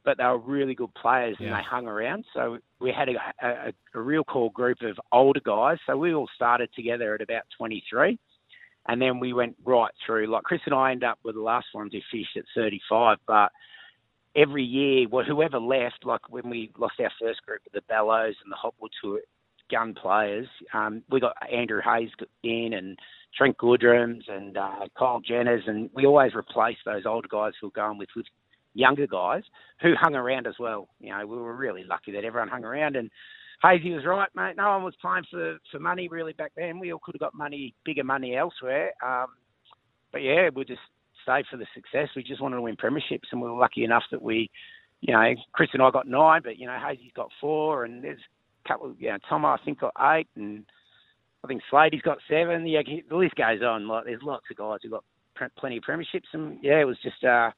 but 0.05 0.19
they 0.19 0.25
were 0.25 0.39
really 0.39 0.75
good 0.75 0.93
players 0.95 1.37
yeah. 1.39 1.49
and 1.49 1.57
they 1.57 1.63
hung 1.63 1.87
around. 1.87 2.25
So 2.35 2.59
we 2.81 2.93
had 2.93 3.09
a, 3.09 3.47
a, 3.47 3.73
a, 3.95 4.01
real 4.01 4.25
core 4.25 4.53
group 4.53 4.79
of 4.83 4.99
older 5.13 5.41
guys. 5.41 5.79
So 5.87 5.97
we 5.97 6.15
all 6.15 6.29
started 6.35 6.71
together 6.75 7.15
at 7.15 7.21
about 7.21 7.43
23. 7.57 8.19
And 8.89 9.01
then 9.01 9.21
we 9.21 9.33
went 9.33 9.57
right 9.65 9.93
through. 10.05 10.27
Like 10.27 10.43
Chris 10.43 10.61
and 10.67 10.75
I 10.75 10.91
ended 10.91 11.09
up 11.09 11.19
with 11.23 11.37
the 11.37 11.41
last 11.41 11.67
ones 11.73 11.93
who 11.93 12.01
finished 12.11 12.37
at 12.37 12.45
35. 12.55 13.19
But 13.27 13.53
every 14.35 14.65
year, 14.65 15.07
well, 15.09 15.25
whoever 15.25 15.61
left, 15.61 16.05
like 16.05 16.29
when 16.29 16.51
we 16.51 16.73
lost 16.77 16.95
our 17.01 17.13
first 17.21 17.43
group 17.43 17.61
of 17.67 17.73
the 17.73 17.83
Bellows 17.89 18.35
and 18.43 18.51
the 18.51 18.57
Hopwoods, 18.57 18.97
who 19.01 19.11
were 19.13 19.23
gun 19.71 19.95
players, 19.95 20.49
um, 20.75 21.03
we 21.11 21.21
got 21.21 21.37
Andrew 21.53 21.81
Hayes 21.85 22.11
in 22.43 22.73
and 22.73 22.99
Trent 23.37 23.57
Goodrums 23.57 24.25
and 24.29 24.57
uh, 24.57 24.87
Kyle 24.99 25.23
Jenners. 25.23 25.69
And 25.69 25.89
we 25.95 26.05
always 26.05 26.35
replaced 26.35 26.81
those 26.85 27.07
old 27.07 27.29
guys 27.29 27.53
who 27.61 27.69
were 27.69 27.73
going 27.73 27.99
with, 27.99 28.09
with 28.17 28.27
younger 28.75 29.07
guys 29.07 29.43
who 29.81 29.95
hung 30.01 30.15
around 30.15 30.47
as 30.47 30.55
well. 30.59 30.89
You 31.01 31.11
know, 31.11 31.27
we 31.27 31.37
were 31.37 31.55
really 31.55 31.85
lucky 31.85 32.13
that 32.13 32.25
everyone 32.25 32.49
hung 32.49 32.65
around. 32.65 32.97
And 32.97 33.11
Hazy 33.63 33.93
was 33.93 34.05
right, 34.05 34.29
mate. 34.35 34.57
No 34.57 34.71
one 34.71 34.83
was 34.83 34.95
playing 35.01 35.25
for, 35.31 35.59
for 35.71 35.79
money 35.79 36.09
really 36.09 36.33
back 36.33 36.53
then. 36.57 36.79
We 36.79 36.93
all 36.93 37.01
could 37.03 37.15
have 37.15 37.21
got 37.21 37.35
money, 37.35 37.75
bigger 37.85 38.05
money 38.05 38.37
elsewhere. 38.37 38.93
Um, 39.05 39.27
but 40.13 40.23
yeah, 40.23 40.51
we 40.55 40.65
just 40.65 40.81
stayed 41.23 41.47
for 41.51 41.57
the 41.57 41.67
success. 41.75 42.09
We 42.15 42.23
just 42.23 42.43
wanted 42.43 42.57
to 42.57 42.63
win 42.63 42.77
premierships, 42.77 43.31
and 43.31 43.41
we 43.41 43.49
were 43.49 43.59
lucky 43.59 43.85
enough 43.85 44.03
that 44.11 44.23
we, 44.23 44.51
you 45.01 45.15
know, 45.15 45.35
Chris 45.53 45.71
and 45.73 45.83
I 45.83 45.91
got 45.91 46.07
nine, 46.07 46.43
but 46.45 46.59
you 46.59 46.67
know, 46.67 46.79
Hazy's 46.79 47.13
got 47.15 47.31
four, 47.41 47.85
and 47.85 48.03
there's 48.03 48.21
a 48.65 48.69
couple, 48.69 48.95
you 48.99 49.11
know, 49.11 49.19
Tom 49.29 49.45
I 49.45 49.59
think 49.65 49.81
got 49.81 49.95
eight, 50.01 50.29
and 50.37 50.65
I 51.45 51.49
think 51.49 51.63
Slade's 51.71 52.03
got 52.03 52.19
seven. 52.29 52.67
Yeah, 52.67 52.83
the 53.09 53.17
list 53.17 53.35
goes 53.37 53.63
on. 53.63 53.89
Like 53.89 54.05
there's 54.05 54.23
lots 54.23 54.45
of 54.51 54.57
guys 54.57 54.79
who 54.83 54.91
got 54.91 55.05
plenty 55.59 55.79
of 55.79 55.85
premierships, 55.85 56.33
and 56.33 56.59
yeah, 56.63 56.81
it 56.81 56.87
was 56.87 56.99
just 57.03 57.23
uh, 57.25 57.51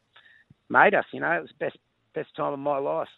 made 0.69 0.95
us. 0.95 1.05
You 1.13 1.21
know, 1.21 1.33
it 1.33 1.43
was 1.43 1.53
best 1.59 1.79
best 2.15 2.35
time 2.37 2.53
of 2.53 2.59
my 2.59 2.79
life. 2.79 3.09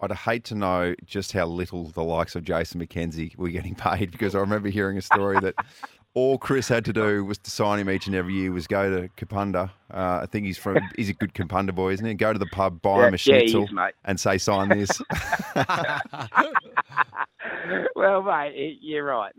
I'd 0.00 0.12
hate 0.12 0.44
to 0.44 0.54
know 0.54 0.94
just 1.04 1.32
how 1.32 1.46
little 1.46 1.84
the 1.84 2.02
likes 2.02 2.34
of 2.34 2.44
Jason 2.44 2.84
McKenzie 2.84 3.36
were 3.36 3.48
getting 3.48 3.74
paid 3.74 4.10
because 4.10 4.34
I 4.34 4.40
remember 4.40 4.68
hearing 4.68 4.98
a 4.98 5.02
story 5.02 5.38
that 5.40 5.54
all 6.14 6.38
Chris 6.38 6.68
had 6.68 6.84
to 6.86 6.92
do 6.92 7.24
was 7.24 7.38
to 7.38 7.50
sign 7.50 7.78
him 7.80 7.90
each 7.90 8.06
and 8.06 8.14
every 8.14 8.34
year 8.34 8.52
was 8.52 8.66
go 8.66 8.90
to 8.90 9.08
Kapunda. 9.16 9.70
Uh, 9.92 10.20
I 10.22 10.26
think 10.26 10.46
he's 10.46 10.58
from 10.58 10.78
he's 10.96 11.08
a 11.08 11.12
good 11.12 11.34
Kapunda 11.34 11.74
boy, 11.74 11.92
isn't 11.92 12.06
he? 12.06 12.14
Go 12.14 12.32
to 12.32 12.38
the 12.38 12.46
pub, 12.46 12.80
buy 12.82 13.00
yeah, 13.00 13.08
him 13.08 13.14
a 13.14 13.18
schnitzel, 13.18 13.68
yeah, 13.74 13.88
is, 13.88 13.94
and 14.04 14.18
say 14.18 14.38
sign 14.38 14.68
this. 14.68 14.90
well, 17.96 18.22
mate, 18.22 18.78
you're 18.80 19.04
right, 19.04 19.32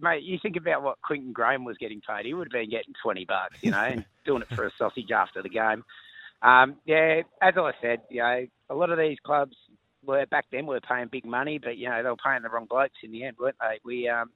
mate. 0.00 0.22
You 0.22 0.38
think 0.42 0.56
about 0.56 0.82
what 0.82 1.00
Quinton 1.02 1.32
Graham 1.32 1.64
was 1.64 1.78
getting 1.78 2.00
paid; 2.00 2.26
he 2.26 2.34
would 2.34 2.48
have 2.48 2.52
been 2.52 2.70
getting 2.70 2.94
twenty 3.02 3.24
bucks, 3.24 3.56
you 3.62 3.70
know, 3.70 3.78
and 3.78 4.04
doing 4.24 4.42
it 4.42 4.48
for 4.54 4.66
a 4.66 4.70
sausage 4.76 5.10
after 5.10 5.42
the 5.42 5.48
game. 5.48 5.84
Um, 6.42 6.76
yeah, 6.86 7.22
as 7.42 7.54
I 7.56 7.72
said, 7.82 8.00
you 8.10 8.22
know, 8.22 8.46
a 8.70 8.74
lot 8.74 8.90
of 8.90 8.98
these 8.98 9.18
clubs 9.24 9.56
were 10.04 10.24
back 10.26 10.46
then 10.50 10.66
were 10.66 10.80
paying 10.80 11.08
big 11.10 11.26
money, 11.26 11.58
but 11.62 11.76
you 11.76 11.88
know 11.88 12.02
they 12.02 12.08
were 12.08 12.16
paying 12.24 12.42
the 12.42 12.48
wrong 12.48 12.66
blokes 12.68 12.96
in 13.02 13.12
the 13.12 13.24
end, 13.24 13.36
weren't 13.38 13.56
they? 13.60 13.78
We 13.84 14.08
um, 14.08 14.30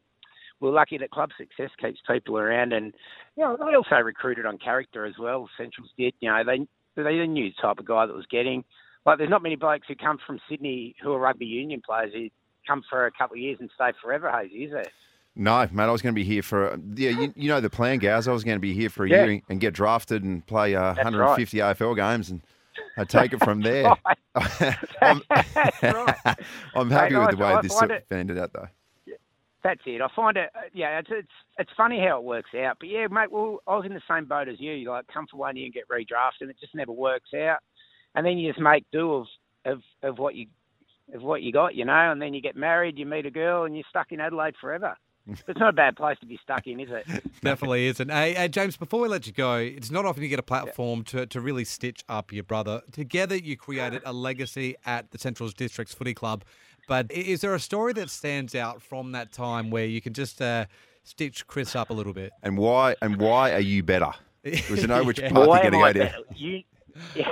we're 0.61 0.73
lucky 0.73 0.99
that 0.99 1.11
club 1.11 1.31
success 1.39 1.71
keeps 1.81 2.01
people 2.11 2.39
around, 2.39 2.73
and 2.73 2.93
you 3.37 3.45
know 3.45 3.57
they 3.57 3.75
also 3.77 3.97
recruited 3.97 4.47
on 4.47 4.59
character 4.59 5.07
as 5.07 5.15
well. 5.19 5.49
Centrals 5.57 5.91
did, 5.99 6.15
you 6.21 6.31
know, 6.31 6.43
they 6.45 6.67
they 7.03 7.27
knew 7.27 7.51
the 7.51 7.63
type 7.63 7.79
of 7.79 7.87
guy 7.87 8.07
that 8.07 8.15
was 8.17 8.27
getting. 8.31 8.65
Like, 9.07 9.19
there's 9.19 9.31
not 9.31 9.43
many 9.43 9.57
blokes 9.57 9.87
who 9.89 9.95
come 9.97 10.19
from 10.27 10.41
Sydney 10.49 10.95
who 11.03 11.13
are 11.13 11.19
rugby 11.21 11.47
union 11.47 11.83
players 11.85 12.13
who 12.15 12.29
come 12.67 12.83
for 12.89 13.07
a 13.07 13.13
couple 13.13 13.35
of 13.37 13.41
years 13.41 13.59
and 13.61 13.71
stay 13.75 13.91
forever, 14.03 14.31
Hazy, 14.31 14.65
is 14.65 14.73
there? 14.73 14.85
No, 15.37 15.67
mate, 15.73 15.85
I 15.85 15.91
was 15.91 16.01
going 16.01 16.15
to 16.15 16.19
be 16.19 16.25
here 16.25 16.43
for 16.43 16.79
yeah. 16.95 17.11
You, 17.11 17.33
you 17.35 17.49
know 17.49 17.61
the 17.61 17.71
plan, 17.71 17.99
Gaz. 17.99 18.29
I 18.29 18.33
was 18.33 18.45
going 18.45 18.57
to 18.57 18.61
be 18.61 18.73
here 18.73 18.89
for 18.89 19.05
a 19.05 19.09
Yeah. 19.11 19.25
year 19.25 19.43
and 19.49 19.61
get 19.61 19.75
drafted 19.75 20.23
and 20.23 20.47
play 20.47 20.75
uh, 20.77 20.95
That's 20.95 21.05
150 21.05 21.59
AFL 21.59 21.97
games, 21.97 22.31
and 22.31 22.41
I 22.97 23.05
take 23.05 23.33
it 23.33 23.43
from 23.43 23.61
there. 23.61 23.93
Right. 24.37 24.77
I'm, 25.01 25.23
right. 25.31 26.37
I'm 26.75 26.91
happy 26.91 27.15
Mate, 27.15 27.21
with 27.29 27.39
the 27.39 27.45
I- 27.45 27.49
way 27.51 27.55
I 27.55 27.61
this 27.63 27.83
it- 27.83 28.07
ended 28.11 28.37
out, 28.39 28.53
though. 28.53 28.67
That's 29.63 29.81
it. 29.87 30.01
I 30.03 30.09
find 30.15 30.37
it, 30.37 30.51
uh, 30.55 30.61
yeah, 30.75 30.99
it's, 30.99 31.09
it's 31.11 31.29
it's 31.59 31.71
funny 31.77 31.99
how 31.99 32.19
it 32.19 32.25
works 32.25 32.51
out. 32.55 32.77
But 32.81 32.89
yeah, 32.91 33.07
mate, 33.11 33.31
well, 33.33 33.61
I 33.67 33.77
was 33.77 33.87
in 33.87 33.95
the 33.95 34.03
same 34.11 34.27
boat 34.27 34.47
as 34.49 34.61
you. 34.61 34.73
You 34.73 34.91
like 34.91 35.07
come 35.07 35.27
for 35.31 35.37
one 35.39 35.57
year 35.57 35.65
and 35.67 35.73
get 35.75 35.89
redrafted, 35.89 36.43
and 36.43 36.51
it 36.51 36.57
just 36.61 36.75
never 36.75 36.93
works 36.93 37.33
out. 37.33 37.59
And 38.15 38.27
then 38.27 38.37
you 38.39 38.51
just 38.53 38.61
make 38.61 38.85
do 38.93 39.15
of 39.15 39.27
of 39.65 39.81
of 40.03 40.19
what 40.19 40.35
you 40.35 40.49
of 41.15 41.23
what 41.23 41.41
you 41.43 41.51
got, 41.53 41.75
you 41.75 41.85
know. 41.87 42.13
And 42.13 42.21
then 42.21 42.35
you 42.35 42.43
get 42.43 42.57
married, 42.57 42.99
you 42.99 43.07
meet 43.07 43.25
a 43.25 43.31
girl, 43.31 43.65
and 43.65 43.75
you're 43.75 43.87
stuck 43.89 44.13
in 44.13 44.21
Adelaide 44.21 44.55
forever. 44.61 44.97
It's 45.27 45.59
not 45.59 45.71
a 45.71 45.73
bad 45.73 45.97
place 45.97 46.19
to 46.21 46.27
be 46.27 46.39
stuck 46.43 46.67
in, 46.67 46.81
is 46.81 46.89
it? 46.91 47.07
Definitely 47.43 47.87
isn't. 47.87 48.11
Hey, 48.11 48.35
hey, 48.35 48.49
James, 48.49 48.77
before 48.77 49.01
we 49.01 49.09
let 49.09 49.27
you 49.27 49.33
go, 49.33 49.57
it's 49.57 49.91
not 49.91 50.05
often 50.05 50.23
you 50.23 50.29
get 50.29 50.39
a 50.39 50.43
platform 50.43 51.03
to, 51.05 51.27
to 51.27 51.41
really 51.41 51.65
stitch 51.65 52.05
up 52.09 52.33
your 52.33 52.45
brother. 52.45 52.83
Together, 52.93 53.37
you 53.37 53.57
created 53.57 54.03
a 54.05 54.13
legacy 54.13 54.77
at 54.85 55.11
the 55.11 55.19
Central 55.19 55.49
Districts 55.49 55.95
Footy 55.95 56.15
Club. 56.15 56.45
But 56.87 57.11
is 57.11 57.41
there 57.41 57.55
a 57.55 57.61
story 57.61 57.95
that 57.95 58.11
stands 58.11 58.55
out 58.55 58.83
from 58.83 59.13
that 59.13 59.33
time 59.33 59.71
where 59.71 59.87
you 59.87 60.01
can 60.03 60.13
just 60.13 60.43
uh, 60.43 60.67
stitch 61.03 61.47
Chris 61.47 61.75
up 61.75 61.89
a 61.89 61.95
little 61.95 62.13
bit? 62.13 62.33
And 62.43 62.59
why? 62.59 62.95
And 63.01 63.19
why 63.19 63.53
are 63.53 63.61
you 63.61 63.83
better? 63.83 64.11
Was 64.45 64.81
to 64.81 64.87
know 64.87 65.03
which 65.03 65.19
Yeah. 65.19 65.31
path 65.31 65.49
Why 65.49 65.57
you're 65.63 65.67
am 65.67 65.73
going 65.73 65.85
I 65.85 65.93
to 65.95 65.99
go 65.99 66.05
down. 66.05 66.23
You, 66.35 66.63
yeah. 67.15 67.29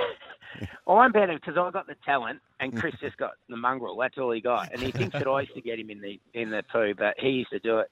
I'm 0.87 1.11
better 1.11 1.33
because 1.33 1.57
I 1.57 1.69
got 1.71 1.87
the 1.87 1.95
talent, 2.05 2.39
and 2.59 2.77
Chris 2.77 2.95
just 3.01 3.17
got 3.17 3.31
the 3.49 3.57
mongrel. 3.57 3.97
That's 3.97 4.17
all 4.17 4.31
he 4.31 4.41
got, 4.41 4.71
and 4.71 4.81
he 4.81 4.91
thinks 4.91 5.13
that 5.13 5.27
I 5.27 5.41
used 5.41 5.55
to 5.55 5.61
get 5.61 5.79
him 5.79 5.89
in 5.89 6.01
the 6.01 6.19
in 6.33 6.49
the 6.49 6.63
poo, 6.71 6.93
but 6.97 7.15
he 7.17 7.29
used 7.29 7.51
to 7.51 7.59
do 7.59 7.79
it. 7.79 7.89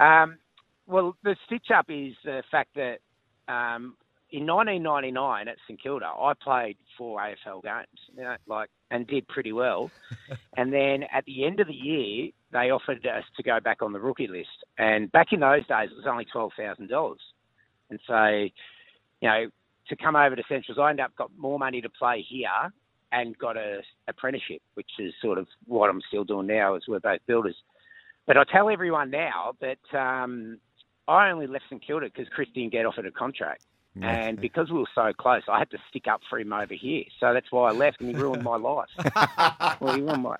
Um, 0.00 0.38
well, 0.86 1.16
the 1.22 1.36
stitch 1.46 1.68
up 1.74 1.86
is 1.88 2.14
the 2.24 2.42
fact 2.50 2.76
that 2.76 2.98
um, 3.48 3.96
in 4.30 4.46
1999 4.46 5.48
at 5.48 5.56
St 5.66 5.80
Kilda, 5.80 6.06
I 6.06 6.32
played 6.42 6.76
four 6.98 7.20
AFL 7.20 7.62
games, 7.62 7.86
you 8.16 8.22
know, 8.22 8.36
like, 8.46 8.68
and 8.90 9.06
did 9.06 9.26
pretty 9.28 9.52
well. 9.52 9.90
and 10.56 10.72
then 10.72 11.04
at 11.12 11.24
the 11.24 11.44
end 11.44 11.60
of 11.60 11.68
the 11.68 11.74
year, 11.74 12.30
they 12.52 12.70
offered 12.70 13.06
us 13.06 13.24
to 13.36 13.42
go 13.42 13.60
back 13.60 13.80
on 13.80 13.92
the 13.92 14.00
rookie 14.00 14.26
list, 14.26 14.64
and 14.78 15.10
back 15.12 15.28
in 15.32 15.40
those 15.40 15.66
days, 15.66 15.90
it 15.90 15.96
was 15.96 16.06
only 16.08 16.24
twelve 16.24 16.52
thousand 16.56 16.88
dollars, 16.88 17.20
and 17.90 18.00
so 18.06 18.26
you 19.20 19.30
know, 19.30 19.46
to 19.88 19.96
come 19.96 20.16
over 20.16 20.34
to 20.36 20.42
Centrals, 20.48 20.78
I 20.78 20.90
ended 20.90 21.04
up 21.04 21.14
got 21.16 21.30
more 21.36 21.58
money 21.58 21.80
to 21.80 21.88
play 21.88 22.24
here 22.26 22.72
and 23.12 23.36
got 23.38 23.56
a 23.56 23.80
apprenticeship, 24.08 24.62
which 24.74 24.90
is 24.98 25.12
sort 25.22 25.38
of 25.38 25.46
what 25.66 25.90
I'm 25.90 26.00
still 26.08 26.24
doing 26.24 26.46
now, 26.46 26.74
as 26.74 26.82
we're 26.88 27.00
both 27.00 27.20
builders. 27.26 27.56
But 28.26 28.36
I 28.36 28.44
tell 28.44 28.70
everyone 28.70 29.10
now 29.10 29.54
that 29.60 29.98
um, 29.98 30.58
I 31.06 31.30
only 31.30 31.46
left 31.46 31.64
St 31.70 31.84
Kilda 31.86 32.06
because 32.06 32.28
Chris 32.34 32.48
didn't 32.54 32.72
get 32.72 32.86
offered 32.86 33.06
a 33.06 33.10
contract. 33.10 33.64
And 34.02 34.40
because 34.40 34.70
we 34.72 34.78
were 34.80 34.88
so 34.92 35.12
close, 35.16 35.42
I 35.48 35.60
had 35.60 35.70
to 35.70 35.78
stick 35.88 36.08
up 36.08 36.20
for 36.28 36.40
him 36.40 36.52
over 36.52 36.74
here. 36.74 37.04
So 37.20 37.32
that's 37.32 37.52
why 37.52 37.68
I 37.68 37.72
left, 37.72 38.00
and 38.00 38.08
he 38.10 38.16
ruined 38.20 38.42
my 38.42 38.56
life. 38.56 38.88
well, 39.80 39.94
he 39.94 40.00
ruined 40.00 40.24
my. 40.24 40.36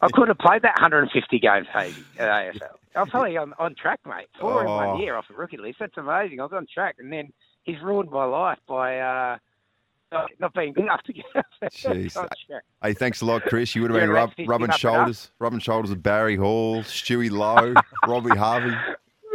I 0.00 0.08
could 0.14 0.28
have 0.28 0.38
played 0.38 0.62
that 0.62 0.80
150 0.80 1.38
games, 1.40 1.66
Hazy, 1.74 2.02
at 2.18 2.54
AFL. 2.54 2.76
I'm 2.96 3.06
probably 3.08 3.36
on, 3.36 3.52
on 3.58 3.74
track, 3.74 4.00
mate. 4.06 4.28
Four 4.40 4.62
in 4.62 4.66
Oh. 4.68 4.76
one 4.76 4.98
year 5.00 5.14
off 5.14 5.26
a 5.28 5.34
rookie 5.34 5.58
list. 5.58 5.76
That's 5.80 5.98
amazing. 5.98 6.40
I 6.40 6.44
was 6.44 6.54
on 6.54 6.66
track, 6.72 6.96
and 6.98 7.12
then 7.12 7.34
he's 7.72 7.82
ruined 7.82 8.10
my 8.10 8.24
life 8.24 8.58
by 8.68 8.98
uh, 8.98 9.36
not, 10.12 10.30
not 10.38 10.54
being 10.54 10.72
good 10.72 10.84
enough 10.84 11.02
to 11.04 11.12
get 11.12 11.24
that 11.34 11.72
Jeez. 11.72 12.14
contract. 12.14 12.66
Hey, 12.82 12.94
thanks 12.94 13.20
a 13.20 13.26
lot, 13.26 13.42
Chris. 13.42 13.74
You 13.74 13.82
would 13.82 13.90
have 13.90 14.00
Yeah, 14.00 14.06
been 14.06 14.14
rub, 14.14 14.30
rubbing 14.46 14.70
shoulders, 14.70 15.30
rubbing 15.38 15.60
shoulders 15.60 15.90
with 15.90 16.02
Barry 16.02 16.36
Hall, 16.36 16.82
Stewie 16.82 17.30
Loewe, 17.30 17.74
Robbie 18.08 18.36
Harvey. 18.36 18.74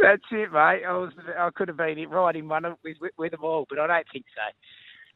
That's 0.02 0.22
it, 0.30 0.52
mate. 0.52 0.82
I 0.86 0.92
was 0.92 1.12
I 1.38 1.50
could 1.54 1.68
have 1.68 1.76
been 1.76 2.08
right 2.10 2.36
in 2.36 2.48
one 2.48 2.64
of, 2.64 2.76
with, 2.84 2.96
with 3.00 3.12
with 3.16 3.30
them 3.32 3.44
all, 3.44 3.66
but 3.68 3.78
I 3.78 3.86
don't 3.86 4.06
think 4.12 4.26
so. 4.34 4.42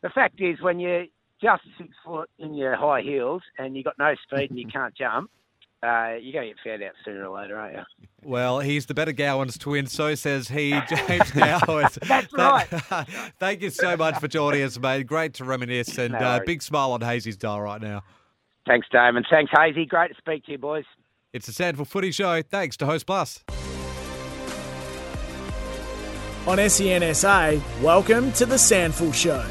The 0.03 0.09
fact 0.11 0.41
is, 0.41 0.61
when 0.63 0.81
you're 0.81 1.05
just 1.43 1.63
six 1.79 1.91
foot 2.05 2.31
in 2.39 2.55
your 2.55 2.77
high 2.77 3.03
heels 3.03 3.43
and 3.59 3.77
you've 3.77 3.85
got 3.85 3.99
no 3.99 4.15
speed 4.25 4.51
and 4.51 4.59
you 4.59 4.67
can't 4.67 4.95
jump, 4.97 5.31
uh, 5.83 6.14
you're 6.21 6.33
going 6.33 6.49
to 6.49 6.55
get 6.55 6.57
found 6.64 6.83
out 6.83 6.93
sooner 7.05 7.27
or 7.27 7.40
later, 7.40 7.59
aren't 7.59 7.77
you? 7.77 7.83
Well, 8.23 8.61
he's 8.61 8.87
the 8.87 8.95
better 8.95 9.12
Gowans 9.12 9.57
twin, 9.57 9.87
so 9.87 10.14
says 10.14 10.49
he, 10.49 10.71
James 10.88 11.31
Gowans. 11.31 11.99
That's 12.07 12.33
right. 12.35 12.66
Thank 13.38 13.62
you 13.62 13.71
so 13.71 13.97
much 13.97 14.19
for 14.19 14.29
joining 14.29 14.62
us, 14.62 14.79
mate. 14.79 15.07
Great 15.07 15.35
to 15.35 15.45
reminisce, 15.45 15.97
and 15.97 16.12
No 16.12 16.19
uh, 16.19 16.40
big 16.45 16.62
smile 16.62 16.93
on 16.93 17.01
Hazy's 17.01 17.37
dial 17.37 17.62
right 17.62 17.81
now. 17.81 18.03
Thanks, 18.66 18.88
Damon. 18.93 19.25
Thanks, 19.31 19.51
Hazy. 19.57 19.87
Great 19.87 20.09
to 20.09 20.14
speak 20.19 20.45
to 20.47 20.53
you, 20.53 20.59
boys. 20.59 20.85
It's 21.33 21.47
the 21.47 21.53
SANFL 21.53 21.87
Footy 21.87 22.11
Show. 22.11 22.43
Thanks 22.43 22.77
to 22.79 22.87
Host 22.87 23.07
Plus. 23.07 23.43
On 26.47 26.59
E 26.59 26.64
SENSA, 26.64 27.61
welcome 27.83 28.33
to 28.33 28.47
the 28.47 28.57
SANFL 28.57 29.14
Show. 29.14 29.47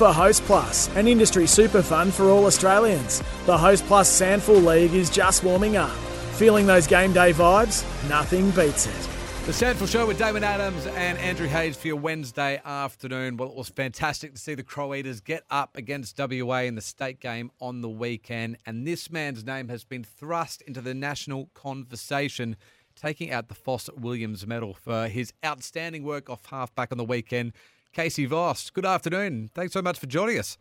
For 0.00 0.14
Host 0.14 0.42
Plus, 0.44 0.88
an 0.96 1.06
industry 1.06 1.46
super 1.46 1.82
fund 1.82 2.14
for 2.14 2.30
all 2.30 2.46
Australians, 2.46 3.22
the 3.44 3.58
Host 3.58 3.84
Plus 3.84 4.08
SANFL 4.08 4.64
League 4.64 4.94
is 4.94 5.10
just 5.10 5.44
warming 5.44 5.76
up. 5.76 5.90
Feeling 6.38 6.64
those 6.64 6.86
game 6.86 7.12
day 7.12 7.34
vibes? 7.34 7.84
Nothing 8.08 8.50
beats 8.52 8.86
it. 8.86 9.08
The 9.44 9.52
SANFL 9.52 9.86
Show 9.86 10.06
with 10.06 10.16
Damon 10.16 10.42
Adams 10.42 10.86
and 10.86 11.18
Andrew 11.18 11.48
Hayes 11.48 11.76
for 11.76 11.88
your 11.88 11.96
Wednesday 11.96 12.62
afternoon. 12.64 13.36
Well, 13.36 13.50
it 13.50 13.54
was 13.54 13.68
fantastic 13.68 14.32
to 14.32 14.40
see 14.40 14.54
the 14.54 14.62
Crow 14.62 14.94
Eaters 14.94 15.20
get 15.20 15.44
up 15.50 15.76
against 15.76 16.18
WA 16.18 16.60
in 16.60 16.76
the 16.76 16.80
state 16.80 17.20
game 17.20 17.50
on 17.60 17.82
the 17.82 17.90
weekend. 17.90 18.56
And 18.64 18.86
this 18.86 19.10
man's 19.10 19.44
name 19.44 19.68
has 19.68 19.84
been 19.84 20.02
thrust 20.02 20.62
into 20.62 20.80
the 20.80 20.94
national 20.94 21.50
conversation, 21.52 22.56
taking 22.96 23.32
out 23.32 23.48
the 23.48 23.54
Fos 23.54 23.90
Williams 23.98 24.46
medal 24.46 24.72
for 24.72 25.08
his 25.08 25.34
outstanding 25.44 26.04
work 26.04 26.30
off 26.30 26.46
halfback 26.46 26.90
on 26.90 26.96
the 26.96 27.04
weekend. 27.04 27.52
Casey 27.92 28.24
Voss, 28.24 28.70
good 28.70 28.86
afternoon. 28.86 29.50
Thanks 29.54 29.72
so 29.72 29.82
much 29.82 29.98
for 29.98 30.06
joining 30.06 30.38
us. 30.38 30.58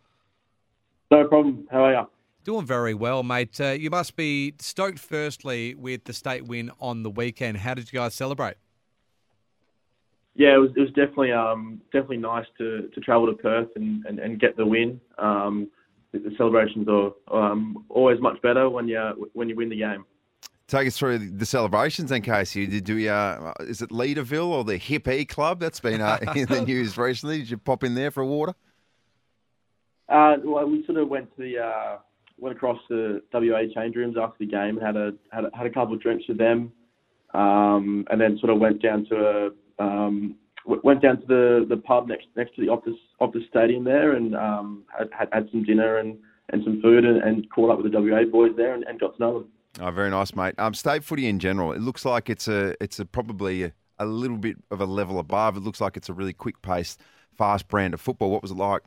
No 1.12 1.28
problem. 1.28 1.68
How 1.72 1.86
are 1.86 1.94
you? 1.94 2.08
Doing 2.44 2.66
very 2.66 2.94
well, 2.94 3.22
mate. 3.22 3.60
Uh, 3.60 3.72
you 3.72 3.90
must 3.90 4.16
be 4.16 4.56
stoked, 4.60 5.00
firstly, 5.00 5.76
with 5.76 6.06
the 6.06 6.14
state 6.14 6.48
win 6.48 6.72
on 6.80 7.04
the 7.04 7.10
weekend. 7.10 7.58
How 7.58 7.74
did 7.74 7.92
you 7.92 8.00
guys 8.00 8.14
celebrate? 8.16 8.56
Yeah, 10.36 10.56
it 10.56 10.58
was 10.58 10.70
it 10.76 10.80
was 10.80 10.90
definitely 10.90 11.34
um 11.34 11.82
definitely 11.92 12.18
nice 12.18 12.46
to, 12.58 12.88
to 12.88 13.02
travel 13.02 13.28
to 13.28 13.34
Perth 13.34 13.68
and, 13.76 14.06
and, 14.06 14.20
and 14.20 14.40
get 14.40 14.56
the 14.56 14.66
win. 14.66 15.02
Um, 15.18 15.70
the, 16.14 16.20
the 16.20 16.32
celebrations 16.38 16.88
are 16.88 17.12
um, 17.32 17.86
always 17.90 18.22
much 18.22 18.42
better 18.42 18.70
when 18.70 18.88
you 18.88 19.30
when 19.34 19.50
you 19.50 19.56
win 19.56 19.70
the 19.70 19.78
game. 19.78 20.06
Take 20.70 20.86
us 20.86 21.00
through 21.00 21.18
the 21.18 21.48
celebrations 21.48 22.12
then, 22.12 22.22
Casey. 22.22 22.68
Did 22.68 22.88
we, 22.88 23.10
uh, 23.10 23.54
is 23.62 23.82
it 23.82 23.90
Leederville 23.90 24.50
or 24.50 24.64
the 24.64 24.78
Hip-E 24.78 25.26
Club 25.26 25.60
that's 25.60 25.80
been 25.80 26.00
uh, 26.00 26.20
in 26.36 26.46
the 26.46 26.62
news 26.66 26.96
recently? 26.96 27.40
Did 27.40 27.50
you 27.50 27.58
pop 27.58 27.84
in 27.84 27.96
there 27.96 28.12
for 28.12 28.22
a 28.22 28.28
water? 28.28 28.54
Uh, 30.08 30.36
well, 30.44 30.70
we 30.70 30.86
sort 30.86 31.00
of 31.00 31.10
went 31.10 31.36
to 31.36 31.42
the 31.42 31.58
uh, 31.60 31.98
went 32.38 32.56
across 32.56 32.78
the 32.88 33.20
WA 33.34 33.64
change 33.76 33.96
rooms 33.96 34.16
after 34.16 34.38
the 34.40 34.46
game 34.46 34.78
and 34.78 34.82
had 34.82 34.96
a 34.96 35.14
had 35.32 35.46
a, 35.46 35.50
had 35.58 35.66
a 35.66 35.72
couple 35.72 35.96
of 35.96 36.02
drinks 36.02 36.26
with 36.28 36.38
them, 36.38 36.72
um, 37.34 38.06
and 38.12 38.22
then 38.22 38.38
sort 38.40 38.52
of 38.52 38.60
went 38.60 38.80
down 38.82 39.06
to 39.06 39.16
a 39.80 39.84
um, 39.84 40.36
went 40.66 41.02
down 41.02 41.20
to 41.22 41.28
the, 41.28 41.66
the 41.68 41.78
pub 41.78 42.08
next 42.08 42.28
next 42.36 42.56
to 42.56 42.62
the 42.62 42.68
Optus 42.68 42.96
Optus 43.22 43.48
Stadium 43.50 43.84
there 43.84 44.14
and 44.14 44.36
um, 44.36 44.84
had, 44.96 45.10
had 45.18 45.30
had 45.32 45.50
some 45.52 45.64
dinner 45.64 45.98
and, 45.98 46.18
and 46.50 46.64
some 46.64 46.80
food 46.82 47.06
and, 47.06 47.24
and 47.24 47.50
caught 47.50 47.72
up 47.72 47.82
with 47.82 47.92
the 47.92 48.00
WA 48.00 48.24
boys 48.24 48.52
there 48.56 48.76
and, 48.76 48.84
and 48.84 49.00
got 49.00 49.16
to 49.16 49.22
know 49.22 49.40
them. 49.40 49.50
Oh, 49.80 49.92
very 49.92 50.10
nice, 50.10 50.36
mate. 50.36 50.56
Um, 50.58 50.74
state 50.74 51.06
footy 51.06 51.28
in 51.28 51.40
general, 51.40 51.72
it 51.72 51.80
looks 51.80 52.04
like 52.04 52.30
it's 52.30 52.50
a 52.50 52.76
it's 52.84 53.00
a 53.00 53.06
probably 53.06 53.64
a, 53.64 53.74
a 54.00 54.06
little 54.06 54.38
bit 54.38 54.58
of 54.72 54.82
a 54.82 54.86
level 54.86 55.20
above. 55.20 55.56
It 55.56 55.62
looks 55.62 55.80
like 55.80 55.96
it's 55.96 56.10
a 56.10 56.14
really 56.14 56.34
quick 56.34 56.62
paced, 56.62 57.00
fast 57.38 57.68
brand 57.70 57.94
of 57.94 58.02
football. 58.02 58.30
What 58.30 58.42
was 58.42 58.52
it 58.52 58.58
like? 58.58 58.82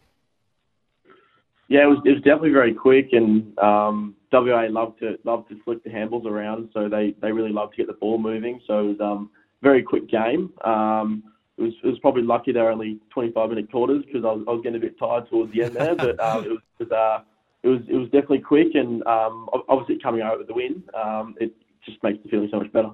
Yeah, 1.68 1.84
it 1.84 1.86
was, 1.86 1.98
it 2.04 2.10
was 2.10 2.18
definitely 2.18 2.50
very 2.50 2.74
quick, 2.74 3.08
and 3.12 3.58
um, 3.58 4.14
WA 4.30 4.66
loved 4.68 4.98
to 4.98 5.18
loved 5.24 5.48
to 5.48 5.58
flick 5.64 5.82
the 5.82 5.88
handballs 5.88 6.26
around, 6.26 6.68
so 6.74 6.90
they, 6.90 7.14
they 7.22 7.32
really 7.32 7.52
loved 7.52 7.72
to 7.72 7.76
get 7.78 7.86
the 7.86 7.94
ball 7.94 8.18
moving. 8.18 8.60
So 8.66 8.80
it 8.80 8.88
was 8.88 9.00
um 9.00 9.30
very 9.62 9.82
quick 9.82 10.10
game. 10.10 10.52
Um, 10.62 11.22
it 11.56 11.62
was 11.62 11.72
it 11.82 11.86
was 11.86 11.98
probably 12.00 12.22
lucky 12.22 12.52
they 12.52 12.60
were 12.60 12.70
only 12.70 12.98
25 13.14 13.48
minute 13.48 13.70
quarters 13.70 14.04
because 14.04 14.26
I 14.26 14.32
was, 14.32 14.44
I 14.46 14.50
was 14.50 14.60
getting 14.62 14.76
a 14.76 14.80
bit 14.80 14.98
tired 14.98 15.30
towards 15.30 15.54
the 15.54 15.62
end 15.62 15.74
there, 15.74 15.94
but 15.94 16.20
um, 16.20 16.44
it 16.44 16.50
was. 16.50 16.58
It 16.78 16.90
was 16.90 16.92
uh, 16.92 17.22
it 17.62 17.68
was 17.68 17.80
it 17.88 17.94
was 17.94 18.06
definitely 18.06 18.40
quick, 18.40 18.74
and 18.74 19.06
um, 19.06 19.48
obviously 19.68 19.98
coming 20.02 20.22
out 20.22 20.38
with 20.38 20.48
the 20.48 20.54
win, 20.54 20.82
um, 20.94 21.34
it 21.40 21.52
just 21.84 22.02
makes 22.02 22.22
the 22.22 22.28
feeling 22.28 22.48
so 22.50 22.58
much 22.58 22.72
better. 22.72 22.90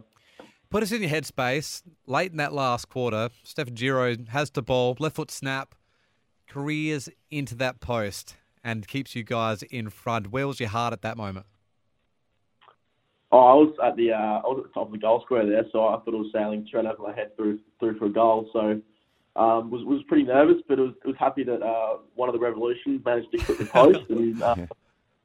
Put 0.71 0.83
us 0.83 0.93
in 0.93 1.01
your 1.01 1.11
headspace. 1.11 1.83
Late 2.07 2.31
in 2.31 2.37
that 2.37 2.53
last 2.53 2.89
quarter, 2.91 3.31
Stefan 3.43 3.75
Giro 3.75 4.16
has 4.29 4.51
the 4.51 4.62
ball, 4.62 4.97
left 4.99 5.16
foot 5.16 5.31
snap, 5.31 5.75
careers 6.47 7.09
into 7.31 7.55
that 7.55 7.81
post, 7.81 8.37
and 8.62 8.87
keeps 8.87 9.16
you 9.16 9.25
guys 9.25 9.62
in 9.62 9.89
front. 9.89 10.31
Where 10.31 10.47
was 10.47 10.61
your 10.61 10.69
heart 10.69 10.93
at 10.93 11.01
that 11.03 11.16
moment? 11.16 11.47
Oh, 13.33 13.39
I 13.39 13.55
was 13.55 13.75
at 13.83 13.97
the 13.97 14.12
uh, 14.12 14.16
I 14.16 14.47
was 14.47 14.62
at 14.64 14.71
the 14.71 14.75
top 14.75 14.87
of 14.87 14.93
the 14.93 14.99
goal 14.99 15.23
square 15.25 15.47
there, 15.47 15.64
so 15.73 15.87
I 15.87 15.93
thought 15.99 16.14
it 16.14 16.19
was 16.19 16.31
sailing 16.33 16.64
straight 16.66 16.87
over 16.87 17.03
my 17.03 17.14
head 17.14 17.37
through 17.37 17.61
through 17.81 17.99
for 17.99 18.07
a 18.07 18.12
goal. 18.12 18.49
So 18.53 18.81
um, 19.37 19.70
was 19.70 19.85
was 19.85 20.03
pretty 20.09 20.24
nervous, 20.24 20.57
but 20.68 20.79
was 20.79 20.95
was 21.05 21.16
happy 21.18 21.45
that 21.45 21.62
uh, 21.62 21.99
one 22.14 22.29
of 22.29 22.33
the 22.33 22.41
revolutions 22.41 23.03
managed 23.05 23.31
to 23.33 23.39
clip 23.39 23.59
the 23.59 23.64
post, 23.66 24.01
and 24.11 24.43
uh, 24.43 24.57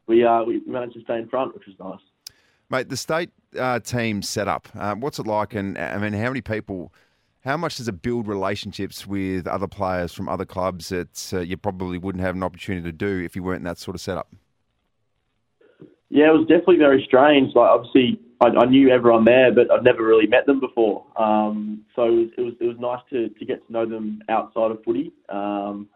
we 0.07 0.23
uh, 0.23 0.43
we 0.43 0.61
managed 0.65 0.93
to 0.93 1.01
stay 1.01 1.17
in 1.17 1.27
front, 1.27 1.53
which 1.53 1.65
was 1.67 1.75
nice. 1.79 1.99
Mate, 2.69 2.89
the 2.89 2.97
state 2.97 3.29
uh, 3.59 3.79
team 3.79 4.21
setup, 4.21 4.67
uh, 4.75 4.95
what's 4.95 5.19
it 5.19 5.27
like? 5.27 5.53
And 5.53 5.77
I 5.77 5.97
mean, 5.97 6.13
how 6.13 6.29
many 6.29 6.41
people? 6.41 6.93
How 7.41 7.57
much 7.57 7.75
does 7.75 7.89
it 7.89 8.01
build 8.01 8.25
relationships 8.25 9.05
with 9.05 9.47
other 9.47 9.67
players 9.67 10.13
from 10.13 10.29
other 10.29 10.45
clubs 10.45 10.87
that 10.89 11.33
uh, 11.33 11.39
you 11.41 11.57
probably 11.57 11.97
wouldn't 11.97 12.23
have 12.23 12.35
an 12.35 12.43
opportunity 12.43 12.85
to 12.85 12.93
do 12.93 13.19
if 13.19 13.35
you 13.35 13.43
weren't 13.43 13.57
in 13.57 13.63
that 13.65 13.77
sort 13.77 13.95
of 13.95 14.01
setup? 14.01 14.33
Yeah, 16.07 16.29
it 16.29 16.37
was 16.37 16.47
definitely 16.47 16.77
very 16.77 17.03
strange. 17.05 17.53
Like, 17.53 17.69
obviously, 17.69 18.17
I, 18.43 18.47
I 18.63 18.65
knew 18.65 18.89
everyone 18.89 19.25
there, 19.25 19.53
but 19.53 19.71
I'd 19.71 19.83
never 19.83 20.03
really 20.03 20.27
met 20.27 20.45
them 20.45 20.59
before. 20.59 21.05
Um, 21.17 21.85
so 21.95 22.03
it 22.03 22.11
was, 22.11 22.29
it 22.37 22.41
was 22.41 22.53
it 22.59 22.65
was 22.65 22.77
nice 22.79 23.01
to, 23.11 23.29
to 23.29 23.45
get 23.45 23.65
to 23.65 23.73
know 23.73 23.85
them 23.85 24.21
outside 24.29 24.71
of 24.71 24.83
footy. 24.83 25.11
Um, 25.29 25.87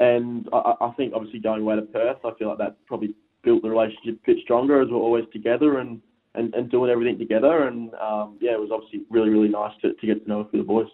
and 0.00 0.48
I, 0.52 0.74
I 0.80 0.90
think 0.96 1.12
obviously 1.14 1.38
going 1.38 1.62
away 1.62 1.76
to 1.76 1.82
Perth, 1.82 2.18
I 2.24 2.32
feel 2.38 2.48
like 2.48 2.58
that 2.58 2.76
probably 2.86 3.14
built 3.44 3.62
the 3.62 3.70
relationship 3.70 4.20
a 4.22 4.26
bit 4.26 4.38
stronger 4.42 4.80
as 4.80 4.88
we're 4.90 4.96
always 4.96 5.24
together 5.32 5.78
and, 5.78 6.00
and, 6.34 6.54
and 6.54 6.70
doing 6.70 6.90
everything 6.90 7.18
together. 7.18 7.68
And 7.68 7.94
um, 7.94 8.38
yeah, 8.40 8.52
it 8.52 8.60
was 8.60 8.70
obviously 8.72 9.02
really 9.10 9.30
really 9.30 9.48
nice 9.48 9.72
to, 9.82 9.94
to 9.94 10.06
get 10.06 10.24
to 10.24 10.28
know 10.28 10.40
a 10.40 10.48
few 10.48 10.60
of 10.60 10.66
the 10.66 10.72
boys. 10.72 10.88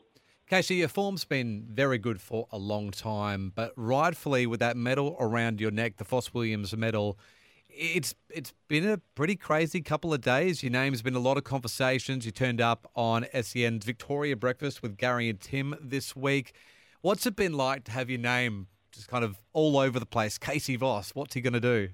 Casey, 0.48 0.76
your 0.76 0.88
form's 0.88 1.26
been 1.26 1.66
very 1.70 1.98
good 1.98 2.22
for 2.22 2.46
a 2.50 2.58
long 2.58 2.90
time, 2.90 3.52
but 3.54 3.72
rightfully 3.76 4.46
with 4.46 4.60
that 4.60 4.78
medal 4.78 5.14
around 5.20 5.60
your 5.60 5.70
neck, 5.70 5.98
the 5.98 6.06
Fos 6.06 6.32
Williams 6.32 6.74
medal 6.74 7.18
it's 7.78 8.14
it's 8.28 8.52
been 8.66 8.86
a 8.86 8.98
pretty 9.14 9.36
crazy 9.36 9.80
couple 9.80 10.12
of 10.12 10.20
days. 10.20 10.62
Your 10.62 10.72
name's 10.72 11.00
been 11.00 11.14
a 11.14 11.20
lot 11.20 11.36
of 11.36 11.44
conversations. 11.44 12.26
You 12.26 12.32
turned 12.32 12.60
up 12.60 12.90
on 12.94 13.26
SEN's 13.40 13.84
Victoria 13.84 14.36
Breakfast 14.36 14.82
with 14.82 14.96
Gary 14.96 15.28
and 15.28 15.40
Tim 15.40 15.76
this 15.80 16.16
week. 16.16 16.54
What's 17.00 17.24
it 17.26 17.36
been 17.36 17.52
like 17.52 17.84
to 17.84 17.92
have 17.92 18.10
your 18.10 18.18
name 18.18 18.66
just 18.90 19.08
kind 19.08 19.24
of 19.24 19.38
all 19.52 19.78
over 19.78 20.00
the 20.00 20.06
place? 20.06 20.38
Casey 20.38 20.76
Voss, 20.76 21.12
what's 21.14 21.34
he 21.34 21.40
going 21.40 21.52
to 21.52 21.60
do? 21.60 21.90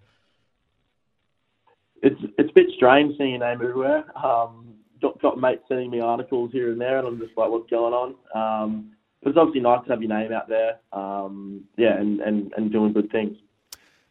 It's 2.02 2.20
it's 2.38 2.50
a 2.50 2.54
bit 2.54 2.66
strange 2.74 3.16
seeing 3.18 3.30
your 3.30 3.40
name 3.40 3.60
everywhere. 3.60 4.04
Um, 4.16 4.74
got, 5.02 5.20
got 5.20 5.38
mates 5.38 5.62
sending 5.68 5.90
me 5.90 6.00
articles 6.00 6.50
here 6.52 6.72
and 6.72 6.80
there, 6.80 6.98
and 6.98 7.06
I'm 7.06 7.18
just 7.18 7.36
like, 7.36 7.50
what's 7.50 7.68
going 7.68 7.92
on? 7.92 8.14
Um, 8.34 8.92
but 9.22 9.30
it's 9.30 9.38
obviously 9.38 9.60
nice 9.60 9.84
to 9.84 9.90
have 9.90 10.02
your 10.02 10.16
name 10.18 10.32
out 10.32 10.48
there. 10.48 10.78
Um, 10.92 11.64
yeah, 11.76 11.98
and, 11.98 12.20
and, 12.20 12.52
and 12.56 12.72
doing 12.72 12.92
good 12.92 13.10
things. 13.10 13.36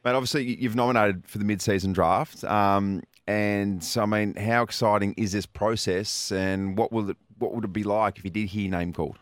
Mate, 0.04 0.16
obviously 0.16 0.62
you've 0.62 0.76
nominated 0.76 1.26
for 1.28 1.38
the 1.38 1.46
mid-season 1.46 1.94
draft, 1.94 2.44
um, 2.44 3.04
and 3.26 3.82
so 3.82 4.04
I 4.04 4.06
mean, 4.06 4.36
how 4.36 4.62
exciting 4.62 5.14
is 5.16 5.32
this 5.32 5.46
process, 5.46 6.30
and 6.32 6.78
what 6.78 6.92
will 6.92 7.12
it 7.12 7.18
what 7.40 7.54
would 7.54 7.64
it 7.64 7.72
be 7.72 7.84
like 7.84 8.18
if 8.18 8.26
you 8.26 8.30
did 8.30 8.48
hear 8.50 8.64
your 8.64 8.72
name 8.72 8.92
called? 8.92 9.18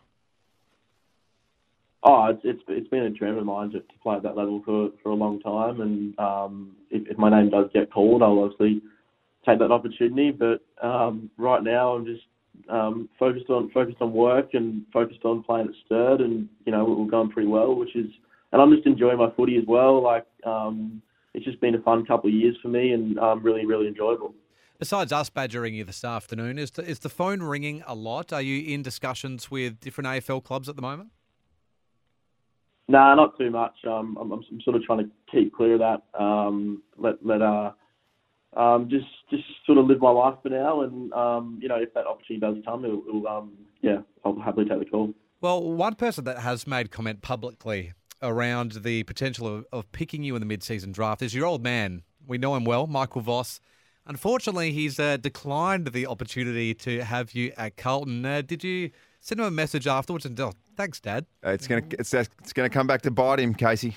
Oh, 2.02 2.26
it's 2.26 2.40
it's, 2.42 2.62
it's 2.66 2.88
been 2.88 3.04
a 3.04 3.10
dream 3.10 3.38
of 3.38 3.44
mine 3.46 3.70
to, 3.70 3.78
to 3.78 3.98
play 4.02 4.16
at 4.16 4.24
that 4.24 4.36
level 4.36 4.60
for, 4.64 4.90
for 5.04 5.10
a 5.10 5.14
long 5.14 5.38
time, 5.40 5.80
and 5.80 6.18
um, 6.18 6.76
if, 6.90 7.08
if 7.08 7.16
my 7.16 7.30
name 7.30 7.50
does 7.50 7.66
get 7.72 7.92
called, 7.92 8.20
I'll 8.20 8.40
obviously 8.40 8.82
take 9.46 9.60
that 9.60 9.70
opportunity. 9.70 10.32
But 10.32 10.62
um, 10.84 11.30
right 11.38 11.62
now, 11.62 11.94
I'm 11.94 12.04
just 12.04 12.24
um, 12.68 13.08
focused 13.20 13.50
on 13.50 13.70
focused 13.70 13.98
on 14.00 14.12
work 14.12 14.54
and 14.54 14.84
focused 14.92 15.24
on 15.24 15.44
playing 15.44 15.68
at 15.68 15.74
Sturt, 15.86 16.20
and 16.20 16.48
you 16.66 16.72
know 16.72 16.84
we're 16.84 17.06
going 17.08 17.30
pretty 17.30 17.48
well, 17.48 17.76
which 17.76 17.94
is 17.94 18.10
and 18.52 18.60
I'm 18.60 18.74
just 18.74 18.86
enjoying 18.86 19.18
my 19.18 19.30
footy 19.36 19.56
as 19.56 19.64
well. 19.66 20.02
Like 20.02 20.26
um, 20.44 21.02
it's 21.34 21.44
just 21.44 21.60
been 21.60 21.74
a 21.74 21.80
fun 21.82 22.04
couple 22.04 22.28
of 22.28 22.34
years 22.34 22.56
for 22.62 22.68
me, 22.68 22.92
and 22.92 23.18
um, 23.18 23.42
really, 23.42 23.64
really 23.64 23.88
enjoyable. 23.88 24.34
Besides 24.78 25.12
us 25.12 25.30
badgering 25.30 25.74
you 25.74 25.84
this 25.84 26.04
afternoon, 26.04 26.58
is 26.58 26.72
the, 26.72 26.82
is 26.82 26.98
the 26.98 27.08
phone 27.08 27.42
ringing 27.42 27.82
a 27.86 27.94
lot? 27.94 28.32
Are 28.32 28.42
you 28.42 28.74
in 28.74 28.82
discussions 28.82 29.50
with 29.50 29.78
different 29.80 30.08
AFL 30.08 30.42
clubs 30.42 30.68
at 30.68 30.76
the 30.76 30.82
moment? 30.82 31.10
No, 32.88 32.98
nah, 32.98 33.14
not 33.14 33.38
too 33.38 33.50
much. 33.50 33.76
Um, 33.86 34.18
I'm, 34.20 34.32
I'm, 34.32 34.42
sort 34.64 34.76
of 34.76 34.82
trying 34.82 34.98
to 34.98 35.10
keep 35.30 35.54
clear 35.54 35.74
of 35.74 35.78
that. 35.80 36.20
Um, 36.20 36.82
let 36.98 37.24
let 37.24 37.40
uh, 37.40 37.70
um, 38.56 38.88
just 38.90 39.06
just 39.30 39.44
sort 39.64 39.78
of 39.78 39.86
live 39.86 40.00
my 40.00 40.10
life 40.10 40.34
for 40.42 40.48
now, 40.48 40.82
and 40.82 41.12
um, 41.12 41.58
you 41.62 41.68
know, 41.68 41.76
if 41.76 41.94
that 41.94 42.06
opportunity 42.06 42.40
does 42.40 42.56
come, 42.66 42.84
it'll, 42.84 43.02
it'll 43.08 43.28
um, 43.28 43.52
yeah, 43.82 43.98
I'll 44.24 44.38
happily 44.40 44.68
take 44.68 44.80
the 44.80 44.84
call. 44.84 45.14
Well, 45.40 45.62
one 45.72 45.94
person 45.94 46.24
that 46.24 46.38
has 46.38 46.66
made 46.66 46.90
comment 46.90 47.22
publicly 47.22 47.92
around 48.22 48.72
the 48.82 49.02
potential 49.04 49.46
of, 49.46 49.66
of 49.72 49.90
picking 49.92 50.22
you 50.22 50.34
in 50.34 50.40
the 50.40 50.46
mid-season 50.46 50.92
draft 50.92 51.22
is 51.22 51.34
your 51.34 51.46
old 51.46 51.62
man. 51.62 52.02
We 52.26 52.38
know 52.38 52.54
him 52.54 52.64
well, 52.64 52.86
Michael 52.86 53.20
Voss. 53.20 53.60
Unfortunately, 54.06 54.72
he's 54.72 54.98
uh, 54.98 55.16
declined 55.16 55.88
the 55.88 56.06
opportunity 56.06 56.74
to 56.74 57.04
have 57.04 57.32
you 57.32 57.52
at 57.56 57.76
Carlton. 57.76 58.24
Uh, 58.24 58.42
did 58.42 58.64
you 58.64 58.90
send 59.20 59.40
him 59.40 59.46
a 59.46 59.50
message 59.50 59.86
afterwards 59.86 60.26
and 60.26 60.38
oh, 60.40 60.52
thanks, 60.76 61.00
Dad? 61.00 61.26
Uh, 61.44 61.50
it's 61.50 61.68
gonna 61.68 61.82
it's, 61.92 62.12
it's 62.12 62.52
gonna 62.52 62.68
come 62.70 62.86
back 62.86 63.02
to 63.02 63.10
bite 63.10 63.38
him, 63.38 63.54
Casey. 63.54 63.96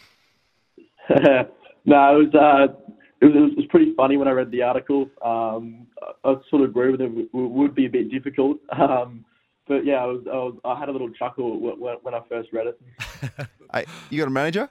no, 1.10 2.22
it 2.22 2.34
was, 2.34 2.36
uh, 2.36 2.74
it 3.22 3.26
was 3.26 3.36
it 3.36 3.58
was 3.58 3.66
pretty 3.70 3.94
funny 3.96 4.18
when 4.18 4.28
I 4.28 4.32
read 4.32 4.52
the 4.52 4.62
article. 4.62 5.10
Um, 5.24 5.88
I, 6.02 6.32
I 6.32 6.36
sort 6.50 6.62
of 6.62 6.70
agree 6.70 6.92
with 6.92 7.02
him. 7.02 7.18
It 7.18 7.30
would 7.34 7.74
be 7.74 7.86
a 7.86 7.90
bit 7.90 8.12
difficult. 8.12 8.58
Um, 8.72 9.26
but 9.68 9.86
yeah, 9.86 9.96
I 9.96 10.06
was, 10.06 10.22
I 10.28 10.36
was 10.36 10.58
I 10.64 10.80
had 10.80 10.90
a 10.90 10.92
little 10.92 11.10
chuckle 11.12 11.60
when, 11.60 11.96
when 12.02 12.14
I 12.14 12.22
first 12.30 12.50
read 12.54 12.68
it. 12.68 12.80
hey, 13.74 13.86
you 14.10 14.18
got 14.18 14.28
a 14.28 14.32
manager? 14.32 14.70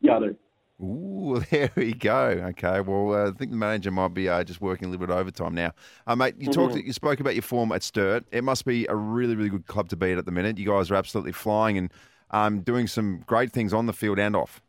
Yeah, 0.00 0.16
I 0.16 0.20
do. 0.20 0.36
Ooh, 0.82 1.42
there 1.50 1.70
we 1.76 1.92
go. 1.94 2.50
Okay, 2.50 2.80
well, 2.80 3.14
uh, 3.14 3.30
I 3.30 3.32
think 3.32 3.52
the 3.52 3.56
manager 3.56 3.90
might 3.90 4.14
be 4.14 4.28
uh, 4.28 4.42
just 4.44 4.60
working 4.60 4.88
a 4.88 4.90
little 4.90 5.06
bit 5.06 5.14
overtime 5.14 5.54
now. 5.54 5.72
Uh, 6.06 6.16
mate, 6.16 6.34
you 6.38 6.50
talked, 6.50 6.74
mm-hmm. 6.74 6.86
you 6.86 6.92
spoke 6.92 7.20
about 7.20 7.34
your 7.34 7.42
form 7.42 7.72
at 7.72 7.82
Sturt. 7.82 8.24
It 8.32 8.42
must 8.42 8.64
be 8.64 8.86
a 8.86 8.96
really, 8.96 9.36
really 9.36 9.50
good 9.50 9.66
club 9.66 9.88
to 9.90 9.96
beat 9.96 10.18
at 10.18 10.26
the 10.26 10.32
minute. 10.32 10.58
You 10.58 10.66
guys 10.66 10.90
are 10.90 10.96
absolutely 10.96 11.32
flying 11.32 11.78
and 11.78 11.92
um, 12.30 12.60
doing 12.60 12.86
some 12.86 13.22
great 13.26 13.52
things 13.52 13.72
on 13.72 13.86
the 13.86 13.92
field 13.92 14.18
and 14.18 14.34
off. 14.34 14.60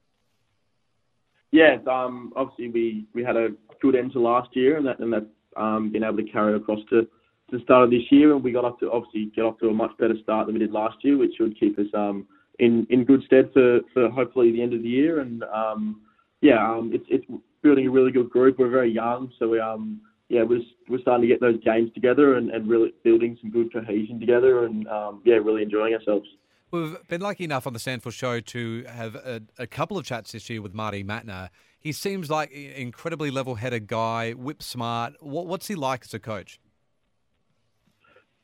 Yeah, 1.51 1.77
um, 1.87 2.33
obviously 2.35 2.69
we, 2.69 3.05
we 3.13 3.23
had 3.23 3.35
a 3.35 3.49
good 3.81 3.95
end 3.95 4.13
to 4.13 4.19
last 4.19 4.55
year, 4.55 4.77
and 4.77 4.87
that 4.87 4.99
and 4.99 5.13
that's 5.13 5.25
um, 5.55 5.91
been 5.91 6.03
able 6.03 6.17
to 6.17 6.23
carry 6.23 6.55
across 6.55 6.79
to 6.89 7.07
the 7.53 7.59
start 7.63 7.83
of 7.83 7.91
this 7.91 8.01
year, 8.09 8.33
and 8.33 8.43
we 8.43 8.51
got 8.51 8.65
off 8.65 8.79
to 8.79 8.91
obviously 8.91 9.31
get 9.35 9.45
off 9.45 9.59
to 9.59 9.69
a 9.69 9.73
much 9.73 9.91
better 9.99 10.15
start 10.23 10.47
than 10.47 10.55
we 10.55 10.59
did 10.59 10.71
last 10.71 10.97
year, 11.01 11.17
which 11.17 11.35
should 11.37 11.57
keep 11.59 11.77
us 11.77 11.85
um, 11.93 12.27
in 12.59 12.85
in 12.89 13.05
good 13.05 13.21
stead 13.25 13.51
for, 13.53 13.79
for 13.93 14.09
hopefully 14.09 14.51
the 14.51 14.61
end 14.61 14.73
of 14.73 14.81
the 14.81 14.89
year. 14.89 15.21
And 15.21 15.43
um, 15.43 16.01
yeah, 16.41 16.59
um, 16.67 16.91
it's 16.93 17.05
it's 17.09 17.25
building 17.61 17.87
a 17.87 17.91
really 17.91 18.11
good 18.11 18.29
group. 18.29 18.57
We're 18.57 18.69
very 18.69 18.91
young, 18.91 19.31
so 19.37 19.47
we 19.49 19.59
um 19.59 20.01
yeah 20.29 20.43
we're 20.43 20.61
we're 20.89 21.01
starting 21.01 21.21
to 21.21 21.27
get 21.27 21.39
those 21.39 21.59
games 21.63 21.91
together 21.93 22.37
and, 22.37 22.49
and 22.49 22.67
really 22.67 22.93
building 23.03 23.37
some 23.39 23.51
good 23.51 23.71
cohesion 23.71 24.19
together, 24.19 24.65
and 24.65 24.87
um, 24.87 25.21
yeah, 25.23 25.35
really 25.35 25.61
enjoying 25.61 25.93
ourselves. 25.93 26.27
We've 26.71 26.97
been 27.07 27.21
lucky 27.21 27.43
enough 27.43 27.67
on 27.67 27.73
the 27.73 27.79
SANFL 27.79 28.11
show 28.11 28.39
to 28.39 28.83
have 28.85 29.13
a, 29.13 29.43
a 29.59 29.67
couple 29.67 29.95
of 29.95 30.05
chats 30.05 30.31
this 30.31 30.49
year 30.49 30.59
with 30.59 30.73
Marty 30.73 31.03
Mattner. 31.03 31.49
He 31.79 31.91
seems 31.91 32.31
like 32.31 32.49
an 32.51 32.71
incredibly 32.71 33.29
level-headed 33.29 33.85
guy, 33.85 34.31
whip 34.31 34.63
smart. 34.63 35.13
What, 35.19 35.45
what's 35.45 35.67
he 35.67 35.75
like 35.75 36.01
as 36.05 36.15
a 36.15 36.19
coach? 36.19 36.59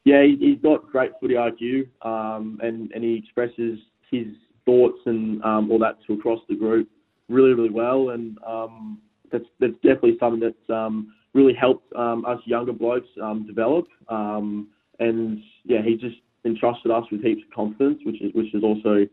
Yeah, 0.09 0.23
he's 0.23 0.57
got 0.63 0.89
great 0.91 1.11
footy 1.21 1.35
IQ, 1.35 1.87
um, 2.01 2.59
and 2.63 2.91
and 2.93 3.03
he 3.03 3.13
expresses 3.13 3.77
his 4.09 4.25
thoughts 4.65 4.97
and 5.05 5.43
um, 5.43 5.69
all 5.69 5.77
that 5.77 5.97
to 6.07 6.13
across 6.13 6.39
the 6.49 6.55
group 6.55 6.89
really, 7.29 7.53
really 7.53 7.69
well, 7.69 8.09
and 8.09 8.39
um, 8.43 8.99
that's 9.31 9.45
that's 9.59 9.75
definitely 9.83 10.17
something 10.19 10.39
that's 10.39 10.69
um, 10.75 11.13
really 11.35 11.53
helped 11.53 11.93
um, 11.93 12.25
us 12.25 12.39
younger 12.45 12.73
blokes 12.73 13.07
um, 13.21 13.45
develop. 13.45 13.85
And 14.09 15.37
yeah, 15.63 15.83
he 15.83 15.95
just 15.95 16.17
entrusted 16.43 16.89
us 16.89 17.03
with 17.11 17.21
heaps 17.21 17.43
of 17.47 17.53
confidence, 17.53 17.99
which 18.03 18.19
is 18.19 18.33
which 18.33 18.51
is 18.55 18.63
also 18.63 19.05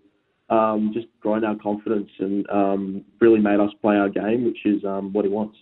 just 0.94 1.09
grown 1.20 1.44
our 1.44 1.57
confidence 1.57 2.09
and 2.20 3.05
really 3.20 3.40
made 3.40 3.61
us 3.61 3.70
play 3.82 3.97
our 3.97 4.09
game, 4.09 4.47
which 4.47 4.64
is 4.64 4.80
what 4.82 5.26
he 5.26 5.30
wants. 5.30 5.59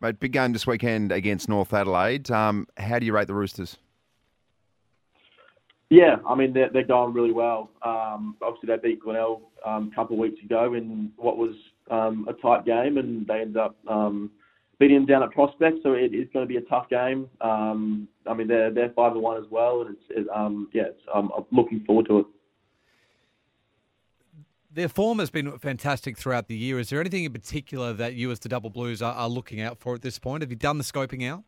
Mate, 0.00 0.18
big 0.20 0.32
game 0.32 0.54
this 0.54 0.66
weekend 0.66 1.12
against 1.12 1.50
North 1.50 1.74
Adelaide. 1.74 2.28
How 2.28 2.98
do 2.98 3.04
you 3.04 3.12
rate 3.12 3.26
the 3.26 3.34
Roosters? 3.34 3.76
Yeah, 5.94 6.16
I 6.28 6.34
mean 6.34 6.52
they're, 6.52 6.70
they're 6.72 6.82
going 6.82 7.14
really 7.14 7.30
well. 7.30 7.70
Um, 7.82 8.36
obviously, 8.42 8.66
they 8.66 8.88
beat 8.88 9.00
Glenelg 9.00 9.42
um, 9.64 9.90
a 9.92 9.94
couple 9.94 10.16
of 10.16 10.20
weeks 10.20 10.42
ago 10.44 10.74
in 10.74 11.12
what 11.16 11.38
was 11.38 11.54
um, 11.88 12.26
a 12.28 12.32
tight 12.32 12.66
game, 12.66 12.98
and 12.98 13.24
they 13.28 13.42
ended 13.42 13.58
up 13.58 13.76
um, 13.86 14.32
beating 14.80 14.96
them 14.96 15.06
down 15.06 15.22
at 15.22 15.30
Prospect. 15.30 15.78
So 15.84 15.92
it 15.92 16.12
is 16.12 16.26
going 16.32 16.44
to 16.44 16.48
be 16.48 16.56
a 16.56 16.62
tough 16.62 16.88
game. 16.88 17.28
Um, 17.40 18.08
I 18.28 18.34
mean 18.34 18.48
they're 18.48 18.72
they're 18.72 18.90
five 18.96 19.12
one 19.14 19.36
as 19.36 19.48
well, 19.52 19.82
and 19.82 19.90
it's 19.90 20.02
it, 20.10 20.26
um, 20.34 20.68
yeah, 20.72 20.86
it's, 20.86 21.00
I'm 21.14 21.30
looking 21.52 21.84
forward 21.84 22.06
to 22.06 22.18
it. 22.20 22.26
Their 24.72 24.88
form 24.88 25.20
has 25.20 25.30
been 25.30 25.56
fantastic 25.58 26.18
throughout 26.18 26.48
the 26.48 26.56
year. 26.56 26.80
Is 26.80 26.90
there 26.90 27.00
anything 27.00 27.22
in 27.22 27.32
particular 27.32 27.92
that 27.92 28.14
you, 28.14 28.32
as 28.32 28.40
the 28.40 28.48
Double 28.48 28.70
Blues, 28.70 29.00
are, 29.00 29.14
are 29.14 29.28
looking 29.28 29.60
out 29.60 29.78
for 29.78 29.94
at 29.94 30.02
this 30.02 30.18
point? 30.18 30.42
Have 30.42 30.50
you 30.50 30.56
done 30.56 30.78
the 30.78 30.84
scoping 30.84 31.24
out? 31.30 31.44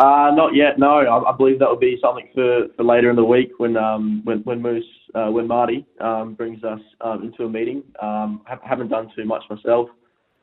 Uh, 0.00 0.30
not 0.34 0.54
yet. 0.54 0.78
No, 0.78 1.00
I, 1.00 1.30
I, 1.30 1.36
believe 1.36 1.58
that 1.58 1.68
will 1.68 1.76
be 1.76 1.98
something 2.00 2.30
for, 2.34 2.68
for 2.74 2.84
later 2.84 3.10
in 3.10 3.16
the 3.16 3.24
week 3.24 3.50
when 3.58 3.76
um, 3.76 4.22
when 4.24 4.38
when 4.44 4.62
Moose 4.62 4.82
uh, 5.14 5.26
when 5.26 5.46
Marty 5.46 5.84
um, 6.00 6.32
brings 6.32 6.64
us 6.64 6.80
um, 7.02 7.22
into 7.22 7.44
a 7.44 7.50
meeting. 7.50 7.82
Um, 8.00 8.40
ha- 8.46 8.60
haven't 8.64 8.88
done 8.88 9.10
too 9.14 9.26
much 9.26 9.42
myself. 9.50 9.90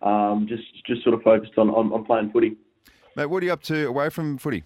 Um, 0.03 0.45
just 0.47 0.61
just 0.85 1.01
sort 1.03 1.15
of 1.15 1.23
focused 1.23 1.53
on, 1.57 1.71
on, 1.71 1.91
on, 1.91 2.05
playing 2.05 2.29
footy. 2.31 2.55
Mate, 3.15 3.25
what 3.25 3.41
are 3.41 3.47
you 3.47 3.53
up 3.53 3.63
to 3.63 3.87
away 3.87 4.11
from 4.11 4.37
footy? 4.37 4.63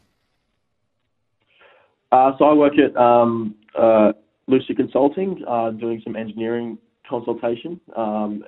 Uh, 2.12 2.34
so 2.38 2.44
I 2.44 2.54
work 2.54 2.74
at 2.78 2.94
um, 2.98 3.56
uh, 3.80 4.12
Lucy 4.48 4.76
Consulting, 4.76 5.42
uh, 5.48 5.70
doing 5.70 6.02
some 6.04 6.18
engineering 6.18 6.78
consultation. 7.10 7.80
Um, 7.96 8.44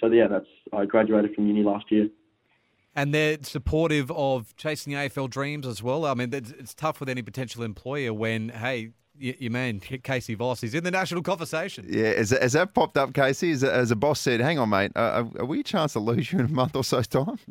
so 0.00 0.08
yeah, 0.08 0.26
that's 0.26 0.48
I 0.72 0.86
graduated 0.86 1.36
from 1.36 1.46
uni 1.46 1.62
last 1.62 1.84
year 1.92 2.08
and 2.94 3.14
they're 3.14 3.38
supportive 3.42 4.10
of 4.10 4.56
chasing 4.56 4.92
AFL 4.92 5.30
dreams 5.30 5.66
as 5.66 5.82
well. 5.82 6.04
I 6.04 6.14
mean, 6.14 6.32
it's, 6.32 6.50
it's 6.50 6.74
tough 6.74 7.00
with 7.00 7.08
any 7.08 7.22
potential 7.22 7.62
employer 7.62 8.12
when, 8.12 8.48
hey, 8.48 8.90
your 9.18 9.50
man 9.50 9.80
Casey 10.02 10.34
Voss 10.34 10.62
is 10.62 10.74
in 10.74 10.84
the 10.84 10.90
national 10.90 11.22
conversation. 11.22 11.86
Yeah, 11.88 12.14
has, 12.14 12.30
has 12.30 12.52
that 12.52 12.74
popped 12.74 12.96
up, 12.96 13.12
Casey? 13.14 13.50
As 13.50 13.62
a, 13.62 13.72
as 13.72 13.90
a 13.90 13.96
boss 13.96 14.20
said, 14.20 14.40
"Hang 14.40 14.58
on, 14.58 14.70
mate, 14.70 14.92
uh, 14.94 15.24
are 15.38 15.44
we 15.44 15.60
a 15.60 15.64
chance 15.64 15.94
to 15.94 16.00
lose 16.00 16.32
you 16.32 16.38
in 16.38 16.46
a 16.46 16.48
month 16.48 16.76
or 16.76 16.84
so's 16.84 17.08
time?" 17.08 17.38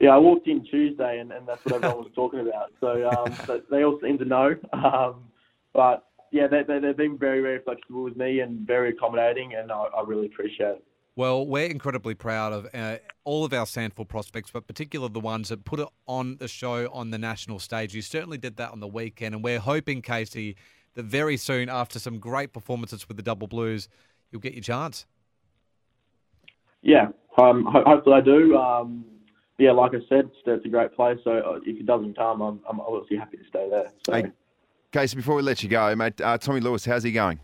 Yeah, 0.00 0.10
I 0.10 0.18
walked 0.18 0.46
in 0.46 0.64
Tuesday, 0.64 1.18
and, 1.18 1.32
and 1.32 1.44
that's 1.44 1.64
what 1.64 1.74
everyone 1.74 2.04
was 2.04 2.12
talking 2.14 2.38
about. 2.38 2.72
So, 2.78 3.10
um, 3.10 3.34
so 3.46 3.60
they 3.68 3.82
all 3.82 3.98
seem 4.00 4.16
to 4.18 4.24
know. 4.24 4.54
Um, 4.72 5.24
but 5.72 6.04
yeah, 6.30 6.46
they, 6.46 6.62
they, 6.62 6.86
have 6.86 6.96
been 6.96 7.18
very, 7.18 7.40
very 7.40 7.58
flexible 7.58 8.04
with 8.04 8.16
me 8.16 8.38
and 8.38 8.60
very 8.60 8.90
accommodating, 8.90 9.54
and 9.54 9.72
I, 9.72 9.86
I 9.96 10.04
really 10.06 10.26
appreciate 10.26 10.68
it. 10.68 10.84
Well, 11.18 11.44
we're 11.44 11.66
incredibly 11.66 12.14
proud 12.14 12.52
of 12.52 12.68
uh, 12.72 12.98
all 13.24 13.44
of 13.44 13.52
our 13.52 13.64
SANFL 13.64 14.06
prospects, 14.06 14.52
but 14.52 14.68
particularly 14.68 15.12
the 15.12 15.18
ones 15.18 15.48
that 15.48 15.64
put 15.64 15.80
it 15.80 15.88
on 16.06 16.36
the 16.36 16.46
show 16.46 16.88
on 16.92 17.10
the 17.10 17.18
national 17.18 17.58
stage. 17.58 17.92
You 17.92 18.02
certainly 18.02 18.38
did 18.38 18.56
that 18.58 18.70
on 18.70 18.78
the 18.78 18.86
weekend, 18.86 19.34
and 19.34 19.42
we're 19.42 19.58
hoping, 19.58 20.00
Casey, 20.00 20.54
that 20.94 21.06
very 21.06 21.36
soon, 21.36 21.68
after 21.68 21.98
some 21.98 22.20
great 22.20 22.52
performances 22.52 23.08
with 23.08 23.16
the 23.16 23.24
Double 23.24 23.48
Blues, 23.48 23.88
you'll 24.30 24.40
get 24.40 24.54
your 24.54 24.62
chance. 24.62 25.06
Yeah, 26.82 27.08
um, 27.36 27.64
ho- 27.64 27.82
hopefully 27.84 28.14
I 28.14 28.20
do. 28.20 28.56
Um, 28.56 29.04
yeah, 29.58 29.72
like 29.72 29.94
I 29.94 30.08
said, 30.08 30.26
it's, 30.26 30.36
it's, 30.46 30.66
a 30.66 30.68
great 30.68 30.94
place. 30.94 31.18
So 31.24 31.32
uh, 31.32 31.58
if 31.66 31.80
it 31.80 31.86
doesn't 31.86 32.16
come, 32.16 32.40
I'm, 32.42 32.60
I'm 32.70 32.78
obviously 32.78 33.16
happy 33.16 33.38
to 33.38 33.44
stay 33.48 33.68
there. 33.68 33.90
So. 34.06 34.12
Hey, 34.12 34.30
Casey, 34.92 35.16
before 35.16 35.34
we 35.34 35.42
let 35.42 35.64
you 35.64 35.68
go, 35.68 35.96
mate, 35.96 36.20
uh, 36.20 36.38
Tommy 36.38 36.60
Lewis, 36.60 36.84
how's 36.84 37.02
he 37.02 37.10
going? 37.10 37.40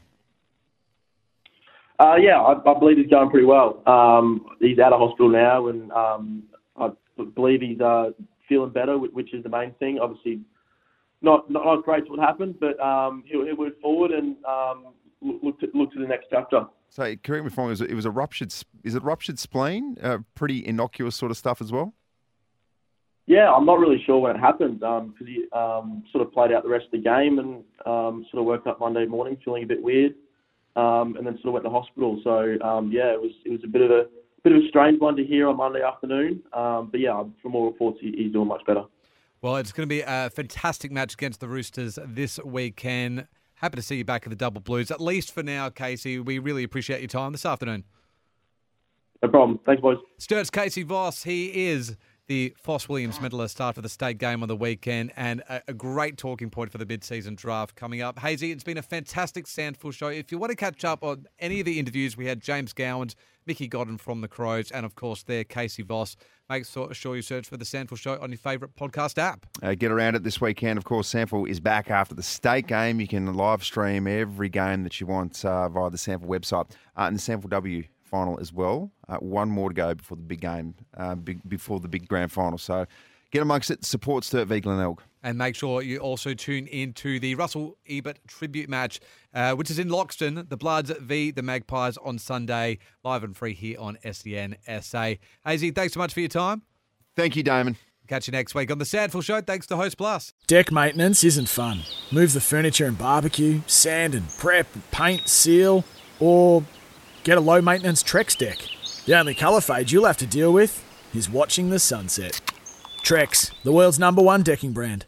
Uh, 1.98 2.16
yeah, 2.16 2.40
I, 2.40 2.54
I, 2.54 2.78
believe 2.78 2.96
he's 2.96 3.06
going 3.06 3.30
pretty 3.30 3.46
well. 3.46 3.80
Um, 3.86 4.46
he's 4.60 4.78
out 4.80 4.92
of 4.92 4.98
hospital 4.98 5.28
now, 5.28 5.68
and 5.68 5.92
um, 5.92 6.42
I 6.76 6.88
believe 7.36 7.60
he's 7.60 7.80
uh, 7.80 8.10
feeling 8.48 8.70
better, 8.70 8.98
which 8.98 9.32
is 9.32 9.44
the 9.44 9.48
main 9.48 9.74
thing. 9.78 10.00
Obviously, 10.00 10.40
not 11.22 11.48
not, 11.48 11.64
not 11.64 11.84
great 11.84 12.02
as 12.02 12.08
what 12.08 12.18
happened, 12.18 12.56
but 12.58 12.80
um, 12.80 13.22
he'll, 13.26 13.44
he'll, 13.44 13.56
move 13.56 13.74
forward 13.80 14.10
and 14.10 14.36
um, 14.44 14.86
look 15.22 15.60
to, 15.60 15.68
look 15.72 15.92
to 15.92 16.00
the 16.00 16.06
next 16.06 16.26
chapter. 16.30 16.64
So, 16.88 17.14
correct 17.22 17.44
me 17.44 17.46
if 17.46 17.58
I'm 17.58 17.62
wrong. 17.62 17.68
It 17.68 17.70
was, 17.70 17.80
it 17.82 17.94
was 17.94 18.06
a 18.06 18.10
ruptured. 18.10 18.52
Is 18.82 18.94
it 18.96 19.02
ruptured 19.04 19.38
spleen? 19.38 19.96
Uh, 20.02 20.18
pretty 20.34 20.66
innocuous 20.66 21.14
sort 21.14 21.30
of 21.30 21.36
stuff 21.36 21.62
as 21.62 21.70
well. 21.70 21.94
Yeah, 23.26 23.52
I'm 23.52 23.64
not 23.64 23.78
really 23.78 24.02
sure 24.04 24.18
when 24.18 24.34
it 24.34 24.40
happened 24.40 24.80
because 24.80 25.00
um, 25.00 25.26
he 25.26 25.46
um, 25.52 26.04
sort 26.10 26.26
of 26.26 26.32
played 26.32 26.52
out 26.52 26.64
the 26.64 26.68
rest 26.68 26.86
of 26.86 26.90
the 26.90 26.98
game 26.98 27.38
and 27.38 27.64
um, 27.86 28.26
sort 28.30 28.40
of 28.40 28.46
woke 28.46 28.66
up 28.66 28.80
Monday 28.80 29.06
morning 29.06 29.38
feeling 29.44 29.62
a 29.62 29.66
bit 29.66 29.82
weird 29.82 30.14
um, 30.76 31.16
and 31.16 31.26
then 31.26 31.34
sort 31.42 31.46
of 31.46 31.52
went 31.54 31.64
to 31.64 31.70
hospital. 31.70 32.20
So 32.24 32.56
um, 32.66 32.90
yeah, 32.92 33.12
it 33.12 33.20
was 33.20 33.32
it 33.44 33.50
was 33.50 33.60
a 33.64 33.68
bit 33.68 33.82
of 33.82 33.90
a 33.90 34.04
bit 34.42 34.52
of 34.52 34.62
a 34.62 34.68
strange 34.68 35.00
one 35.00 35.16
to 35.16 35.24
hear 35.24 35.48
on 35.48 35.56
Monday 35.56 35.82
afternoon. 35.82 36.42
Um, 36.52 36.88
but 36.90 37.00
yeah, 37.00 37.22
from 37.42 37.54
all 37.54 37.66
reports, 37.66 37.98
he, 38.00 38.14
he's 38.16 38.32
doing 38.32 38.48
much 38.48 38.64
better. 38.66 38.84
Well, 39.40 39.56
it's 39.56 39.72
going 39.72 39.86
to 39.86 39.94
be 39.94 40.00
a 40.00 40.30
fantastic 40.30 40.90
match 40.90 41.14
against 41.14 41.40
the 41.40 41.48
Roosters 41.48 41.98
this 42.06 42.38
weekend. 42.44 43.26
Happy 43.56 43.76
to 43.76 43.82
see 43.82 43.96
you 43.96 44.04
back 44.04 44.24
at 44.24 44.30
the 44.30 44.36
Double 44.36 44.60
Blues, 44.60 44.90
at 44.90 45.00
least 45.00 45.32
for 45.32 45.42
now, 45.42 45.68
Casey. 45.68 46.18
We 46.18 46.38
really 46.38 46.64
appreciate 46.64 47.00
your 47.00 47.08
time 47.08 47.32
this 47.32 47.44
afternoon. 47.44 47.84
No 49.22 49.28
problem. 49.28 49.60
Thanks, 49.64 49.80
boys. 49.80 49.98
Sturt's 50.18 50.50
Casey 50.50 50.82
Voss. 50.82 51.22
He 51.22 51.66
is 51.68 51.96
the 52.26 52.54
Fos 52.62 52.88
Williams 52.88 53.20
medalist 53.20 53.60
after 53.60 53.80
the 53.80 53.88
state 53.88 54.18
game 54.18 54.42
on 54.42 54.48
the 54.48 54.56
weekend, 54.56 55.12
and 55.16 55.40
a, 55.48 55.62
a 55.68 55.74
great 55.74 56.16
talking 56.16 56.50
point 56.50 56.70
for 56.70 56.78
the 56.78 56.86
mid-season 56.86 57.34
draft 57.34 57.76
coming 57.76 58.00
up. 58.00 58.18
Hazy, 58.18 58.50
it's 58.50 58.64
been 58.64 58.78
a 58.78 58.82
fantastic 58.82 59.46
SANFL 59.46 59.92
show. 59.92 60.08
If 60.08 60.32
you 60.32 60.38
want 60.38 60.50
to 60.50 60.56
catch 60.56 60.84
up 60.84 61.02
on 61.02 61.26
any 61.38 61.60
of 61.60 61.66
the 61.66 61.78
interviews, 61.78 62.16
we 62.16 62.26
had 62.26 62.40
James 62.40 62.72
Gowans, 62.72 63.14
Mickey 63.46 63.68
Godden 63.68 63.98
from 63.98 64.22
the 64.22 64.28
Crows, 64.28 64.70
and 64.70 64.86
of 64.86 64.94
course 64.94 65.22
there 65.22 65.44
Casey 65.44 65.82
Voss. 65.82 66.16
Make 66.48 66.66
sure 66.66 67.16
you 67.16 67.22
search 67.22 67.48
for 67.48 67.56
the 67.56 67.64
SANFL 67.64 67.96
Show 67.96 68.18
on 68.20 68.30
your 68.30 68.38
favourite 68.38 68.74
podcast 68.76 69.16
app. 69.16 69.46
Uh, 69.62 69.74
get 69.74 69.90
around 69.90 70.14
it 70.14 70.24
this 70.24 70.42
weekend. 70.42 70.76
Of 70.76 70.84
course, 70.84 71.12
SANFL 71.12 71.48
is 71.48 71.58
back 71.58 71.90
after 71.90 72.14
the 72.14 72.22
state 72.22 72.66
game. 72.66 73.00
You 73.00 73.08
can 73.08 73.32
live 73.34 73.64
stream 73.64 74.06
every 74.06 74.50
game 74.50 74.82
that 74.82 75.00
you 75.00 75.06
want 75.06 75.42
uh, 75.44 75.68
via 75.70 75.90
the 75.90 75.96
SANFL 75.96 76.26
website 76.26 76.70
uh, 76.96 77.04
and 77.04 77.16
the 77.16 77.20
SANFL 77.20 77.48
W 77.48 77.84
final 78.14 78.38
as 78.40 78.52
well. 78.52 78.92
Uh, 79.08 79.16
one 79.16 79.50
more 79.50 79.68
to 79.70 79.74
go 79.74 79.92
before 79.92 80.16
the 80.16 80.22
big 80.22 80.40
game, 80.40 80.72
uh, 80.96 81.16
big, 81.16 81.40
before 81.48 81.80
the 81.80 81.88
big 81.88 82.06
grand 82.06 82.30
final. 82.30 82.56
So 82.58 82.86
get 83.32 83.42
amongst 83.42 83.72
it. 83.72 83.84
Support 83.84 84.22
Sturt 84.22 84.46
v 84.46 84.60
Glenelg. 84.60 85.02
And 85.24 85.36
make 85.36 85.56
sure 85.56 85.82
you 85.82 85.98
also 85.98 86.32
tune 86.32 86.68
in 86.68 86.92
to 86.94 87.18
the 87.18 87.34
Russell 87.34 87.76
Ebert 87.88 88.20
tribute 88.28 88.68
match, 88.68 89.00
uh, 89.34 89.54
which 89.54 89.68
is 89.68 89.80
in 89.80 89.88
Loxton, 89.88 90.48
the 90.48 90.56
Bloods 90.56 90.92
v 91.00 91.32
the 91.32 91.42
Magpies 91.42 91.96
on 91.96 92.18
Sunday, 92.18 92.78
live 93.02 93.24
and 93.24 93.36
free 93.36 93.54
here 93.54 93.80
on 93.80 93.98
SEN 94.12 94.56
SA. 94.80 95.14
Hazy, 95.44 95.72
thanks 95.72 95.94
so 95.94 95.98
much 95.98 96.14
for 96.14 96.20
your 96.20 96.28
time. 96.28 96.62
Thank 97.16 97.34
you, 97.34 97.42
Damon. 97.42 97.76
Catch 98.06 98.28
you 98.28 98.32
next 98.32 98.54
week 98.54 98.70
on 98.70 98.78
the 98.78 98.84
SANFL 98.84 99.24
Show. 99.24 99.40
Thanks 99.40 99.66
to 99.68 99.76
Host 99.76 99.96
Plus. 99.96 100.34
Deck 100.46 100.70
maintenance 100.70 101.24
isn't 101.24 101.48
fun. 101.48 101.80
Move 102.12 102.32
the 102.34 102.40
furniture 102.40 102.84
and 102.86 102.98
barbecue, 102.98 103.62
sand 103.66 104.14
and 104.14 104.28
prep, 104.36 104.66
paint, 104.92 105.26
seal, 105.26 105.84
or 106.20 106.62
Get 107.24 107.38
a 107.38 107.40
low 107.40 107.62
maintenance 107.62 108.02
Trex 108.02 108.36
deck. 108.36 108.58
The 109.06 109.18
only 109.18 109.34
colour 109.34 109.62
fade 109.62 109.90
you'll 109.90 110.04
have 110.04 110.18
to 110.18 110.26
deal 110.26 110.52
with 110.52 110.84
is 111.14 111.30
watching 111.30 111.70
the 111.70 111.78
sunset. 111.78 112.38
Trex, 113.02 113.50
the 113.62 113.72
world's 113.72 113.98
number 113.98 114.20
one 114.20 114.42
decking 114.42 114.72
brand. 114.72 115.06